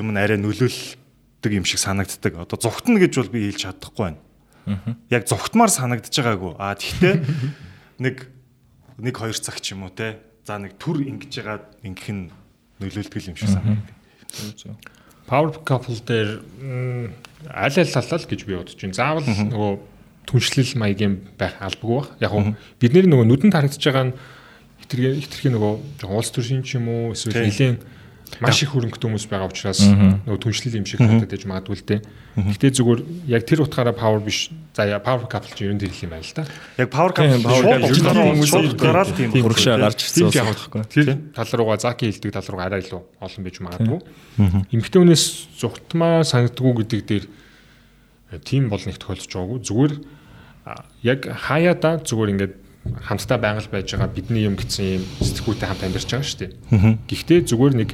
юм 0.00 0.06
нь 0.12 0.16
арай 0.16 0.40
нөлөөлөл 0.40 0.96
юм 1.44 1.68
шиг 1.68 1.78
санагддаг. 1.84 2.40
Одоо 2.40 2.56
зүгтэн 2.56 2.96
гэж 2.96 3.12
бол 3.20 3.32
би 3.36 3.52
хэлж 3.52 3.68
чадахгүй 3.68 4.16
байна. 4.16 4.20
Яг 5.12 5.28
зүгтмаар 5.28 5.70
санагдаж 5.70 6.10
байгаагүй. 6.10 6.52
А 6.58 6.74
тэгтээ 6.74 7.14
нэг 8.04 8.26
нэг 8.98 9.14
хоёр 9.16 9.36
цаг 9.36 9.60
ч 9.60 9.76
юм 9.76 9.84
уу 9.84 9.92
те. 9.92 10.18
За 10.46 10.58
нэг 10.60 10.78
төр 10.78 11.02
ингэж 11.04 11.32
байгаа 11.42 11.58
ингэх 11.82 12.10
нь 12.12 12.30
нөлөөлдөг 12.80 13.22
юм 13.28 13.36
шиг 13.36 13.50
санагдав. 13.50 14.76
Power 15.26 15.50
couple 15.66 15.98
дээр 16.06 16.40
аль 17.50 17.76
аль 17.76 17.92
талаа 17.92 18.18
л 18.20 18.30
гэж 18.30 18.40
би 18.46 18.54
бодож 18.54 18.78
байна. 18.78 18.94
Заавал 18.94 19.26
нөгөө 19.26 19.72
түншлэл 20.26 20.78
маягийн 20.78 21.22
байх 21.34 21.58
албагүй 21.58 21.98
баг. 21.98 22.08
Яг 22.22 22.32
нь 22.34 22.54
бидний 22.78 23.06
нөгөө 23.10 23.26
нүдэнд 23.26 23.54
харагдаж 23.54 23.82
байгаа 23.82 24.06
нь 24.10 24.16
хитрхи 24.82 25.18
хитрхи 25.26 25.50
нөгөө 25.50 26.14
улс 26.14 26.30
төрийн 26.30 26.62
ч 26.62 26.78
юм 26.78 26.86
уу 26.88 27.12
эсвэл 27.14 27.50
Тийм. 27.50 27.82
Маш 28.40 28.62
их 28.62 28.74
хөрөнгөтэй 28.74 29.06
хүмүүс 29.08 29.26
байгаа 29.30 29.48
учраас 29.48 29.80
нөгөө 29.86 30.40
түншлэл 30.42 30.78
юм 30.82 30.86
шиг 30.86 31.00
харагдаж 31.00 31.30
байж 31.30 31.44
магадгүй 31.46 31.76
л 31.78 31.86
дээ. 31.88 32.00
Гэтэ 32.36 32.68
зүгээр 32.76 33.00
яг 33.32 33.42
тэр 33.48 33.64
утгаараа 33.64 33.96
power 33.96 34.20
биш. 34.20 34.50
За 34.76 34.84
яа 34.84 35.00
power 35.00 35.24
couple 35.24 35.56
ч 35.56 35.64
ер 35.64 35.72
нь 35.72 35.80
тэр 35.80 35.94
юм 35.94 36.12
байна 36.12 36.26
л 36.26 36.36
да. 36.36 36.44
Яг 36.76 36.90
power 36.92 37.12
couple 37.16 38.44
шууд 38.44 38.76
гараад 38.76 39.10
тийм 39.16 39.32
Хурагшаа 39.32 39.80
гарч 39.80 40.04
ирсэн 40.04 40.28
байхгүй. 40.28 40.82
тэр 40.84 41.08
тал 41.32 41.50
руугаа 41.56 41.80
заки 41.80 42.10
хэлдэг 42.12 42.32
тал 42.36 42.48
руугаа 42.52 42.66
арай 42.68 42.84
илүү 42.84 43.00
олон 43.24 43.42
байж 43.46 43.56
магадгүй. 43.62 44.00
Эмэгтэй 44.68 45.00
хүнээс 45.00 45.24
зүгтмаа 45.56 46.26
санагдгүй 46.28 46.72
гэдэг 46.84 47.00
дээр 47.08 47.24
э, 47.24 48.38
тийм 48.44 48.68
бол 48.68 48.84
нэг 48.84 49.00
тохиолдож 49.00 49.32
байгаагүй. 49.32 49.58
Зүгээр 49.64 49.92
яг 51.08 51.20
хаяада 51.24 52.02
зүгээр 52.04 52.32
ингээд 52.36 52.54
хамтдаа 53.06 53.38
байгаль 53.38 53.70
байж 53.70 53.94
байгаа 53.94 54.10
бидний 54.12 54.44
юм 54.46 54.60
гэсэн 54.60 55.00
юм 55.00 55.04
сэтгүүтэй 55.22 55.66
хамт 55.66 55.82
амьдарч 55.86 56.10
байгаа 56.10 56.26
шүү 56.26 56.40
дээ. 56.42 56.52
Гэхдээ 57.06 57.40
зүгээр 57.48 57.74
нэг 57.80 57.90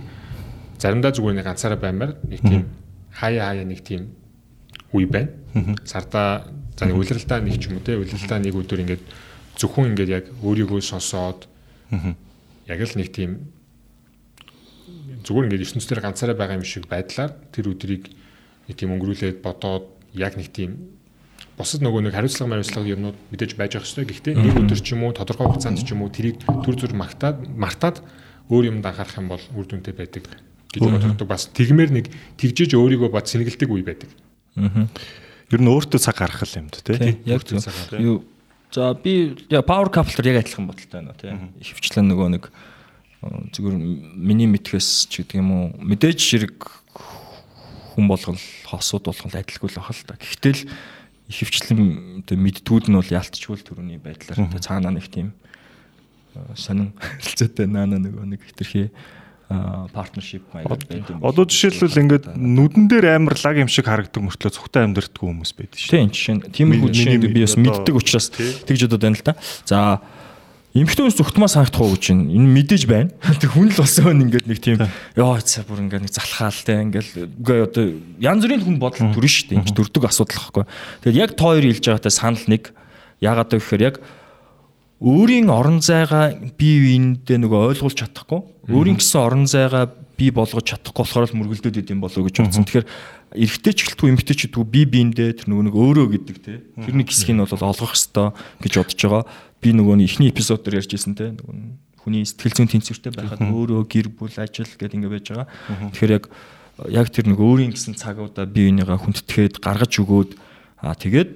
заримдаа 0.82 1.14
зүгээр 1.14 1.38
нэг 1.38 1.46
ганцаараа 1.46 1.78
баймаар 1.78 2.18
нэг 2.26 2.42
тийм 2.42 2.66
хаяа 3.14 3.54
хаяа 3.54 3.66
нэг 3.66 3.80
тийм 3.86 4.10
үе 4.90 5.06
байна. 5.06 5.30
Сарда 5.86 6.50
за 6.74 6.86
нэг 6.90 6.98
улиралдаа 6.98 7.38
нэг 7.38 7.62
ч 7.62 7.70
юм 7.70 7.78
уу 7.78 7.86
те 7.86 7.94
улиралдаа 7.94 8.38
нэг 8.42 8.54
өдөр 8.58 8.82
ингээд 8.82 9.02
зөвхөн 9.56 9.94
ингээд 9.94 10.10
яг 10.10 10.24
өөрийгөө 10.42 10.80
сонсоод 10.82 11.46
яг 12.66 12.80
л 12.82 12.98
нэг 12.98 13.14
тийм 13.14 13.52
зүгээр 15.22 15.46
ингээд 15.46 15.64
ертөнцийн 15.70 16.02
ганцаараа 16.02 16.36
байгаа 16.36 16.58
юм 16.58 16.66
шиг 16.66 16.90
байдлаар 16.90 17.30
тэр 17.54 17.70
өдрийг 17.70 18.10
нэг 18.66 18.74
тийм 18.74 18.90
өнгөрүүлээд 18.98 19.38
бодоод 19.38 19.86
яг 20.18 20.34
нэг 20.34 20.50
тийм 20.50 20.98
бусад 21.54 21.84
нөгөө 21.84 22.10
нэг 22.10 22.16
хариуцлага 22.16 22.58
мариуцлага 22.58 22.90
юмнууд 22.90 23.18
мэдээж 23.30 23.52
байж 23.54 23.76
ах 23.76 23.86
хэрэгтэй. 23.86 24.34
Гэхдээ 24.34 24.34
нэг 24.34 24.56
өдөр 24.56 24.80
ч 24.80 24.96
юм 24.96 25.04
уу 25.06 25.12
тодорхой 25.14 25.46
хугацаанд 25.46 25.84
ч 25.84 25.92
юм 25.92 26.02
уу 26.02 26.10
тэрийг 26.10 26.42
төр 26.42 26.74
зүр 26.74 26.96
магтаад 26.96 27.44
мартаад 27.54 28.00
өөр 28.48 28.72
юмд 28.72 28.86
анхаарах 28.88 29.20
юм 29.20 29.28
бол 29.30 29.44
үр 29.54 29.66
дүнтэй 29.68 29.94
байдаг 29.94 30.26
гэж 30.72 30.82
боддог. 30.88 31.28
Бас 31.28 31.46
тэгмээр 31.52 31.90
нэг 31.92 32.06
тэгжээж 32.40 32.74
өөрийгөө 32.74 33.10
бод 33.12 33.28
сэнгэлдэг 33.28 33.68
үе 33.68 33.84
байдаг. 33.84 34.10
Ер 34.56 35.60
нь 35.60 35.68
өөртөө 35.68 36.00
цаг 36.00 36.16
гаргах 36.16 36.48
юм 36.56 36.72
да 36.72 36.80
тий. 36.80 37.20
Яг 37.28 37.44
зөв. 37.44 37.60
Юу 38.00 38.24
за 38.72 38.96
би 38.96 39.36
power 39.52 39.92
couple 39.92 40.24
яг 40.24 40.42
адилхан 40.42 40.66
бодолтой 40.66 41.04
байна 41.04 41.14
тий. 41.20 41.36
Хөвчлэн 41.60 42.08
нөгөө 42.08 42.28
нэг 42.32 42.48
зүгээр 43.22 43.76
миний 44.16 44.48
мэдхээс 44.48 45.12
ч 45.12 45.22
гэдэг 45.22 45.38
юм 45.38 45.50
уу 45.52 45.64
мэдээж 45.76 46.18
ширэг 46.18 46.56
хүн 47.94 48.08
болгол 48.08 48.40
хосууд 48.66 49.04
болгол 49.06 49.36
адилгүй 49.36 49.68
л 49.68 49.78
бахал 49.78 50.02
та. 50.08 50.16
Гэхдээ 50.16 50.52
л 50.56 50.62
хөвчлэн 51.28 52.24
мэдтгүүд 52.26 52.88
нь 52.88 52.96
бол 52.96 53.12
яалтчгүй 53.12 53.56
л 53.60 53.66
төрөний 53.68 54.00
байдлаар 54.00 54.48
тэ 54.50 54.64
цаанаа 54.64 54.96
нэг 54.96 55.06
тийм 55.12 55.36
сонин 56.56 56.92
хэлцээтэй 57.22 57.68
наана 57.68 58.00
нөгөө 58.00 58.24
нэг 58.26 58.40
хитрхи 58.42 58.88
партнершип 59.92 60.42
маяг 60.54 60.68
байдаг 60.68 61.10
юм. 61.10 61.20
Олон 61.22 61.46
жишээлбэл 61.48 62.02
ингээд 62.02 62.24
нүдэн 62.36 62.84
дээр 62.88 63.06
амар 63.16 63.36
лаг 63.36 63.56
юм 63.60 63.70
шиг 63.70 63.86
харагддаг 63.86 64.22
мөртлөө 64.22 64.52
цогтой 64.52 64.86
амьдртгүй 64.88 65.26
хүмүүс 65.28 65.52
байдаг 65.56 65.78
шүү. 65.78 65.92
Тийм 65.92 66.10
жишээ. 66.10 66.52
Тиймэрхүү 66.52 66.90
жишээнд 66.92 67.24
би 67.28 67.44
бас 67.44 67.56
мэддэг 67.60 67.94
учраас 67.94 68.28
тэгж 68.32 68.88
бодод 68.88 69.02
байна 69.02 69.18
л 69.18 69.26
та. 69.26 69.34
За 69.68 70.00
Эмхтэн 70.72 71.04
хүнс 71.04 71.20
зүгтмаа 71.20 71.52
санагдах 71.52 71.84
уу 71.84 71.92
гэж 71.92 72.16
байна. 72.16 72.32
Энэ 72.32 72.48
мэдээж 72.48 72.82
байна. 72.88 73.12
Тэг 73.44 73.52
хүн 73.52 73.68
л 73.68 73.76
болсон 73.76 74.08
хүн 74.08 74.24
ингээд 74.24 74.48
нэг 74.48 74.58
тийм 74.64 74.80
ёо 75.20 75.36
цаа 75.36 75.68
бүр 75.68 75.84
ингээд 75.84 76.08
нэг 76.08 76.16
залхаал 76.16 76.60
те 76.64 76.80
ингээл 76.80 77.28
үгүй 77.28 77.58
одоо 77.60 77.84
янз 78.16 78.40
бүрийн 78.40 78.64
хүн 78.64 78.80
бодол 78.80 79.12
төрн 79.12 79.28
шүү 79.28 79.52
дээ. 79.52 79.60
Энд 79.60 79.76
төрдөг 79.76 80.08
асуудал 80.08 80.40
واخхой. 80.40 80.64
Тэгэд 81.04 81.20
яг 81.20 81.36
тоо 81.36 81.52
хоёр 81.52 81.68
хэлж 81.68 81.84
байгаатай 81.92 82.08
санал 82.08 82.44
нэг. 82.48 82.72
Ягаад 83.20 83.52
гэвэл 83.52 83.84
яг 83.84 84.00
өөрийн 85.02 85.50
орон 85.50 85.82
зайгаа 85.82 86.38
бие 86.54 86.78
биендээ 86.86 87.42
нөгөө 87.42 87.74
ойлгуулж 87.74 87.98
чадахгүй. 87.98 88.40
Өөрийн 88.70 89.02
гэсэн 89.02 89.18
орон 89.18 89.46
зайгаа 89.50 89.90
бий 90.14 90.30
болгож 90.30 90.62
чадахгүй 90.62 91.02
болохоор 91.02 91.26
л 91.26 91.38
мөргөлдөд 91.42 91.82
идэм 91.82 91.98
болов 91.98 92.22
гэж 92.22 92.38
бодсон. 92.38 92.62
Тэгэхээр 92.62 92.86
эрэгтэй 93.34 93.72
ч 93.74 93.78
гэлтгүй 93.90 94.08
эмэгтэй 94.14 94.36
ч 94.38 94.40
гэлтгүй 94.46 94.64
бие 94.70 94.86
биендээ 94.86 95.42
тэр 95.42 95.50
нөгөө 95.50 95.66
нэг 95.66 95.74
өөрөө 95.74 96.06
гэдэг 96.14 96.36
те 96.38 96.62
тэр 96.78 96.94
нэг 96.94 97.10
хэсгийг 97.10 97.34
нь 97.34 97.42
бол 97.42 97.50
олгох 97.50 97.98
хэвээр 97.98 98.30
гэж 98.62 98.72
бодож 98.78 99.00
байгаа. 99.02 99.24
Би 99.58 99.68
нөгөө 99.74 99.94
нь 99.98 100.06
эхний 100.06 100.30
эпизод 100.30 100.62
дээр 100.62 100.78
ярьжсэн 100.78 101.18
те 101.18 101.34
нөгөө 101.34 102.06
хүний 102.06 102.22
сэтгэл 102.22 102.62
зүйн 102.62 102.70
тэнцвэртэй 102.70 103.12
байхад 103.14 103.42
өөрөө 103.42 103.82
гэр 103.90 104.06
бүл 104.14 104.38
ажил 104.38 104.70
гэдэг 104.70 104.98
ингэ 105.02 105.10
байж 105.10 105.26
байгаа. 105.34 105.46
Тэгэхээр 105.90 106.14
яг 106.14 106.24
яг 106.90 107.06
тэр 107.10 107.26
нэг 107.30 107.38
өөрийн 107.42 107.74
гэсэн 107.74 107.98
цагуудаа 107.98 108.46
бие 108.46 108.70
бинийгаа 108.70 108.98
хүндэтгээд 108.98 109.62
гаргаж 109.62 109.92
өгөөд 110.02 110.30
аа 110.82 110.94
тэгээд 110.98 111.30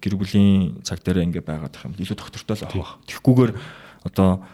гэр 0.00 0.14
бүлийн 0.20 0.84
цаг 0.84 1.00
дээр 1.00 1.24
ингэ 1.24 1.40
байгаад 1.40 1.72
байх 1.72 1.86
юм. 1.88 1.96
Илүү 1.96 2.18
доктортой 2.20 2.56
л 2.56 2.64
авах. 2.68 3.00
Тэгхгүйгээр 3.08 3.52
одоо 4.04 4.44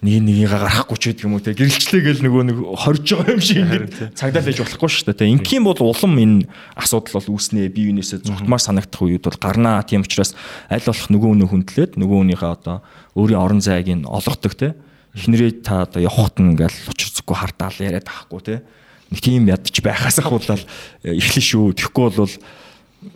нэг 0.00 0.24
нэгийг 0.24 0.48
гаргахгүй 0.48 0.96
ч 0.96 1.02
гэдэг 1.12 1.26
юм 1.28 1.36
уу 1.36 1.44
те 1.44 1.52
гэрэлчлээ 1.52 2.00
гэл 2.00 2.24
нөгөө 2.24 2.42
нэг 2.48 2.56
хорж 2.72 3.04
байгаа 3.04 3.36
юм 3.36 3.42
шиг 3.44 3.60
ингэ 3.60 4.16
цагдаа 4.16 4.40
лээж 4.40 4.58
болохгүй 4.64 4.88
шүү 4.88 5.06
дээ 5.12 5.18
те. 5.20 5.28
Ингийн 5.28 5.64
бол 5.66 5.76
улам 5.76 6.16
энэ 6.16 6.48
асуудал 6.72 7.20
бол 7.20 7.36
үүснэ. 7.36 7.68
Бие 7.68 7.92
биенээсээ 7.92 8.24
зүгтмаар 8.24 8.64
санагдах 8.64 9.02
үед 9.04 9.28
бол 9.28 9.36
гарнаа. 9.36 9.84
Тийм 9.84 10.00
учраас 10.00 10.32
аль 10.72 10.80
болох 10.80 11.08
нөгөө 11.12 11.30
өнөө 11.36 11.48
хүндлээд 11.52 11.92
нөгөө 12.00 12.16
хүнийхээ 12.16 12.48
одоо 12.48 12.80
өөрийн 13.12 13.42
орон 13.44 13.60
зайг 13.60 13.92
нь 13.92 14.08
олгодог 14.08 14.56
те. 14.56 14.72
Хинрээ 15.12 15.60
та 15.60 15.84
одоо 15.84 16.00
явахт 16.00 16.40
нь 16.40 16.56
ингээл 16.56 16.88
учир 16.88 17.12
зүггүй 17.12 17.36
хардаал 17.36 17.76
яриад 17.76 18.08
авахгүй 18.08 18.40
те. 18.40 18.64
Нэг 19.12 19.20
тийм 19.20 19.52
ядч 19.52 19.84
байхаас 19.84 20.16
ахуулаад 20.16 20.64
эхлэн 21.04 21.44
шүү. 21.44 21.76
Тэгэхгүй 21.76 22.08
бол 22.16 22.34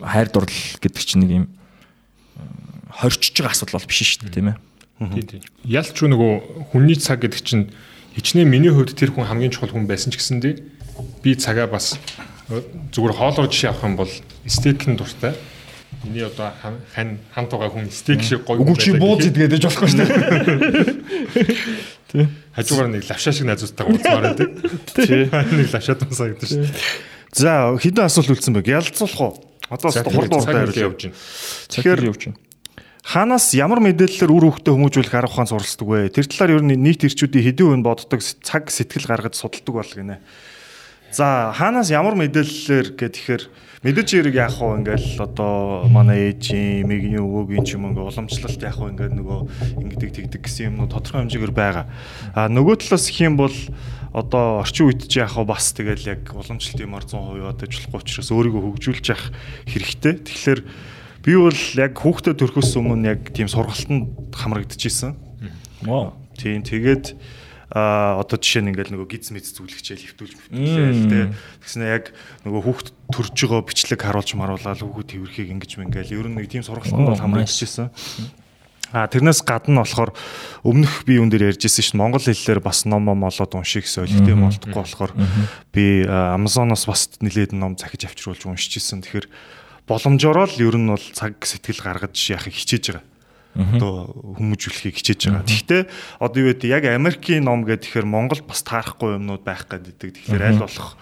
хайр 0.01 0.29
дурлал 0.29 0.79
гэдэг 0.81 1.03
чинь 1.03 1.21
нэг 1.23 1.31
юм 1.31 1.45
хорчж 2.89 3.35
байгаа 3.37 3.53
асуудал 3.53 3.79
бол 3.79 3.89
биш 3.89 4.01
шүү 4.03 4.29
дээ 4.29 4.35
тийм 4.35 4.49
ээ 4.53 4.57
Тийм. 4.95 5.43
Ялч 5.67 5.99
нөгөө 5.99 6.71
хүний 6.71 6.95
цаг 6.95 7.19
гэдэг 7.19 7.41
чинь 7.43 7.63
хичнээн 8.15 8.47
миний 8.47 8.71
хувьд 8.71 8.95
тэр 8.95 9.11
хүн 9.11 9.27
хамгийн 9.27 9.51
чухал 9.51 9.75
хүн 9.75 9.91
байсан 9.91 10.07
ч 10.07 10.23
гэсэндээ 10.23 10.55
би 11.19 11.35
цагаа 11.35 11.67
бас 11.67 11.99
зүгээр 12.47 13.19
хоолоор 13.19 13.51
жишээ 13.51 13.75
авах 13.75 13.83
юм 13.83 13.99
бол 13.99 14.11
стейкэн 14.47 14.95
дуртай. 14.95 15.35
Миний 16.07 16.23
одоо 16.23 16.55
хань 16.95 17.19
хамт 17.35 17.51
байгаа 17.51 17.75
хүн 17.75 17.91
стейк 17.91 18.23
шиг 18.23 18.47
гоё 18.47 18.63
Үгүй 18.63 18.79
чи 18.79 18.95
бууз 18.95 19.27
идгээд 19.27 19.59
ээж 19.59 19.67
болохгүй 19.67 19.89
шүү 19.91 19.99
дээ. 19.99 20.15
Тий. 22.15 22.25
Хажуугаар 22.55 22.87
нэг 22.95 23.03
лавшаа 23.03 23.35
шиг 23.35 23.51
найзуудтайгаа 23.51 23.91
уулзмаар 23.91 24.23
байдаг. 24.31 24.47
Тий. 24.95 25.27
Нэг 25.27 25.75
лавшаа 25.75 25.99
тусаа 25.99 26.31
гэдэг 26.31 26.47
шүү 26.47 26.63
дээ. 26.63 26.71
За 27.35 27.75
хэдэн 27.75 28.07
асуулт 28.07 28.31
үлдсэн 28.31 28.55
бэ? 28.55 28.63
Ялцуулах 28.63 29.19
уу? 29.19 29.33
Одоо 29.69 29.89
хурд 29.91 30.33
урд 30.33 30.77
явж 30.77 31.09
байна. 31.09 31.17
Тэгэхээр 31.69 32.07
явж 32.09 32.21
байна. 32.29 32.39
Ханаас 33.05 33.53
ямар 33.53 33.81
мэдээллээр 33.85 34.33
үр 34.33 34.45
хөвгтө 34.49 34.73
хүмүүжүүлэх 34.73 35.13
арга 35.13 35.29
ухаан 35.29 35.45
суралцдаг 35.45 35.85
вэ? 35.85 36.09
Тэр 36.09 36.25
талаар 36.25 36.57
ер 36.57 36.63
нь 36.65 36.73
нийт 36.73 37.05
ирчүүдийн 37.05 37.45
хэдэн 37.53 37.77
үн 37.77 37.85
боддог 37.85 38.17
цаг 38.17 38.73
сэтгэл 38.73 39.05
гаргаж 39.05 39.37
судалдаг 39.37 39.73
бол 39.77 39.93
гинэ. 39.93 40.17
За 41.15 41.55
ханаас 41.55 41.87
ямар 41.95 42.19
мэдээллээр 42.19 42.99
гэхээр 42.99 43.43
мэдээж 43.87 44.09
хэрэг 44.19 44.35
яах 44.35 44.59
вэ 44.59 44.83
ингээл 44.83 45.23
одоо 45.23 45.87
манай 45.87 46.35
ээжийн 46.35 46.83
мэгний 46.83 47.23
өвөөгийн 47.23 47.63
ч 47.63 47.79
юм 47.79 47.87
ингээ 47.95 48.03
уламжлалт 48.03 48.59
яах 48.59 48.83
вэ 48.83 48.91
ингээ 48.91 49.09
нөгөө 49.15 49.39
ингэдэг 49.79 50.11
тэгдэг 50.11 50.41
гэсэн 50.43 50.75
юмнууд 50.75 50.91
тодорхой 50.91 51.23
хэмжээгээр 51.23 51.55
байгаа. 51.55 51.87
А 52.35 52.51
нөгөө 52.51 52.83
талаас 52.83 53.07
их 53.07 53.23
юм 53.23 53.39
бол 53.39 53.55
одоо 54.11 54.59
орчин 54.59 54.91
үед 54.91 55.07
ч 55.07 55.23
яах 55.23 55.39
вэ 55.39 55.47
бас 55.47 55.71
тэгэл 55.71 56.19
яг 56.19 56.35
уламжлалт 56.35 56.83
юмар 56.83 57.07
100% 57.07 57.47
одоо 57.47 57.63
ажиллахгүй 57.63 57.99
учраас 58.03 58.29
өөрийгөө 58.35 58.61
хөгжүүлж 58.75 59.05
явах 59.07 59.31
хэрэгтэй. 59.71 60.13
Тэгэхээр 60.19 60.59
Би 61.25 61.33
бол 61.33 61.57
яг 61.81 61.97
хүүхдэд 61.97 62.37
төрөхөөс 62.37 62.77
өмнө 62.77 63.09
яг 63.09 63.33
тийм 63.33 63.49
сургалтанд 63.49 64.29
хамрагдчихсэн. 64.29 65.17
Вау. 65.81 66.13
Тийм 66.37 66.61
тэгээд 66.61 67.17
а 67.75 68.23
одоо 68.23 68.39
жишээ 68.39 68.63
нь 68.63 68.71
ингээл 68.71 68.95
нөгөө 68.95 69.19
гиз 69.19 69.35
мэд 69.35 69.51
зүглэгчээл 69.51 70.15
хөвтүүлж 70.15 70.33
мөвтлээ 70.47 71.11
тэ 71.11 71.35
тэгснэ 71.59 71.83
яг 71.91 72.15
нөгөө 72.47 72.61
хүүхд 72.71 72.87
төрж 73.11 73.35
байгаа 73.35 73.67
бичлэг 73.67 73.99
харуулж 73.99 74.31
маруулаад 74.39 74.79
хүүхд 74.79 75.11
тэрхийг 75.11 75.51
ингэж 75.51 75.71
мингээл 75.83 76.15
ер 76.15 76.27
нь 76.31 76.39
нэг 76.39 76.47
тийм 76.47 76.63
сургалтанд 76.63 77.03
бол 77.03 77.19
хамрагдчихсэн. 77.19 77.91
А 78.95 79.11
тэрнээс 79.11 79.43
гадна 79.43 79.83
болохоор 79.83 80.15
өмнөх 80.63 81.03
би 81.03 81.19
юун 81.19 81.27
дээр 81.27 81.51
ярьжсэн 81.51 81.83
шин 81.83 81.99
монгол 81.99 82.23
хэллэр 82.23 82.63
бас 82.63 82.87
ном 82.87 83.03
ном 83.03 83.27
олоод 83.27 83.51
унших 83.59 83.83
юм 83.91 84.47
болдгоо 84.47 84.71
болохоор 84.71 85.11
би 85.75 86.07
Amazon-оос 86.07 86.87
бас 86.87 87.11
нэлээд 87.19 87.51
ном 87.51 87.75
захиж 87.75 88.07
авчруулж 88.07 88.47
уншижсэн. 88.47 89.03
Тэгэхээр 89.03 89.27
боломжоор 89.83 90.47
л 90.47 90.63
ер 90.63 90.79
нь 90.79 90.87
бол 90.87 91.05
цаг 91.11 91.43
сэтгэл 91.43 91.83
гаргаж 91.83 92.15
яхахыг 92.15 92.55
хичээж 92.55 92.85
байгаа 92.95 93.14
одоо 93.55 94.11
хүмүүжүүлэхийг 94.35 94.99
хичээж 94.99 95.21
байгаа. 95.31 95.47
Гэхдээ 95.47 95.81
одоо 96.19 96.39
юу 96.43 96.51
гэдэг 96.51 96.69
яг 96.69 96.83
Америкийн 96.91 97.47
ном 97.47 97.63
тэгэхээр 97.63 98.03
Монгол 98.03 98.43
бас 98.43 98.61
таарахгүй 98.67 99.15
юмнууд 99.15 99.47
байх 99.47 99.63
гэдэг. 99.71 100.11
Тэгэхээр 100.11 100.43
аль 100.43 100.59
болох 100.59 100.99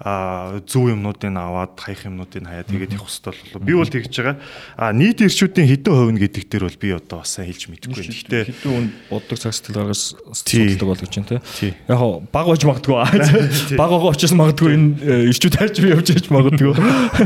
аа 0.00 0.64
зөв 0.64 0.88
юмнуудыг 0.88 1.28
аваад 1.28 1.76
хаях 1.76 2.08
юмнуудыг 2.08 2.40
хаяа 2.40 2.64
тэгээд 2.64 2.96
их 2.96 3.04
хөстөл 3.04 3.36
болов. 3.36 3.60
Би 3.60 3.76
бол 3.76 3.84
тэгж 3.84 4.14
байгаа. 4.16 4.36
Аа 4.80 4.96
нийт 4.96 5.20
ирчүүдийн 5.20 5.68
хэдэн 5.68 5.92
хувь 5.92 6.12
нь 6.16 6.22
гэдэг 6.24 6.44
дээр 6.48 6.64
бол 6.64 6.80
би 6.80 6.88
одоо 6.96 7.18
бас 7.20 7.36
хэлж 7.36 7.68
мэдэхгүй. 7.68 8.04
Гэхдээ 8.08 8.42
хэдэн 8.48 8.72
үн 8.72 8.86
боддог 9.12 9.36
цаг 9.36 9.52
сэтгэл 9.52 9.76
гаргаж 9.84 10.00
судалдаг 10.32 10.88
бол 10.88 11.02
гэж 11.04 11.12
байна 11.20 11.28
те. 11.28 11.76
Яг 11.84 12.00
баг 12.32 12.46
байж 12.48 12.62
магадгүй. 12.64 12.96
Баг 13.80 13.90
байгаа 13.92 14.12
учраас 14.16 14.32
магадгүй 14.32 14.70
энэ 14.72 14.88
ирчүүд 15.28 15.56
хайж 15.60 15.76
би 15.84 15.92
явж 15.92 16.08
яж 16.16 16.26
магадгүй. 16.32 16.72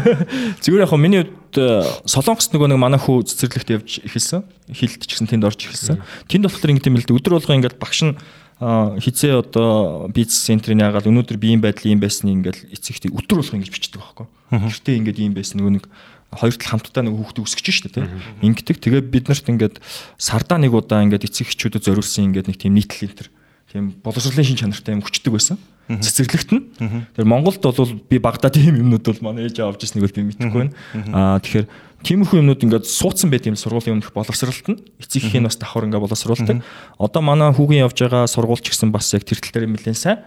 Зүгээр 0.62 0.82
яг 0.82 0.92
миний 0.98 1.22
хувьд 1.54 2.08
солонгос 2.08 2.50
нөгөө 2.52 2.68
нэг 2.72 2.78
манай 2.80 3.00
хүү 3.00 3.24
цэцэрлэгт 3.30 3.70
явж 3.74 3.90
эхэлсэн 4.04 4.42
хилд 4.72 5.02
ч 5.04 5.10
гэсэн 5.12 5.28
тэнд 5.28 5.44
орж 5.44 5.60
эхэлсэн. 5.68 6.00
Тэнд 6.28 6.48
болохоор 6.48 6.72
ингэ 6.72 6.84
тийм 6.88 6.96
л 6.96 7.04
дээ. 7.04 7.18
Өдөр 7.20 7.36
болго 7.36 7.52
ингээд 7.52 7.76
багш 7.76 8.00
нь 8.08 8.16
хизээ 8.64 9.44
одоо 9.44 10.08
бизнес 10.08 10.46
центрийн 10.46 10.80
яагаад 10.80 11.10
өнөөдөр 11.10 11.36
би 11.36 11.52
юм 11.52 11.60
байдал 11.60 11.90
юм 11.90 12.00
байсан 12.00 12.32
ингээл 12.32 12.72
эцэгтэй 12.72 13.10
өдөр 13.12 13.42
болго 13.42 13.56
ингэж 13.58 13.68
бичдэг 13.68 14.00
байхгүй. 14.00 14.26
Гэртээ 14.54 14.98
ингээд 15.04 15.18
юм 15.20 15.34
байсан 15.34 15.58
нөгөө 15.60 15.74
нэг 15.82 15.84
хоёр 16.32 16.54
тал 16.54 16.70
хамтдаа 16.78 17.02
нэг 17.04 17.14
хүүхдээ 17.18 17.44
өсгөж 17.44 17.66
штэ 17.74 17.90
тий. 17.92 18.06
Ингэдэг. 18.40 18.78
Тэгээ 18.78 19.02
бид 19.04 19.26
нарт 19.28 19.46
ингээд 19.50 19.82
сардаа 20.16 20.58
нэг 20.62 20.72
удаа 20.72 21.02
ингээд 21.02 21.26
эцэг 21.26 21.50
эхчүүдэд 21.50 21.82
зориулсан 21.82 22.30
ингээд 22.30 22.48
нэг 22.48 22.58
тийм 22.62 22.78
нийтлэл 22.78 23.10
энэ 23.10 23.28
тийм 23.74 23.84
боловсролын 24.06 24.46
шин 24.46 24.58
чанартай 24.58 24.94
юм 24.94 25.02
хүчдэг 25.02 25.34
байсан. 25.34 25.58
Цэцэрлэгт 25.88 26.50
нь. 26.56 26.62
Тэгэхээр 26.80 27.28
Монголд 27.28 27.60
бол 27.60 27.92
би 28.08 28.16
багада 28.18 28.48
тийм 28.48 28.80
юмнууд 28.80 29.04
бол 29.04 29.20
манай 29.32 29.48
ээж 29.48 29.60
авч 29.60 29.84
ирснийг 29.84 30.08
бол 30.08 30.16
би 30.16 30.22
мэдэхгүй 30.32 30.60
байна. 30.64 30.74
Аа 31.12 31.38
тэгэхээр 31.44 31.66
тиймэрхүү 32.04 32.40
юмнууд 32.40 32.64
ингээд 32.64 32.88
суудсан 32.88 33.28
байт 33.28 33.48
юм 33.48 33.56
сургуулийн 33.56 34.00
өмнөх 34.00 34.12
боловсролт 34.16 34.68
нь 34.68 34.80
эцэгхийн 35.00 35.44
бас 35.44 35.60
давхар 35.60 35.88
ингээд 35.88 36.04
боловсруулдаг. 36.04 36.64
Одоо 36.96 37.20
манай 37.20 37.52
хүүгийн 37.52 37.84
явж 37.84 38.00
байгаа 38.00 38.24
сургуульч 38.28 38.72
гэсэн 38.72 38.92
бас 38.92 39.12
яг 39.12 39.28
тэр 39.28 39.40
тал 39.40 39.52
дээр 39.52 39.72
нэлээд 39.72 39.96
сайн. 39.96 40.24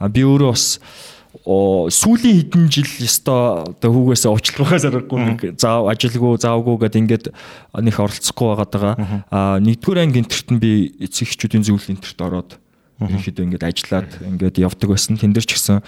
Аа 0.00 0.08
би 0.08 0.24
өөрөө 0.24 0.52
бас 0.52 0.80
сүүлийн 1.44 2.46
хэдэн 2.46 2.70
жил 2.70 2.88
ёстой 3.02 3.66
одоо 3.66 3.90
хүүгээсээ 3.90 4.30
уучлахаа 4.30 4.78
зарахгүй 4.78 5.18
нэг 5.18 5.40
заав 5.58 5.90
ажилгүй 5.90 6.38
заавгүй 6.38 6.76
гэдэг 6.86 7.00
ингээд 7.02 7.26
нөх 7.82 7.98
оролцохгүй 7.98 8.46
байгаад 8.54 8.70
байгаа. 8.70 8.94
Аа 9.34 9.58
нэгдүгээр 9.58 10.02
анги 10.06 10.22
энтерт 10.22 10.48
нь 10.54 10.62
би 10.62 10.94
эцэг 11.02 11.34
эхчүүдийн 11.34 11.66
зөвлөл 11.66 11.98
энтерт 11.98 12.18
ороод 12.22 12.50
ерөнхийдөө 13.02 13.44
ингээд 13.44 13.66
ажиллаад 13.66 14.10
ингээд 14.22 14.62
явдаг 14.62 14.88
байсан. 14.94 15.18
Тэн 15.18 15.34
дээр 15.34 15.46
ч 15.46 15.58
гэсэн 15.58 15.82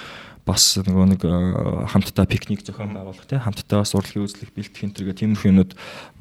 бас 0.47 0.79
нөгөө 0.79 1.07
нэг 1.11 1.23
хамтдаа 1.91 2.23
пикник 2.31 2.63
зохион 2.63 2.95
байгуулах 2.95 3.27
тий 3.27 3.35
хамтдаа 3.43 3.83
бас 3.83 3.91
урлагийн 3.99 4.31
үзлэх 4.31 4.55
бэлтгэх 4.55 4.87
энэ 4.87 4.95
төргээ 4.95 5.19
тиймэрхүү 5.27 5.51
юмнууд 5.51 5.73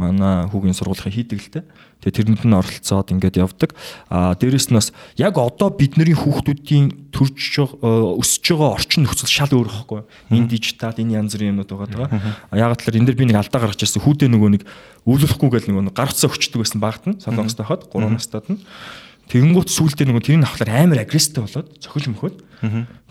манай 0.02 0.50
хүүгийн 0.50 0.74
сургуулийн 0.74 1.14
хийдэг 1.14 1.40
л 1.46 1.54
тий. 1.54 1.64
Тэгээ 2.02 2.34
тэрэнд 2.34 2.42
нь 2.50 2.58
оролцоод 2.58 3.14
ингээд 3.14 3.38
явдаг. 3.38 3.78
Аа 4.10 4.34
дээрэс 4.34 4.74
нь 4.74 4.78
бас 4.82 4.90
яг 5.22 5.38
одоо 5.38 5.70
бидний 5.70 6.18
хүүхдүүдийн 6.18 7.14
төрж 7.14 7.70
өсөж 7.86 8.46
байгаа 8.50 8.74
орчин 8.74 9.06
нөхцөл 9.06 9.30
шал 9.30 9.54
өөр 9.54 9.70
байхгүй. 9.70 10.02
Энэ 10.34 10.50
дижитал 10.50 10.98
энэ 10.98 11.22
янз 11.22 11.38
бүрийн 11.38 11.54
юмнууд 11.54 11.70
байгаа 11.70 12.10
даа. 12.10 12.10
Яг 12.50 12.82
талаар 12.82 12.98
энэ 12.98 13.08
дэр 13.14 13.20
би 13.22 13.30
нэг 13.30 13.38
алдаа 13.46 13.62
гаргаж 13.62 13.78
ирсэн. 13.78 14.02
Хүүдээ 14.02 14.30
нөгөө 14.34 14.50
нэг 14.58 14.64
өвлөхгүй 15.06 15.50
гэл 15.54 15.70
нөгөө 15.70 15.94
гарцаа 15.94 16.34
өчтдөг 16.34 16.66
байсан 16.66 16.82
багт 16.82 17.06
нь 17.06 17.22
солонгостой 17.22 17.66
хаад 17.70 17.86
3 17.94 18.10
настад 18.10 18.50
нь 18.50 18.58
Тэгэнгүүт 19.30 19.70
сүултээ 19.74 20.06
нөгөө 20.06 20.24
тэрийг 20.24 20.46
авахлаар 20.46 20.72
амар 20.86 21.00
агрессив 21.02 21.46
болоод 21.46 21.70
цохил 21.82 22.14
мөхөд. 22.14 22.38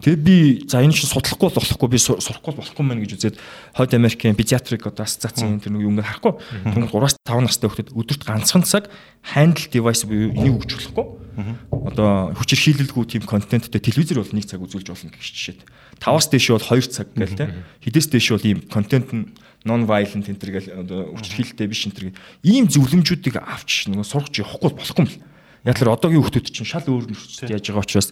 Тэгээ 0.04 0.20
би 0.22 0.36
за 0.70 0.82
энэ 0.82 0.94
чинь 0.94 1.10
судлахгүй 1.10 1.50
бол 1.50 1.58
болохгүй 1.58 1.88
би 1.90 1.98
сурахгүй 1.98 2.52
болохгүй 2.54 2.84
мэн 2.86 3.02
гэж 3.02 3.10
үзээд 3.18 3.36
хойд 3.74 3.92
Америкийн 3.98 4.38
педиатрик 4.38 4.86
одоо 4.86 5.04
ассоциацийн 5.04 5.58
тэр 5.58 5.74
нэг 5.74 5.84
юм 5.84 5.98
харахгүй. 5.98 6.38
Тэгвэл 6.70 6.90
3-5 7.26 7.42
настай 7.42 7.66
хүүхдэд 7.66 7.94
өдөрт 7.98 8.22
ганцхан 8.22 8.62
цаг 8.62 8.90
handle 9.34 9.66
device 9.70 10.06
буюу 10.06 10.30
энийг 10.34 10.62
өгч 10.62 10.70
болохгүй 10.78 11.24
Одоо 11.34 12.30
хүчээр 12.38 12.86
хийлэлгүй 12.86 13.04
тийм 13.10 13.26
контенттэй 13.26 13.82
телевизэр 13.82 14.22
бол 14.22 14.34
нэг 14.38 14.46
цаг 14.46 14.62
үзүүлж 14.62 14.86
болно 14.86 15.10
гэх 15.10 15.18
жишээд. 15.18 15.66
5-аас 15.98 16.30
дээш 16.30 16.46
бол 16.54 16.62
2 16.62 16.94
цаг 16.94 17.10
гээл 17.10 17.34
те. 17.34 17.50
Хэдээс 17.82 18.06
дээш 18.14 18.28
бол 18.38 18.46
ийм 18.46 18.58
контент 18.70 19.10
нь 19.10 19.34
non 19.66 19.82
violent 19.82 20.30
энэ 20.30 20.38
төр 20.38 20.52
гэл 20.54 20.70
одоо 20.78 21.10
хүчирхийлэлтэй 21.18 21.66
биш 21.66 21.90
энэ 21.90 21.96
төр 21.98 22.06
ийм 22.46 22.70
зөвлөмжүүдийг 22.70 23.42
авч 23.42 23.90
нөгөө 23.90 24.06
сурч 24.06 24.46
явахгүй 24.46 24.70
болохгүй 24.78 25.02
юм 25.02 25.10
л. 25.10 25.18
Яг 25.64 25.80
л 25.80 25.92
одоогийн 25.92 26.20
хүмүүс 26.20 26.52
чинь 26.52 26.68
шал 26.68 26.84
өөр 26.84 27.08
нөхцөлд 27.08 27.52
яаж 27.56 27.64
байгаа 27.64 27.84
учраас 27.84 28.08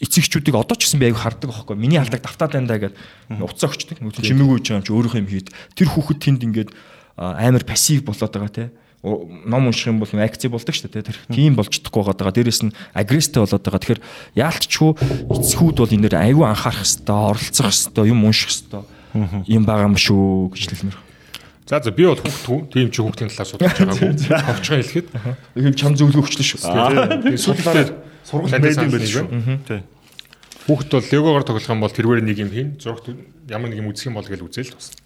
эцэгчүүдийг 0.00 0.56
одоо 0.56 0.76
ч 0.80 0.88
гэсэн 0.88 1.00
би 1.00 1.12
аяг 1.12 1.20
хардаг 1.20 1.52
аахгүй. 1.52 1.76
Миний 1.76 2.00
алдаг 2.00 2.24
давтаад 2.24 2.56
байна 2.56 2.68
да 2.72 2.80
гэдэг 2.80 2.96
уцаа 3.44 3.68
өгчдөг. 3.68 4.00
Нөгөө 4.00 4.24
чимээгүй 4.24 4.56
гэж 4.64 4.66
юм 4.72 4.84
чи 4.88 4.92
өөрийнхөө 4.96 5.20
юм 5.20 5.28
хийд. 5.28 5.52
Тэр 5.76 5.88
хүүхэд 5.92 6.18
тэнд 6.24 6.40
ингээд 6.48 6.70
амар 7.20 7.64
пассив 7.68 8.00
болоод 8.08 8.32
байгаа 8.32 8.48
те 8.48 8.64
ном 9.02 9.66
унших 9.66 9.88
юм 9.88 10.00
бол 10.00 10.08
акци 10.08 10.48
болдог 10.48 10.74
шүү 10.76 10.92
дээ 10.92 11.08
тэр 11.08 11.18
тийм 11.32 11.56
болж 11.56 11.72
чадахгүй 11.72 12.04
байгаа. 12.04 12.36
Дээрээс 12.36 12.60
нь 12.68 12.76
агресстэй 12.92 13.40
болоод 13.40 13.64
байгаа. 13.64 13.80
Тэгэхээр 13.80 14.04
яалтчгүй 14.36 14.90
эцгүүд 15.24 15.76
бол 15.80 15.94
энэ 15.96 16.04
дээр 16.04 16.16
аягүй 16.20 16.44
анхаарах 16.44 16.84
хэвээр 16.84 17.32
оролцох 17.32 17.72
хэвээр 17.72 18.12
юм 18.12 18.28
унших 18.28 18.52
хэвээр 18.52 19.48
юм 19.48 19.62
байгаа 19.64 19.88
юм 19.88 19.96
шүү 19.96 20.52
гэж 20.52 20.64
хэлмээр. 20.68 21.09
За 21.70 21.78
за 21.78 21.94
би 21.94 22.02
бол 22.02 22.18
хүүхд 22.18 22.74
тийм 22.74 22.90
ч 22.90 22.98
хүүхдийн 22.98 23.30
талаар 23.30 23.46
судалж 23.46 23.78
байгаагүй. 23.78 24.26
Товчхон 24.26 24.78
хэлэхэд 24.82 25.08
ийм 25.54 25.74
чам 25.78 25.94
зөвлөгөө 25.94 26.26
өгчлөө 26.26 26.46
шүү. 26.50 26.58
Тийм 27.30 27.38
судлаар 27.38 27.88
сургууль 28.26 28.58
байдаг 28.58 28.90
юм 28.90 28.90
байл 28.90 29.06
шүү. 29.06 29.26
Тийм. 29.70 29.82
Хүүхд 30.66 30.90
бол 30.90 31.06
легогоор 31.14 31.46
тоглох 31.46 31.70
юм 31.70 31.78
бол 31.86 31.94
тэрвэр 31.94 32.26
нэг 32.26 32.42
юм 32.42 32.50
хийн. 32.50 32.74
Зурагт 32.82 33.14
ямар 33.46 33.70
нэг 33.70 33.86
юм 33.86 33.94
үзэх 33.94 34.10
юм 34.10 34.18
бол 34.18 34.26
гэж 34.26 34.42
үзэл 34.42 34.74
тус. 34.74 34.98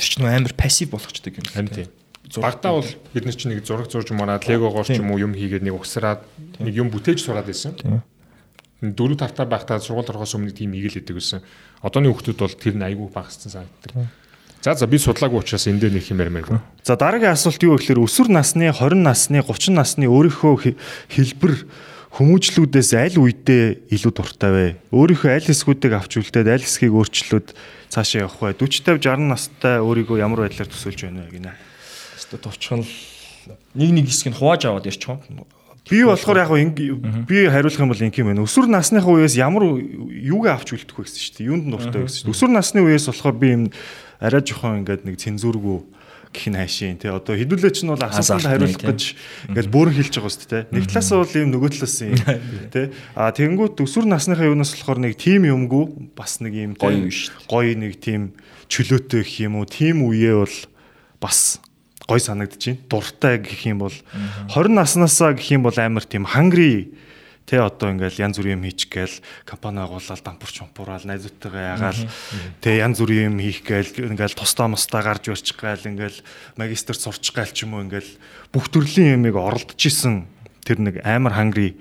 Тэр 0.00 0.08
чинь 0.08 0.24
амар 0.24 0.56
пассив 0.56 0.96
болгочдөг 0.96 1.44
юм. 1.44 1.44
Харин 1.44 1.76
тийм. 1.76 1.92
Багтаа 2.40 2.80
бол 2.80 2.88
бид 3.12 3.24
нар 3.28 3.36
чинь 3.36 3.52
нэг 3.52 3.68
зураг 3.68 3.92
зурж 3.92 4.08
мараад 4.16 4.48
легогоор 4.48 4.88
ч 4.88 4.96
юм 4.96 5.12
уу 5.12 5.20
юм 5.20 5.36
хийгээд 5.36 5.60
нэг 5.60 5.76
угсраад 5.76 6.24
нэг 6.56 6.72
юм 6.72 6.88
бүтээж 6.88 7.20
сураад 7.20 7.52
байсан. 7.52 7.76
Дөрөв 8.80 9.20
тавтаа 9.20 9.44
байхдаа 9.44 9.76
сургууль 9.76 10.08
орохоос 10.08 10.40
өмнө 10.40 10.56
тийм 10.56 10.72
игээл 10.72 11.04
идэг 11.04 11.20
байсан. 11.20 11.44
Одооны 11.84 12.08
хүүхдүүд 12.08 12.38
бол 12.40 12.56
тэр 12.56 12.80
нь 12.80 12.86
айгүй 12.86 13.08
багассан 13.12 13.52
санагддаг. 13.52 14.08
За 14.62 14.74
за 14.74 14.86
би 14.90 14.98
судлаагүй 14.98 15.38
учраас 15.38 15.68
энэ 15.70 15.86
дээр 15.86 15.94
нэг 15.98 16.10
юм 16.10 16.18
ярмаар. 16.18 16.62
За 16.82 16.98
дараагийн 16.98 17.34
асуулт 17.34 17.62
юу 17.62 17.78
гэхээр 17.78 18.02
өсвөр 18.02 18.28
насны 18.34 18.74
20 18.74 19.06
насны 19.06 19.38
30 19.38 19.74
насны 19.78 20.10
өөрийнхөө 20.10 20.74
хэлбэр 21.14 21.54
хүмүүжлүүдээс 22.18 22.90
аль 22.98 23.18
үедээ 23.22 23.86
илүү 23.94 24.12
дуртай 24.18 24.50
вэ? 24.50 24.66
Өөрийнхөө 24.90 25.30
аль 25.30 25.46
хэсгүүдийг 25.46 25.94
авч 25.94 26.18
үлдээд 26.18 26.48
аль 26.50 26.64
хэсгийг 26.66 26.90
өөрчлөөд 26.90 27.54
цаашаа 27.92 28.26
явах 28.26 28.42
вэ? 28.42 28.58
40 28.58 28.98
50 28.98 28.98
60 28.98 29.30
настай 29.30 29.78
өөрийгөө 29.78 30.18
ямар 30.18 30.42
байдлаар 30.48 30.66
төсөөлж 30.66 31.06
байна 31.06 31.22
вэ 31.28 31.38
гинэ? 31.38 31.54
Өөртөө 31.54 32.40
товчхон 32.42 32.82
нэг 33.78 33.90
нэг 33.94 34.06
хэсгийг 34.10 34.34
хувааж 34.36 34.66
аваад 34.66 34.90
ярьчих 34.90 35.16
юм. 35.30 35.46
Би 35.88 36.04
болохоор 36.04 36.36
яг 36.36 36.52
би 37.24 37.48
хариулах 37.48 37.80
юм 37.80 37.88
бол 37.88 38.02
ингэ 38.04 38.20
юм 38.20 38.28
байна. 38.28 38.44
Өсвөр 38.44 38.68
насныхаа 38.68 39.16
үеэс 39.16 39.40
ямар 39.40 39.64
юугээ 39.64 40.52
авч 40.52 40.76
үлдэх 40.76 41.00
вэ 41.00 41.08
гэсэн 41.08 41.22
чинь 41.38 41.48
юунд 41.48 41.64
нь 41.64 41.72
дуртай 41.72 42.04
вэ 42.04 42.08
гэсэн 42.12 42.28
чинь. 42.28 42.32
Өсвөр 42.36 42.52
насны 42.52 42.84
үеэс 42.84 43.08
болохоор 43.08 43.36
би 43.40 43.48
юм 43.56 43.64
арай 44.18 44.42
жоохон 44.42 44.82
ингээд 44.82 45.06
нэг 45.06 45.16
цензургүй 45.18 45.78
гэх 46.32 46.46
нь 46.52 46.58
хайшийн 46.58 46.98
тий 47.00 47.08
одоо 47.10 47.34
хэдүүлээ 47.36 47.72
ч 47.72 47.84
нь 47.84 47.92
бол 47.92 48.02
асуултанд 48.04 48.44
хариулах 48.44 48.84
гэж 48.84 49.00
ингээд 49.48 49.68
бөөрн 49.72 49.94
хэлж 49.96 50.12
байгаа 50.20 50.32
шүү 50.32 50.48
дээ. 50.52 50.64
Нэг 50.76 50.84
талаас 50.92 51.10
бол 51.16 51.36
ийм 51.40 51.50
нөгөө 51.56 51.70
талаас 51.72 51.96
юм 52.04 52.16
тий 52.68 52.86
а 53.16 53.32
тэгэнгүүт 53.32 53.80
өсвөр 53.80 54.06
насныхаа 54.08 54.50
юунаас 54.52 54.76
болохоор 54.76 55.00
нэг 55.00 55.16
тим 55.16 55.48
юмгүй 55.48 55.84
бас 56.12 56.40
нэг 56.44 56.52
ийм 56.52 56.72
гоё 56.76 57.08
гоё 57.48 57.72
нэг 57.78 57.96
тим 58.02 58.36
чөлөөтэй 58.68 59.24
гэх 59.24 59.36
юм 59.48 59.56
уу 59.56 59.64
тим 59.64 60.04
үеэ 60.04 60.44
бол 60.44 60.56
бас 61.20 61.60
гой 62.04 62.20
санагдаж 62.20 62.60
байна. 62.60 62.84
Дуртай 62.88 63.36
гэх 63.40 63.64
юм 63.64 63.80
бол 63.84 63.96
20 64.52 64.72
наснаасаа 64.72 65.32
гэх 65.32 65.48
юм 65.56 65.64
бол 65.64 65.76
амар 65.76 66.04
тийм 66.04 66.28
хангри 66.28 66.92
тэ 67.48 67.64
одоо 67.64 67.96
ингээл 67.96 68.28
янз 68.28 68.36
бүрийн 68.36 68.60
юм 68.60 68.68
хийчих 68.68 68.92
гээл 68.92 69.16
компани 69.48 69.80
агуулаад 69.80 70.20
дампур 70.20 70.52
чумпураал 70.52 71.08
найзуудтайгаа 71.08 71.80
ягаал 71.80 72.00
тэ 72.60 72.84
янз 72.84 73.00
бүрийн 73.00 73.32
юм 73.32 73.40
хийх 73.40 73.64
гээл 73.64 74.12
ингээл 74.12 74.36
тустаа 74.36 74.68
мустаа 74.68 75.00
гарч 75.00 75.32
өрчих 75.32 75.56
гээл 75.56 75.96
ингээл 75.96 76.20
магистр 76.60 76.92
сурчих 76.92 77.32
гээл 77.32 77.56
ч 77.56 77.64
юм 77.64 77.80
уу 77.80 77.88
ингээл 77.88 78.12
бүх 78.52 78.68
төрлийн 78.68 79.16
юмыг 79.16 79.40
оролдож 79.40 79.80
исэн 79.80 80.28
тэр 80.60 80.84
нэг 80.84 81.00
амар 81.08 81.32
хангри 81.32 81.80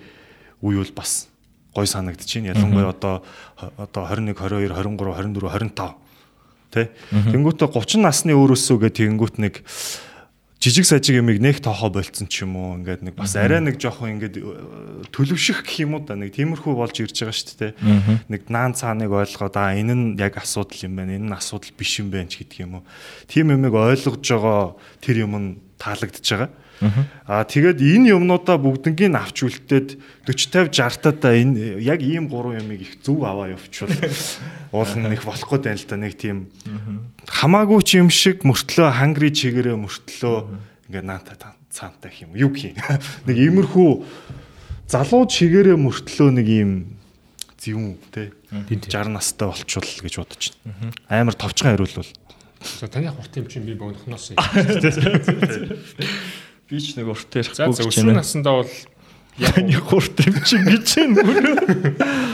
үе 0.63 0.79
бол 0.79 0.93
бас 0.95 1.27
гой 1.75 1.85
санагдаж 1.85 2.31
байна. 2.31 2.55
Ялангуяа 2.55 2.89
одоо 2.89 3.23
одоо 3.77 4.03
21 4.07 4.33
22 4.39 4.71
23 4.71 5.35
24 5.35 5.75
25 5.75 6.07
тэ 6.71 6.89
тэнгуүтэ 7.11 7.67
30 7.67 8.01
насны 8.01 8.31
өөрөөсөө 8.33 8.77
гэ 8.81 8.89
тэнгуүт 8.97 9.35
нэг 9.37 9.61
жижиг 10.67 10.83
сажиг 10.83 11.15
ямиг 11.15 11.39
нэг 11.39 11.63
тоохоо 11.63 11.87
болцсон 11.95 12.27
ч 12.27 12.43
юм 12.43 12.59
уу. 12.59 12.75
Ингээд 12.75 12.99
нэг 13.07 13.15
бас 13.15 13.39
арай 13.39 13.63
нэг 13.63 13.79
жоохон 13.79 14.19
ингээд 14.19 14.35
э, 14.35 15.07
төлөвших 15.15 15.63
гэх 15.63 15.87
юм 15.87 15.95
уу 15.95 16.03
да. 16.03 16.19
Нэг 16.19 16.35
тиймэрхүү 16.35 16.75
болж 16.75 16.99
ирж 16.99 17.15
байгаа 17.15 17.35
шүү 17.39 17.55
дээ. 17.55 17.71
Нэг 18.27 18.51
наан 18.51 18.75
цааныг 18.75 19.07
ойлгоод 19.07 19.55
аа 19.55 19.79
энэ 19.79 19.95
нь 19.95 20.05
яг 20.19 20.35
асуудал 20.35 20.83
юм 20.83 20.99
байна. 20.99 21.15
Энэ 21.15 21.31
нь 21.31 21.37
асуудал 21.39 21.71
биш 21.71 22.03
юм 22.03 22.11
байна 22.11 22.27
ч 22.27 22.43
гэдэг 22.43 22.67
юм 22.67 22.83
уу. 22.83 22.87
Тийм 23.31 23.55
юмыг 23.55 23.71
ойлгож 23.71 24.19
байгаа 24.19 24.75
тэр 24.99 25.23
юм 25.23 25.33
нь 25.39 25.47
таалагдж 25.79 26.27
байгаа 26.27 26.51
Аа 27.27 27.43
тэгээд 27.43 27.81
энэ 27.81 28.13
юмнуудаа 28.13 28.57
бүгднийг 28.61 28.99
авч 29.15 29.47
үлдээд 29.47 29.97
40 30.29 30.71
50 30.71 30.77
60 30.77 31.21
таа 31.21 31.33
энэ 31.33 31.81
яг 31.81 32.05
ийм 32.05 32.29
гурван 32.29 32.61
юмыг 32.61 32.85
их 32.85 32.93
зөв 33.01 33.25
аваа 33.25 33.55
явуучвал 33.55 33.91
уул 34.75 34.91
нэг 34.97 35.25
болохгүй 35.25 35.59
тань 35.63 35.79
л 35.79 35.89
та 35.89 35.97
нэг 35.97 36.13
тийм 36.15 36.53
хамаагүй 37.25 37.81
ч 37.81 37.97
юм 37.97 38.13
шиг 38.13 38.45
мөртлөө 38.45 38.93
хангри 38.93 39.33
чигээрээ 39.33 39.75
мөртлөө 39.75 40.37
ингээ 40.87 41.03
наанта 41.03 41.57
цаантай 41.77 42.09
юм 42.25 42.33
юу 42.33 42.49
гэх 42.49 42.73
юм? 42.73 42.81
Нэг 43.29 43.37
иймэрхүү 43.37 43.89
залуу 44.89 45.29
чигээрээ 45.29 45.77
мөртлөө 45.77 46.29
нэг 46.41 46.47
ийм 46.49 46.97
зөвүүн 47.61 48.01
те. 48.09 48.33
60 48.49 49.13
настай 49.13 49.45
болчвол 49.45 49.85
гэж 49.85 50.17
бодож 50.17 50.57
байна. 50.65 50.89
Амар 51.05 51.37
товчхон 51.37 51.77
хариулвал. 51.77 52.09
Таны 52.89 53.13
хурд 53.13 53.37
юм 53.37 53.45
чинь 53.45 53.61
би 53.67 53.77
богнохноос. 53.77 54.33
Би 56.67 56.83
ч 56.83 56.99
нэг 56.99 57.07
урт 57.07 57.31
ярих 57.31 57.55
чинь. 57.55 57.71
За 57.71 57.87
өсвөр 57.87 58.11
насндаа 58.11 58.59
бол 58.59 58.71
яны 59.39 59.79
хурд 59.79 60.19
юм 60.19 60.35
чинь 60.43 60.67
гэж 60.67 60.99
байна. 60.99 61.23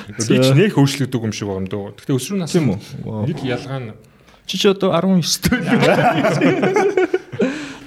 Би 0.09 0.41
ч 0.41 0.49
нэг 0.57 0.73
хөөшлөгдөг 0.73 1.21
юм 1.21 1.33
шиг 1.37 1.53
байна 1.53 1.69
дөө. 1.69 1.93
Гэхдээ 2.01 2.17
өсвөр 2.17 2.41
нас 2.41 2.57
юм 2.57 2.73
уу? 2.73 2.81
Нэг 3.29 3.45
ялгаа 3.45 3.77
нь 3.77 3.93
чи 4.49 4.57
ч 4.57 4.73
одоо 4.73 4.89
19 4.89 5.21
дэх. 5.21 5.53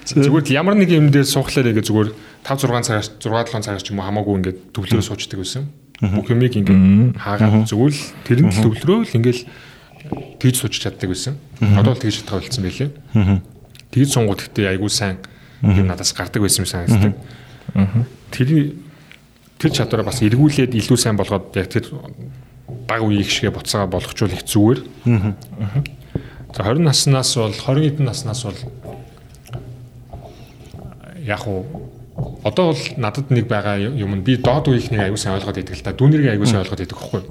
Зүгээр 0.07 0.55
ямар 0.55 0.79
нэг 0.79 0.87
юм 0.87 1.11
дээр 1.11 1.27
суухлаарэ 1.27 1.75
гэж 1.75 1.91
зүгээр 1.91 2.15
5 2.15 2.63
6 2.63 2.95
цагаас 2.95 3.11
6 3.19 3.27
7 3.27 3.67
цагаас 3.67 3.83
ч 3.83 3.91
юм 3.91 3.99
уу 3.99 4.07
хамаагүй 4.07 4.39
ингээд 4.39 4.71
төвлөрөө 4.71 5.03
суучдаг 5.03 5.43
байсан. 5.43 5.67
Бүх 5.99 6.31
юмыг 6.31 6.55
ингээд 6.55 7.19
хаагаад 7.19 7.67
зүгээр 7.67 7.91
л 7.91 8.03
тэрэнд 8.23 8.55
төвлөрөө 8.55 9.03
л 9.03 9.17
ингээд 9.19 9.39
тэгж 10.39 10.55
сууж 10.63 10.79
чаддаг 10.79 11.11
байсан. 11.11 11.35
Одоо 11.59 11.91
л 11.91 11.99
тэгж 11.99 12.23
чадхаа 12.23 12.39
болсон 12.39 12.63
байлээ. 12.63 12.95
Тэгж 13.91 14.09
сунгууд 14.15 14.39
гэхдээ 14.47 14.79
айгүй 14.79 14.87
сайн 14.87 15.19
юм 15.61 15.87
надаас 15.87 16.13
гардаг 16.13 16.41
байсан 16.41 16.65
юм 16.65 16.69
санагддаг. 16.69 17.13
Тэр 18.31 18.75
тэр 19.57 19.71
чадвараа 19.73 20.05
бас 20.05 20.21
эргүүлээд 20.21 20.77
илүү 20.77 20.97
сайн 20.97 21.17
болгоод 21.17 21.55
яг 21.57 21.67
тэр 21.73 21.89
баг 22.87 23.01
үеийг 23.01 23.29
шигэ 23.29 23.51
буцаага 23.51 23.89
болгочвол 23.89 24.31
их 24.31 24.45
зүгээр. 24.45 24.79
За 26.53 26.63
20 26.63 26.85
наснаас 26.85 27.35
бол 27.35 27.53
20 27.53 27.87
эдэн 27.89 28.05
наснаас 28.05 28.43
бол 28.45 28.59
яг 31.25 31.47
уу 31.47 31.65
одоо 32.43 32.73
бол 32.73 32.83
надад 32.97 33.29
нэг 33.29 33.47
байгаа 33.47 33.77
юм 33.77 34.15
нь 34.15 34.21
би 34.25 34.37
доод 34.37 34.67
үеийнхнийг 34.69 35.01
аягүй 35.01 35.17
сайн 35.17 35.35
ойлгоод 35.37 35.57
идэг 35.57 35.75
л 35.77 35.83
да. 35.85 35.93
Дүүнэрийг 35.93 36.31
аягүй 36.33 36.47
сайн 36.47 36.61
ойлгоод 36.63 36.81
идэг 36.85 36.97
хэвгүй. 36.97 37.21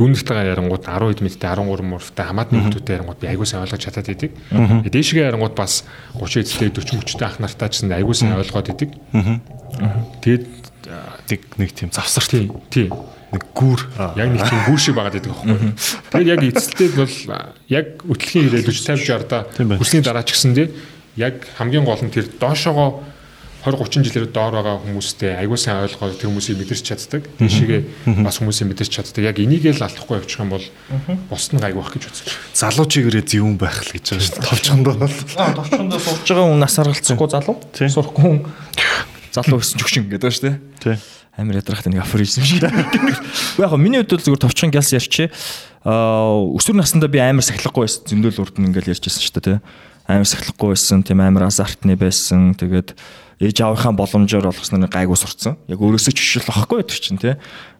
Дүүнэртэйгээ 0.00 0.52
ярангууд 0.56 0.84
10 0.88 1.12
хэд 1.12 1.20
мэдтэй 1.20 1.48
13 1.52 1.84
мөртэй 1.84 2.24
хамаатны 2.24 2.56
хүмүүстэй 2.56 2.96
ярангууд 2.96 3.20
би 3.20 3.28
аягүй 3.28 3.44
сайн 3.44 3.68
ойлгож 3.68 3.84
чадаад 3.84 4.08
идэг. 4.08 4.32
Дээшгээ 4.88 5.28
ярангууд 5.28 5.52
бас 5.52 5.84
30 6.16 6.40
эцтэй 6.40 6.72
40 6.72 7.04
мөчтэй 7.04 7.26
ах 7.28 7.36
нартай 7.36 7.68
ч 7.68 7.84
аягүй 7.84 8.16
сайн 8.16 8.40
ойлгоод 8.40 8.72
идэг. 8.72 8.96
Тэгээд 10.24 10.44
нэг 11.60 11.70
тийм 11.76 11.92
завсар 11.92 12.24
тий. 12.24 12.48
Тий. 12.72 12.88
Нэг 12.88 13.44
гүүр 13.52 13.80
яг 14.16 14.28
нэг 14.32 14.42
тийм 14.48 14.60
гүүр 14.72 14.80
шиг 14.80 14.96
байгаад 14.96 15.20
байдаг 15.20 15.36
байхгүй. 15.36 15.76
Тэгээд 16.16 16.32
яг 16.32 16.42
эцэлтэй 16.48 16.88
бол 16.96 17.16
яг 17.68 17.86
өтлөхийн 18.08 18.48
ирээд 18.48 18.72
40 18.72 19.04
50 19.04 19.28
60 19.28 19.28
да 19.28 19.44
хүрсний 19.76 20.02
дараа 20.02 20.24
ч 20.24 20.32
гэсэн 20.32 20.56
тий 20.56 20.72
яг 21.20 21.46
хамгийн 21.60 21.84
гол 21.84 22.00
нь 22.00 22.10
тэр 22.10 22.26
доошоогоо 22.26 23.04
20 23.60 23.76
30 23.76 24.08
жилээр 24.08 24.32
доор 24.32 24.56
байгаа 24.56 24.76
хүмүүстэй 24.80 25.36
аягүй 25.36 25.58
сайн 25.60 25.84
ойлгоод 25.84 26.16
тэр 26.16 26.32
хүмүүсийг 26.32 26.56
мэдэрч 26.64 26.80
чаддаг. 26.80 27.28
Тийшээгээ 27.36 28.24
бас 28.24 28.40
хүмүүсийг 28.40 28.72
мэдэрч 28.72 28.88
чаддаг. 28.88 29.20
Яг 29.20 29.36
энийг 29.36 29.68
л 29.68 29.84
алдахгүй 29.84 30.16
явчих 30.16 30.40
юм 30.40 30.56
бол 30.56 30.64
бус 31.28 31.44
нь 31.52 31.60
гайгүй 31.60 31.76
байх 31.76 31.92
гэж 31.92 32.04
үзэж. 32.08 32.28
Залуу 32.56 32.88
чигээрээ 32.88 33.24
зэвүүн 33.28 33.60
байх 33.60 33.84
л 33.84 33.92
гэж 33.92 34.04
байгаа 34.16 34.24
шүү 34.24 34.36
дээ. 34.40 34.48
Товчхондоо 34.48 34.94
бол. 34.96 35.16
Товчхондоо 35.60 36.00
сурж 36.00 36.26
байгаа 36.32 36.46
хүн 36.48 36.60
нас 36.64 36.76
аргалцахгүй 36.80 37.28
залуу. 37.28 37.56
Сурахгүй 37.76 38.22
хүн 38.24 38.38
залуу 39.28 39.60
өссөн 39.60 39.76
ч 39.84 39.92
гэдэг 40.08 40.20
байгаа 40.24 40.32
шүү 40.32 40.46
дээ. 40.48 40.56
Тий. 40.80 40.96
Амар 41.36 41.60
ядрахтай 41.60 41.92
нэг 41.92 42.00
афоризм 42.00 42.40
шиг. 42.48 42.64
Уу 42.64 43.64
яг 43.68 43.76
миний 43.76 44.00
хувьд 44.00 44.16
бол 44.16 44.24
зүгээр 44.24 44.44
товчхон 44.48 44.72
гялс 44.72 44.92
ярьчээ. 44.96 45.28
Аа 45.84 46.48
өсвөр 46.56 46.80
наснда 46.80 47.12
би 47.12 47.20
амар 47.20 47.44
сахилахгүй 47.44 47.84
байсан. 47.84 48.08
Зөндөл 48.08 48.40
урд 48.40 48.56
нь 48.56 48.72
ингээл 48.72 48.92
ярьжсэн 48.96 49.20
шүү 49.20 49.40
дээ. 49.40 49.60
амар 50.10 50.26
сахилахгүй 50.26 50.74
байсан, 50.74 51.02
тийм 51.06 51.22
амар 51.22 51.46
азартны 51.46 51.94
байсан. 51.98 52.54
Тэгээд 52.58 52.94
ээж 53.40 53.58
аавынхаа 53.64 53.96
боломжоор 53.96 54.52
болгосноор 54.52 54.92
гайгүй 54.92 55.16
сурцсан. 55.16 55.56
Яг 55.66 55.80
өөрөөсөө 55.80 56.12
жишэл 56.12 56.48
واخгүй 56.48 56.84
тэр 56.84 57.00
чинь 57.00 57.20
тий. 57.20 57.34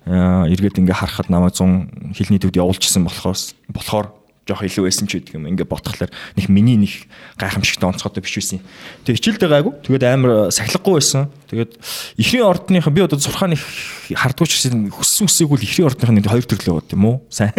Э, 0.09 0.49
эргээд 0.49 0.81
ингээ 0.81 0.97
харахад 0.97 1.29
намайг 1.29 1.53
100 1.53 2.17
хилний 2.17 2.41
төвд 2.41 2.57
явуулчихсан 2.57 3.05
болохоос 3.05 3.53
болохоор 3.69 4.20
жоох 4.51 4.67
илүү 4.67 4.91
байсан 4.91 5.07
ч 5.07 5.23
гэдэг 5.23 5.39
юм. 5.39 5.47
Ингээ 5.47 5.71
ботхолоор 5.71 6.11
нэг 6.11 6.47
миний 6.51 6.77
нэг 6.77 7.07
гайхамшигтай 7.39 7.87
онцгойтой 7.87 8.23
биш 8.27 8.35
байсан. 8.37 8.59
Тэгээ 9.07 9.39
хичээлдээ 9.39 9.51
гайгүй. 9.55 9.73
Тэгээд 9.87 10.05
амар 10.11 10.51
сахилахгүй 10.51 10.99
байсан. 10.99 11.31
Тэгээд 11.51 11.79
ихний 12.19 12.43
ордныхаа 12.43 12.93
би 12.95 13.03
одоо 13.07 13.19
сурхааны 13.19 13.59
хардгууч 13.59 14.55
гэсэн 14.55 14.91
хүссэн 14.95 15.27
үсэйг 15.27 15.51
бол 15.51 15.63
ихний 15.63 15.87
ордныхаа 15.87 16.15
нэг 16.15 16.27
хоёр 16.31 16.47
төрлөө 16.47 16.75
бод 16.79 16.95
юм 16.95 17.05
уу? 17.07 17.17
Сайн. 17.31 17.55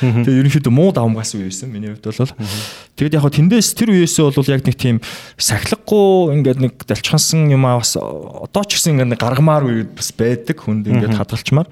Тэгээд 0.00 0.40
ерөнхийдөө 0.44 0.72
муу 0.72 0.92
давмгаас 0.96 1.36
үе 1.36 1.48
байсан. 1.48 1.68
Миний 1.68 1.92
хувьд 1.92 2.08
бол. 2.08 2.32
Тэгээд 2.96 3.16
яг 3.20 3.28
тэндээс 3.28 3.68
тэр 3.76 3.92
үеэсээ 3.92 4.32
бол 4.32 4.52
яг 4.52 4.64
нэг 4.64 4.76
тийм 4.80 4.96
сахилахгүй 5.36 6.40
ингээд 6.40 6.60
нэг 6.60 6.72
далчхансан 6.88 7.52
юм 7.52 7.68
аа 7.68 7.84
бас 7.84 7.96
одоо 8.00 8.64
ч 8.64 8.80
гэсэн 8.80 8.96
ингээд 8.96 9.20
гаргамаар 9.20 9.64
үе 9.68 9.84
бас 9.92 10.08
байдаг. 10.16 10.56
Хүнд 10.64 10.88
ингээд 10.88 11.16
хадгалчмаар. 11.20 11.68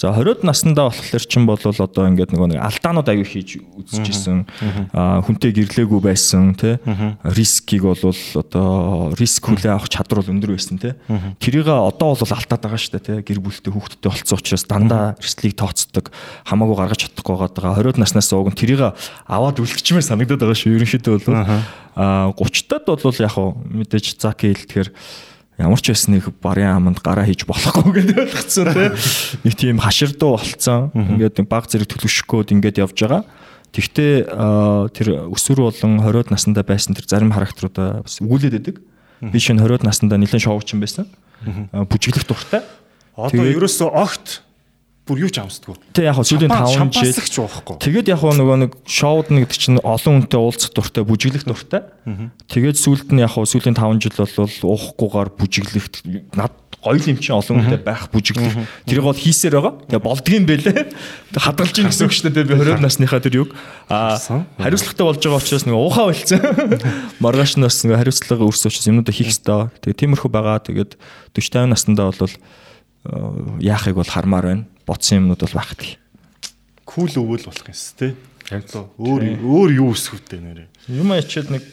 За 0.00 0.10
20-од 0.10 0.42
наснда 0.42 0.88
болохоор 0.90 1.24
чин 1.30 1.46
бол 1.46 1.60
одоо 1.62 2.04
ингээд 2.10 2.34
нөгөө 2.34 2.48
нэг 2.50 2.60
алдаанууд 2.64 3.06
аягүй 3.06 3.28
хийж 3.28 3.62
үзчихсэн. 3.62 4.44
Аа 4.90 5.22
хүнтэй 5.22 5.54
гэрлээгүй 5.54 6.00
байсан 6.02 6.56
тий. 6.58 6.74
Рискийг 7.22 7.86
бол 7.86 8.00
одоо 8.02 9.14
риск 9.14 9.46
хүлээ 9.46 9.70
авах 9.70 9.86
чадвар 9.86 10.24
бол 10.24 10.32
өндөр 10.34 10.58
байсан 10.58 10.82
тий. 10.82 10.98
Тэрийг 11.38 11.70
одоо 11.70 12.18
бол 12.18 12.34
алдаад 12.34 12.62
байгаа 12.66 12.80
шүү 12.82 12.98
дээ 12.98 13.06
тий. 13.06 13.18
Гэр 13.30 13.40
бүлтэй 13.46 13.70
хүүхдтэй 13.70 14.10
болцсон 14.10 14.38
учраас 14.42 14.66
дандаа 14.66 15.14
эрслийг 15.22 15.54
тооцдог 15.54 16.10
хамаагүй 16.50 16.76
гаргаж 16.82 17.06
чадахгүй 17.06 17.36
байгаа. 17.38 17.78
20-од 17.78 18.02
наснаас 18.02 18.32
ууг 18.34 18.50
нь 18.50 18.58
тэрийг 18.58 18.82
аваад 19.30 19.62
үлдчихмээр 19.62 20.02
санагдаад 20.02 20.42
байгаа 20.42 20.58
шүү. 20.58 20.82
Ерөнхийдөө 20.82 21.14
бол 21.30 21.38
аа 21.94 22.34
30-тад 22.34 22.90
бол 22.90 23.22
яг 23.22 23.36
мэдээж 23.70 24.18
заки 24.18 24.50
хэлтгэхэр 24.50 24.90
ямар 25.60 25.80
ч 25.80 25.92
байсан 25.92 26.16
нэг 26.16 26.32
барын 26.40 26.76
аманд 26.80 27.00
гараа 27.04 27.28
хийж 27.28 27.44
болохгүй 27.44 27.92
гэдэг 28.00 28.16
ойлгоцсон 28.24 28.68
тийм 28.72 28.92
нэг 29.44 29.54
тийм 29.58 29.76
хаширдуу 29.82 30.36
болцсон. 30.36 30.90
Ингээд 30.96 31.42
баг 31.48 31.68
зэрэг 31.68 31.88
төлөвшгөөд 31.92 32.54
ингээд 32.56 32.80
явж 32.80 32.96
байгаа. 32.96 33.22
Тэгтээ 33.72 34.12
тэр 34.92 35.08
өсвөр 35.32 35.72
болон 35.72 36.00
20-од 36.04 36.32
наснда 36.32 36.60
байсан 36.64 36.92
тэр 36.96 37.08
зарим 37.08 37.32
характеруудаа 37.32 38.04
бас 38.04 38.20
өгүүлээд 38.20 38.56
байдаг. 38.56 38.76
Би 39.20 39.38
шинэ 39.40 39.64
20-од 39.64 39.84
наснда 39.88 40.20
нэлээд 40.20 40.44
шоучин 40.44 40.80
байсан. 40.80 41.08
Бүжиглэх 41.72 42.28
дуртай. 42.28 42.60
Одоо 43.16 43.44
ерөөсөө 43.48 43.88
огт 43.92 44.42
бүр 45.02 45.26
юу 45.26 45.30
ч 45.34 45.42
амсдаггүй. 45.42 45.76
Тэг 45.98 46.06
яг 46.06 46.18
сүүлийн 46.22 46.52
5 46.54 46.94
жил. 46.94 47.10
Тэгээд 47.82 48.12
яг 48.14 48.22
нөгөө 48.22 48.56
нэг 48.62 48.72
шоуд 48.86 49.34
нэг 49.34 49.50
чинь 49.50 49.82
олон 49.82 50.22
хүнтэй 50.22 50.38
уулзах 50.38 50.70
дуртай, 50.70 51.02
бүжиглэх 51.02 51.42
дуртай. 51.42 51.90
Тэгээд 52.46 52.78
сүүлд 52.78 53.10
нь 53.10 53.26
яг 53.26 53.34
сүүлийн 53.34 53.74
5 53.74 53.98
жил 53.98 54.14
бол 54.14 54.78
уухгүйгээр 54.78 55.30
бүжиглэх 55.34 55.86
над 56.38 56.54
гоё 56.82 57.02
юм 57.02 57.18
чинь 57.18 57.34
олон 57.34 57.66
хүнтэй 57.66 57.82
байх 57.82 58.14
бүжиглэх. 58.14 58.62
Тэрийг 58.86 59.06
бол 59.06 59.18
хийсээр 59.18 59.58
байгаа. 59.58 59.74
Тэгээ 59.90 60.06
болдгийм 60.06 60.46
бэлээ. 60.46 60.80
Хадгалж 61.34 61.74
ийн 61.78 61.90
гэсэн 61.90 62.06
үг 62.06 62.14
шүү 62.14 62.30
дээ. 62.30 62.46
Би 62.46 62.54
20 62.58 62.82
насныхаа 62.82 63.22
тэр 63.22 63.46
юг 63.46 63.54
аа 63.86 64.18
хариуцлагатай 64.18 65.06
болж 65.06 65.18
байгаа 65.22 65.42
учраас 65.42 65.66
нэг 65.66 65.78
уухаа 65.78 66.10
болцсон. 66.10 66.42
Маргааш 67.22 67.54
нь 67.54 67.66
бас 67.66 67.78
нэг 67.86 68.02
хариуцлага 68.02 68.50
өрсөж 68.50 68.82
юмнуудаа 68.82 69.14
хийх 69.14 69.30
хэрэгтэй. 69.30 69.70
Тэгээ 69.78 69.98
тиймэрхүү 70.02 70.30
байгаа. 70.30 70.58
Тэгээд 70.66 70.98
40 71.38 71.70
50 71.70 71.70
наснда 71.70 72.10
бол 72.10 72.34
яахыг 73.62 73.94
бол 73.94 74.10
хармаар 74.10 74.46
байна 74.46 74.71
бодсон 74.86 75.22
юмнууд 75.22 75.42
бол 75.44 75.56
багт. 75.58 75.80
Кул 76.84 77.08
өвөл 77.08 77.46
болох 77.48 77.68
юмс 77.68 77.94
тээ. 77.98 78.14
Өөр 78.52 79.38
өөр 79.40 79.70
юу 79.78 79.92
өсөхвтэй 79.94 80.42
нэрээ. 80.42 80.68
Юм 80.92 81.14
ачаад 81.14 81.48
нэг 81.54 81.64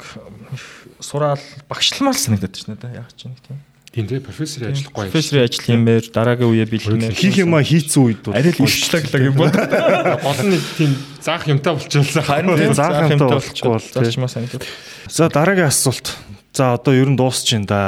сураал 1.01 1.41
багшламаар 1.67 2.15
санагдаад 2.15 2.55
байна 2.55 2.77
да 2.79 2.93
яг 3.03 3.11
ч 3.17 3.27
нэг 3.27 3.39
тийм. 3.43 3.59
Тийм 3.89 4.05
тий 4.05 4.19
профессорын 4.21 4.69
ажиллахгүй. 4.71 5.09
Профессорын 5.09 5.43
ажил 5.49 5.65
хиймээр 5.65 6.05
дараагийн 6.13 6.53
үе 6.53 6.65
бэлгэнэ. 6.69 7.09
Хийх 7.09 7.41
юмаа 7.41 7.65
хийцэн 7.65 8.05
үед 8.05 8.21
бол 8.21 8.37
арай 8.37 8.53
л 8.53 8.61
өвчлөглөг 8.61 9.23
юм 9.27 9.35
бол. 9.35 9.49
Гол 9.49 10.41
нь 10.45 10.61
тийм 10.77 10.93
заах 11.25 11.49
юмтай 11.49 11.73
болчихлоо. 11.73 12.21
Харин 12.21 12.53
тийм 12.53 12.73
заах 12.77 13.09
юмтай 13.09 13.33
болчихвол 13.33 13.81
зарчмаа 13.81 14.29
санагдав. 14.29 14.61
За 15.09 15.25
дараагийн 15.25 15.73
асуулт. 15.73 16.13
За 16.59 16.75
одоо 16.75 16.91
ер 16.91 17.07
нь 17.07 17.15
дуусч 17.15 17.55
байна 17.55 17.67
да. 17.71 17.79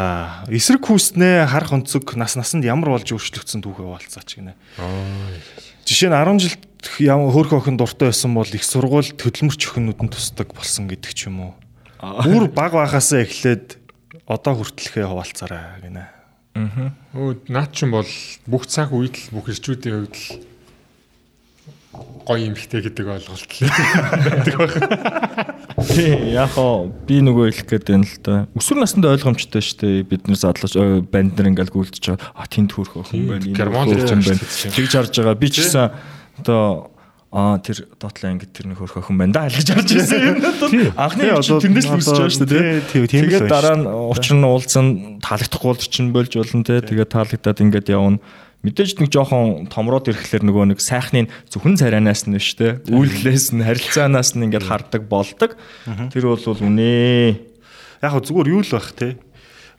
Эсрэг 0.47 0.87
хүүснээ 0.87 1.43
харах 1.43 1.75
өнцөг 1.75 2.15
нас 2.15 2.39
насанд 2.39 2.63
ямар 2.63 2.95
болж 2.95 3.03
өөрчлөгдсөн 3.03 3.59
түүхээ 3.67 3.83
хаваалцаач 3.83 4.39
гинэ. 4.39 4.55
Жишээ 5.83 6.07
нь 6.07 6.15
10 6.15 6.39
жилд 6.39 6.63
ямар 7.03 7.35
хөөх 7.35 7.51
охин 7.51 7.75
дуртай 7.75 8.15
байсан 8.15 8.31
бол 8.31 8.47
их 8.47 8.63
сургууль 8.63 9.11
хөдөлмөрч 9.11 9.61
охинууд 9.67 9.99
нь 10.07 10.13
тусдаг 10.15 10.55
болсон 10.55 10.87
гэдэг 10.87 11.11
ч 11.11 11.27
юм 11.27 11.51
уу. 11.51 11.53
Бүр 11.99 12.47
баг 12.47 12.71
байхасаа 12.71 13.27
эхлээд 13.27 13.75
одоо 14.23 14.63
хүртэлхээ 14.63 15.03
хаваалцаарай 15.03 15.91
гинэ. 15.91 16.07
Аа. 16.55 16.95
Өө 17.11 17.43
наад 17.51 17.75
чинь 17.75 17.91
бол 17.91 18.07
бүх 18.47 18.71
цаг 18.71 18.95
үед 18.95 19.19
л 19.19 19.35
бүх 19.35 19.51
ирчүүдийн 19.51 20.07
хувьд 20.07 20.15
л 20.15 20.47
гоё 21.91 22.47
юмхтэй 22.47 22.81
гэдэг 22.85 23.05
ойлголт 23.07 23.43
л 23.43 23.67
байдаг 23.67 24.55
байна. 24.57 25.55
Тий, 25.91 26.13
яг 26.31 26.55
хоо 26.55 26.87
би 27.07 27.19
нөгөө 27.19 27.51
хэлэх 27.51 27.67
гээд 27.67 27.85
байна 27.91 28.07
л 28.07 28.17
да. 28.23 28.35
Өсвөр 28.55 28.79
наснд 28.79 29.07
ойлгомжтой 29.09 29.61
шүү 29.65 29.77
дээ. 29.81 30.07
Бид 30.07 30.29
нар 30.29 30.39
задлаж 30.39 30.73
банд 31.11 31.35
нар 31.35 31.51
ингээл 31.51 31.73
гүйлдэж 31.73 32.03
байгаа. 32.15 32.31
А 32.31 32.47
тэнд 32.47 32.71
хөрх 32.71 32.95
охин 32.95 33.27
байна. 33.27 33.43
Хөрх 33.43 34.15
юм 34.15 34.23
байна. 34.23 34.43
Тэгж 34.71 34.91
харж 34.95 35.13
байгаа. 35.19 35.35
Би 35.35 35.47
ч 35.51 35.65
гэсэн 35.65 35.91
одоо 36.39 36.91
Аа 37.31 37.63
тэр 37.63 37.87
доотлоо 37.95 38.27
ангид 38.27 38.51
тэр 38.51 38.67
нэг 38.67 38.83
хөрх 38.83 38.99
охин 38.99 39.15
байна 39.15 39.31
да 39.31 39.47
гэж 39.47 39.71
харж 39.71 39.87
ирсэн 39.95 40.19
юм 40.19 40.91
анхны 40.99 41.31
тэрнээс 41.31 41.87
л 41.87 41.95
үсэж 41.95 42.11
байгаа 42.11 42.35
шүү 42.35 42.47
дээ 42.51 43.07
тийм 43.07 43.23
тэгээд 43.23 43.47
дараа 43.47 43.79
нь 43.79 43.87
учир 43.87 44.35
нь 44.35 44.43
уулзсан 44.43 45.23
таалагдахгүй 45.23 45.71
бол 45.71 45.79
чинь 45.79 46.11
болж 46.11 46.27
болно 46.35 46.67
те 46.67 46.83
тэгээд 46.83 47.07
таалагдаад 47.15 47.63
ингээд 47.63 47.87
явна 47.95 48.19
мэдээж 48.61 49.01
нэг 49.01 49.09
жоохон 49.09 49.65
томроод 49.73 50.09
ирэхлээр 50.09 50.45
нөгөө 50.45 50.65
нэг 50.73 50.79
сайхны 50.81 51.25
зөвхөн 51.49 51.81
царайнаас 51.81 52.29
нь 52.29 52.37
биш 52.37 52.53
те 52.53 52.77
үйлдэлээс 52.85 53.57
нь 53.57 53.65
харилцаанаас 53.65 54.37
нь 54.37 54.45
ингээд 54.45 54.69
хардаг 54.69 55.09
болдог. 55.09 55.57
Тэр 56.13 56.29
бол 56.29 56.45
үнэ 56.45 57.41
яг 58.05 58.13
зүгээр 58.21 58.53
юу 58.53 58.61
л 58.61 58.73
байх 58.77 58.93
те? 58.93 59.17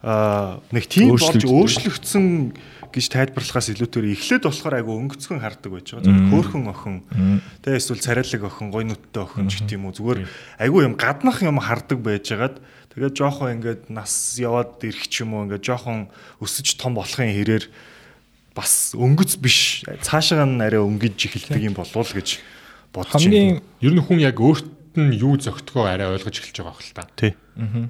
А 0.02 0.58
нэг 0.74 0.90
тийм 0.90 1.14
болж 1.14 1.46
өөрчлөгдсөн. 1.46 2.54
гэж 2.92 3.08
тайлбарлахаас 3.08 3.72
илүүгээр 3.72 4.12
эхлээд 4.12 4.44
болохоор 4.44 4.76
айгу 4.76 4.92
өнгөцгөн 5.00 5.40
хардаг 5.40 5.70
байж 5.72 5.96
байгаа. 5.96 6.12
Зүгээр 6.12 6.28
хөөхөн 6.28 6.68
охин. 6.68 6.96
Тэгээ 7.64 7.80
эсвэл 7.80 8.04
царайлаг 8.04 8.42
охин, 8.44 8.68
гой 8.68 8.84
нүдтэй 8.84 9.22
охин 9.24 9.48
ч 9.48 9.64
гэдэм 9.64 9.88
үү? 9.88 9.96
Зүгээр 9.96 10.20
айгу 10.60 10.84
юм 10.84 10.94
гаднах 11.00 11.40
юм 11.40 11.56
хардаг 11.56 11.98
байжгаад 12.04 12.60
тэгээд 12.92 13.16
жоохон 13.16 13.52
ингээд 13.56 13.88
нас 13.88 14.36
яваад 14.36 14.76
ирэх 14.84 15.08
ч 15.08 15.24
юм 15.24 15.32
уу 15.32 15.48
ингээд 15.48 15.64
жоохон 15.64 16.12
өсөж 16.44 16.76
том 16.76 16.92
болохын 16.92 17.32
хэрээр 17.32 17.64
бас 18.54 18.92
өнгөц 18.96 19.36
биш 19.40 19.84
цаашаа 20.04 20.44
нь 20.44 20.60
арай 20.60 20.80
өнгөж 20.80 21.16
эхэлдэг 21.16 21.62
юм 21.72 21.76
болов 21.76 21.96
уу 21.96 22.16
гэж 22.16 22.38
байна. 22.92 23.08
Хамгийн 23.08 23.62
ер 23.80 23.92
нь 23.96 24.04
хүн 24.04 24.20
яг 24.20 24.36
өөрт 24.36 24.68
нь 25.00 25.16
юу 25.16 25.40
зөгтгөө 25.40 25.88
арай 25.88 26.08
ойлгож 26.12 26.36
эхэлж 26.36 26.56
байгаа 26.60 26.76
хэл 26.76 26.92
та. 26.92 27.08
Тий. 27.16 27.32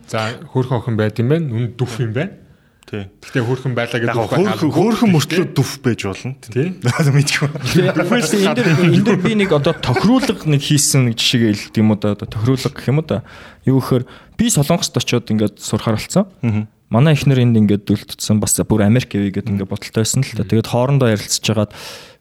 За 0.06 0.38
хөөрхөн 0.54 0.78
охин 0.78 0.96
байд 0.96 1.18
юм 1.18 1.28
байна. 1.34 1.50
Үн 1.50 1.74
дүф 1.74 1.98
юм 1.98 2.14
байна. 2.14 2.38
Тий. 2.86 3.10
Гэхдээ 3.10 3.42
хөөрхөн 3.42 3.74
байлаа 3.74 3.98
гэдэг 3.98 4.14
үг 4.14 4.30
хөөрхөн 4.30 4.70
хөөрхөн 4.70 5.10
мөртлөө 5.10 5.46
дүф 5.50 5.72
байж 5.82 6.00
болно. 6.06 6.38
Тий. 6.46 6.78
Мэдгүй. 6.78 7.50
Тэгвэл 7.74 8.34
энэ 8.38 8.54
дээр 8.54 8.70
энэ 8.86 9.02
дээр 9.02 9.18
би 9.18 9.34
нэг 9.42 9.50
одоо 9.50 9.74
тохируулга 9.74 10.46
нэг 10.46 10.62
хийсэн 10.62 11.10
нэг 11.10 11.18
жишээгээ 11.18 11.74
хэлдэг 11.74 11.82
юм 11.82 11.90
уу 11.90 11.98
да 11.98 12.14
одоо 12.14 12.28
тохируулга 12.30 12.70
гэх 12.70 12.86
юм 12.86 13.02
уу 13.02 13.06
да. 13.06 13.26
Юу 13.66 13.82
гэхээр 13.82 14.06
би 14.38 14.46
Солонгост 14.46 14.94
очиод 14.94 15.26
ингээд 15.26 15.58
сурахаар 15.58 15.98
болсон. 15.98 16.30
Аа 16.46 16.70
манай 16.92 17.16
ихнэр 17.16 17.40
энд 17.40 17.56
ингээд 17.56 17.88
дүлтдсэн 17.88 18.36
бас 18.36 18.60
бүр 18.60 18.84
Америк 18.84 19.16
явъя 19.16 19.40
гэдэг 19.40 19.56
ингээд 19.56 19.72
бодолтой 19.72 20.04
байсан 20.04 20.20
л 20.20 20.36
та. 20.36 20.44
Тэгээд 20.44 20.68
хоорондоо 20.68 21.08
ярилцж 21.08 21.40
хагаад 21.40 21.72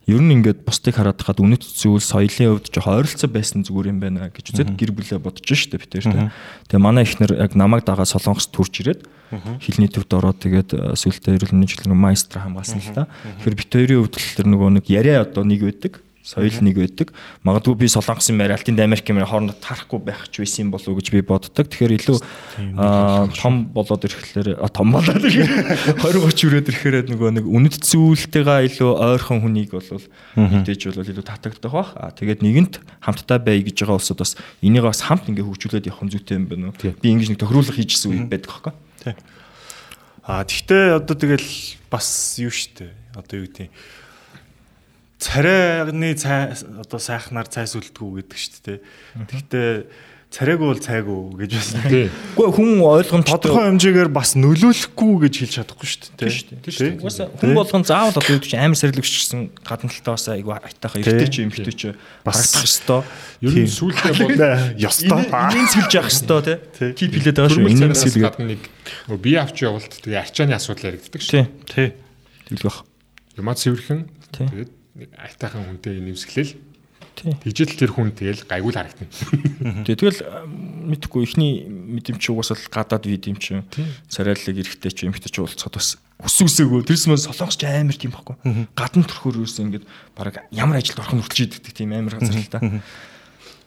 ер 0.07 0.22
нь 0.24 0.34
ингээд 0.39 0.63
бусдыг 0.63 0.95
хараад 0.95 1.19
хаад 1.19 1.43
үнэт 1.43 1.67
зүйл 1.67 1.99
соёлын 1.99 2.57
хувьд 2.57 2.72
жоо 2.72 3.03
ойролцоо 3.03 3.30
байсан 3.30 3.67
зүгээр 3.67 3.91
юм 3.91 3.99
байна 3.99 4.32
гэж 4.32 4.55
үзээд 4.55 4.72
гэр 4.80 4.91
бүлээ 4.95 5.19
бодож 5.19 5.45
штэ 5.45 5.78
би 5.78 5.86
тэр 5.86 6.07
тэ. 6.07 6.32
Тэгээ 6.72 6.82
манай 6.82 7.03
ихнэр 7.03 7.36
яг 7.38 7.53
намайг 7.53 7.84
дагаа 7.84 8.07
Солонгост 8.07 8.55
төрж 8.55 8.82
ирээд 8.82 9.01
хилний 9.59 9.91
төвд 9.91 10.11
ороод 10.11 10.39
тэгээд 10.41 10.97
сүултээ 10.97 11.36
эрүүл 11.38 11.53
мэндийн 11.53 11.72
жилийн 11.76 11.99
майстра 11.99 12.41
хамгаалсан 12.41 12.82
л 12.82 12.95
та. 12.95 13.03
Тэгэхээр 13.43 13.59
бит 13.59 13.69
хоёрын 13.69 13.99
хувьд 14.07 14.15
л 14.17 14.36
тэр 14.39 14.47
нөгөө 14.49 14.69
нэг 14.82 14.86
яриа 14.89 15.22
одоо 15.28 15.43
нэг 15.45 15.61
байдаг 15.61 16.01
соёл 16.22 16.53
нэг 16.61 16.78
байдаг. 16.78 17.09
Магадгүй 17.41 17.76
би 17.82 17.88
Солонгосын 17.89 18.38
мэр 18.38 18.53
Алтын 18.53 18.78
Америкийн 18.78 19.17
мэр 19.17 19.26
хоорондоо 19.26 19.57
тарахгүй 19.57 19.99
байх 19.99 20.30
ч 20.30 20.45
байсан 20.45 20.69
болов 20.69 20.93
уу 20.93 21.01
гэж 21.01 21.09
би 21.09 21.22
боддог. 21.26 21.65
Тэгэхээр 21.65 21.97
илүү 21.97 22.17
том 23.41 23.74
болоод 23.74 24.05
ирэхлээр 24.05 24.61
том 24.69 24.93
болоод 24.93 25.17
ирэхээр 25.17 25.97
20 25.97 26.22
30 26.22 26.45
үрээд 26.45 26.69
ирэхээр 26.69 26.95
нөгөө 27.09 27.30
нэг 27.41 27.45
үнэт 27.49 27.76
зүйлтэйгээ 27.82 28.69
илүү 28.69 28.91
ойрхон 29.01 29.41
хүнийг 29.41 29.74
бол 29.74 29.89
мэдээж 30.38 30.82
бол 30.93 31.09
илүү 31.09 31.26
татагдах 31.26 31.74
бах. 31.74 31.91
А 31.97 32.13
тэгээд 32.13 32.45
нэгэнт 32.45 32.74
хамтдаа 33.01 33.41
бай 33.41 33.65
гэж 33.65 33.82
байгаа 33.82 33.97
улсууд 33.97 34.22
бас 34.22 34.38
энийг 34.61 34.86
бас 34.86 35.01
хамт 35.01 35.26
ингээ 35.26 35.45
хөгжүүлээд 35.45 35.89
явах 35.89 36.05
нь 36.05 36.13
зүйтэй 36.13 36.38
юм 36.38 36.45
байна 36.45 36.69
уу? 36.69 36.78
Би 36.78 37.07
ингэж 37.09 37.34
нэг 37.34 37.41
тохируулах 37.41 37.74
хийжсэн 37.74 38.13
үе 38.13 38.30
байдаг 38.30 38.51
хөөхгүй. 38.53 38.74
Тий. 39.01 39.15
А 40.22 40.45
тэгтээ 40.45 41.01
одоо 41.01 41.17
тэгэл 41.17 41.49
бас 41.89 42.38
юу 42.38 42.53
штэ. 42.53 42.93
Одоо 43.17 43.41
юу 43.41 43.49
гэдэг 43.49 43.74
царайны 45.22 46.17
цай 46.17 46.49
одоо 46.82 46.97
сайхнаар 46.97 47.45
цай 47.45 47.69
сүлдгүү 47.69 48.26
гэдэг 48.26 48.38
шүү 48.41 48.61
дээ. 48.65 48.80
Тэгтээ 49.30 49.69
царайг 50.32 50.63
бол 50.63 50.80
цайгүй 50.80 51.43
гэж 51.43 51.51
байсан. 51.59 51.84
Тий. 51.91 52.07
Гэхдээ 52.07 52.55
хүн 52.55 52.69
ойлгомжтой 52.82 53.36
Тодорхой 53.36 53.67
хэмжээгээр 53.67 54.09
бас 54.15 54.32
нөлөөлөхгүй 54.39 55.13
гэж 55.28 55.34
хэлж 55.43 55.53
чадахгүй 55.59 55.88
шүү 55.91 55.99
дээ. 56.15 56.32
Тийм 56.63 56.72
шүү 56.72 56.88
дээ. 56.88 56.95
Угаасаа 57.03 57.28
хүн 57.36 57.51
болгон 57.51 57.84
заавал 57.84 58.15
одоо 58.15 58.32
юу 58.32 58.39
гэж 58.39 58.53
амар 58.55 58.80
сэрлэгчсэн 58.80 59.41
гадна 59.59 59.91
талтаа 59.91 60.15
бас 60.15 60.26
айгүй 60.32 60.55
айтайхан 60.55 61.03
эрттэй 61.03 61.28
ч 61.30 61.36
эмхтэй 61.43 61.76
ч 61.76 61.82
Бас- 62.24 62.39
харагдах 62.47 62.63
хэвээр. 62.63 63.03
Ер 63.43 63.55
нь 63.59 63.76
сүүлдээ 63.76 64.13
бол 64.24 64.39
Ёстой. 64.80 65.22
Инээс 65.28 65.74
хэлж 65.76 65.91
явах 65.99 66.15
хэвээр 66.15 66.59
Тий. 66.80 66.89
Кип 66.95 67.11
хилээд 67.11 67.36
байгаа 67.36 67.51
шүү. 67.51 67.61
цараас 67.78 68.03
хэлгээд. 68.07 68.24
гадна 68.26 68.45
нэг 68.55 68.61
бие 69.19 69.38
авч 69.43 69.57
явалт 69.67 69.91
тэгээ 69.99 70.24
арчааны 70.24 70.55
асуудал 70.55 70.88
яригддаг 70.95 71.19
шүү. 71.22 71.34
Тий. 71.36 71.45
Тий. 71.67 71.88
Тэглэх 72.47 72.63
бах. 72.72 72.80
Юмаа 73.36 73.55
цэвэрхэн 73.59 74.07
тэгээд 74.32 74.72
нэг 74.95 75.09
айтайхан 75.15 75.65
хүнтэй 75.67 75.99
нэмсгэлэл. 76.01 76.53
Тэгжэл 77.21 77.75
тэр 77.77 77.91
хүн 77.91 78.15
тэгэл 78.15 78.47
гайгүй 78.47 78.71
л 78.71 78.79
харагдана. 78.79 79.85
Тий. 79.85 79.93
Тэгэл 79.93 80.21
мэдхгүй 80.89 81.21
ихний 81.27 81.67
мэдэмч 81.67 82.23
угаас 82.31 82.55
л 82.55 82.71
гадаад 82.71 83.05
вид 83.05 83.27
юм 83.29 83.37
чинь 83.37 83.67
царайлаг 84.09 84.57
эрэхтэй 84.57 84.91
ч 84.91 85.05
эмхтэй 85.05 85.29
ч 85.29 85.37
уулзахад 85.43 85.75
бас 85.75 85.99
хүс 86.21 86.37
үсээгөө 86.45 86.87
тэрс 86.87 87.05
мөн 87.09 87.21
солонгос 87.21 87.57
ч 87.59 87.65
амар 87.67 87.97
тийм 87.97 88.15
байхгүй. 88.15 88.37
Гадна 88.73 89.05
төрхөөр 89.05 89.41
юусэн 89.41 89.69
ингээд 89.69 89.85
баг 90.17 90.45
ямар 90.53 90.79
ажилд 90.81 91.01
орох 91.01 91.13
нь 91.17 91.21
хүрчээд 91.21 91.61
идэх 91.61 91.73
тийм 91.75 91.93
амар 91.93 92.17
газар 92.17 92.37
л 92.37 92.49
та. 92.49 92.61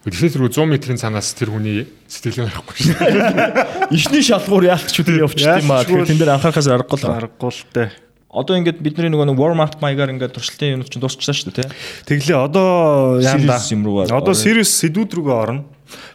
Тэгэхээр 0.05 0.37
тэр 0.37 0.45
100 0.53 0.69
метрийн 0.69 1.01
цанаас 1.01 1.33
тэр 1.33 1.49
хүний 1.49 1.89
сэтгэлгээ 2.13 2.45
гарахгүй 2.45 2.77
шүү. 2.77 3.97
Ишний 3.97 4.21
шалгуур 4.21 4.69
яалтч 4.69 5.01
үгүй 5.01 5.25
явчихсан 5.25 5.65
юм 5.65 5.73
аа. 5.73 5.81
Тэгэхээр 5.81 6.11
тэн 6.13 6.21
дээр 6.21 6.35
анхаарахаас 6.37 6.69
аргагүй 6.69 6.99
л. 7.01 7.09
Аргагүй 7.09 7.51
л 7.57 7.63
дээ. 7.73 7.89
Одоо 8.35 8.59
ингээд 8.59 8.83
бидний 8.83 9.11
нөгөө 9.15 9.31
нэг 9.31 9.39
warm 9.39 9.63
up 9.63 9.79
маягаар 9.79 10.11
ингээд 10.11 10.35
туршилтын 10.35 10.75
юм 10.75 10.83
чинь 10.83 10.99
дуусчихсан 10.99 11.39
шүү 11.39 11.55
дээ 11.55 11.71
тий. 11.71 12.19
Тэглээ 12.19 12.39
одоо 12.51 13.23
яанда. 13.23 13.63
Юм 13.71 13.87
руугаа 13.87 14.11
Одоо 14.11 14.35
serious 14.35 14.75
сэдвүүд 14.83 15.15
рүүгээ 15.15 15.39
орно. 15.39 15.63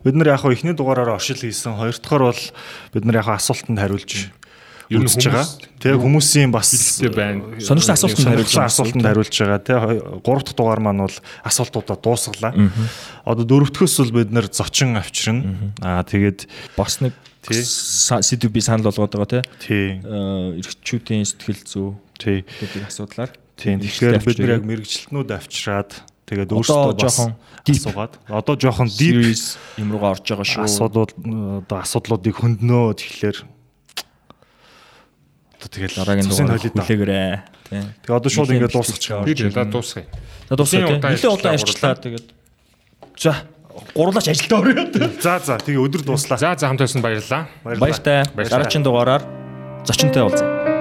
Бид 0.03 0.15
нар 0.19 0.35
яг 0.35 0.43
хаа 0.43 0.51
эхний 0.51 0.75
дугаараараа 0.75 1.15
оршил 1.15 1.39
хийсэн. 1.39 1.79
Хоёр 1.79 1.95
дахь 1.95 2.19
бол 2.19 2.43
бид 2.91 3.03
нар 3.07 3.23
яг 3.23 3.25
хаа 3.31 3.39
асуултанд 3.39 3.79
хариулж 3.79 4.35
Ер 4.89 5.05
нь 5.05 5.07
үзэж 5.07 5.29
байгаа. 5.29 5.45
Тэгээ 5.85 6.01
хүмүүсийн 6.01 6.49
бас 6.49 6.73
Хэлтэй 6.73 7.13
байна. 7.13 7.45
Сонирхсан 7.61 7.93
асуултанд 7.93 8.25
хариулж 8.33 8.51
байгаа. 8.57 8.67
асуултанд 8.73 9.05
хариулж 9.05 9.35
байгаа. 9.37 9.61
Тэгээ 9.61 10.25
гурав 10.25 10.43
дахь 10.43 10.57
дугаар 10.57 10.81
маань 10.81 11.05
бол 11.05 11.17
асуултуудаа 11.45 11.97
дуусглаа. 12.01 12.53
Одоо 13.21 13.45
дөрөвдөхөөс 13.45 13.95
бол 14.01 14.17
бид 14.17 14.33
нар 14.33 14.49
зочин 14.49 14.97
авчирна. 14.97 15.71
Аа 15.79 16.01
тэгээд 16.01 16.49
бас 16.73 17.05
нэг 17.05 17.13
Тий. 17.39 17.63
сэдв 17.63 18.51
би 18.51 18.59
санал 18.59 18.89
болгоод 18.91 19.13
байгаа 19.15 19.29
тий. 19.29 19.43
тий 19.63 19.85
Э, 20.03 20.59
Эрэгчүүдийн 20.59 21.23
сэтгэл 21.23 21.63
зүй 21.63 21.93
тий 22.19 22.43
гэдэг 22.43 22.81
асуудлаар. 22.91 23.31
тий 23.55 23.79
тэгэхээр 23.79 24.19
бид 24.19 24.37
нар 24.43 24.53
яг 24.59 24.63
мэрэгчлэтнүүд 24.67 25.29
авчираад 25.31 25.91
тэгээд 26.27 26.51
өөрсдөө 26.51 26.99
жоохон 26.99 27.31
асуугаад 27.65 28.13
одоо 28.27 28.55
жоохон 28.59 28.89
deep 28.91 29.39
юм 29.79 29.89
руугаа 29.95 30.19
орж 30.19 30.27
байгаа 30.27 30.45
шүү. 30.45 30.67
асуудал 30.67 31.07
одоо 31.63 31.77
асуудлуудыг 31.79 32.35
хөндлөнөө 32.37 32.87
тэгэхээр 32.99 33.37
одоо 35.59 35.69
тэгэл 35.75 35.95
дараагийн 35.99 36.27
дугаар 36.29 36.59
хүлээгээрээ. 36.59 37.35
Тий. 37.67 37.83
Тэгээ 38.07 38.15
одоо 38.15 38.31
шууд 38.31 38.49
ингээд 38.55 38.71
бэлтгэж 38.71 38.95
дуусчих. 38.95 39.11
байгаа. 39.11 39.27
Би 39.27 39.33
тэгэл 39.35 39.67
дуусгая. 39.67 40.07
За 40.47 40.55
дуусаа 40.55 40.79
Нилээн 40.79 41.19
тий. 41.19 41.27
удаан 41.27 41.55
ярьчлаа, 41.59 41.95
тэгээд. 41.99 42.27
За 43.19 43.33
гурлаач 43.93 44.27
ажилдаа 44.31 44.59
орё. 44.63 44.73
За 45.19 45.39
за 45.43 45.59
тэгээ 45.59 45.83
өдөр 45.83 46.01
дууслаа. 46.07 46.39
За 46.39 46.55
за 46.55 46.65
хамт 46.71 46.79
байсан 46.79 47.03
баярлалаа. 47.03 47.51
Баяртай. 47.63 48.23
Баярлалаа. 48.31 48.63
Дараагийн 48.63 48.83
дугаараар 48.87 49.23
зочинтой 49.83 50.23
уулзъя. 50.23 50.78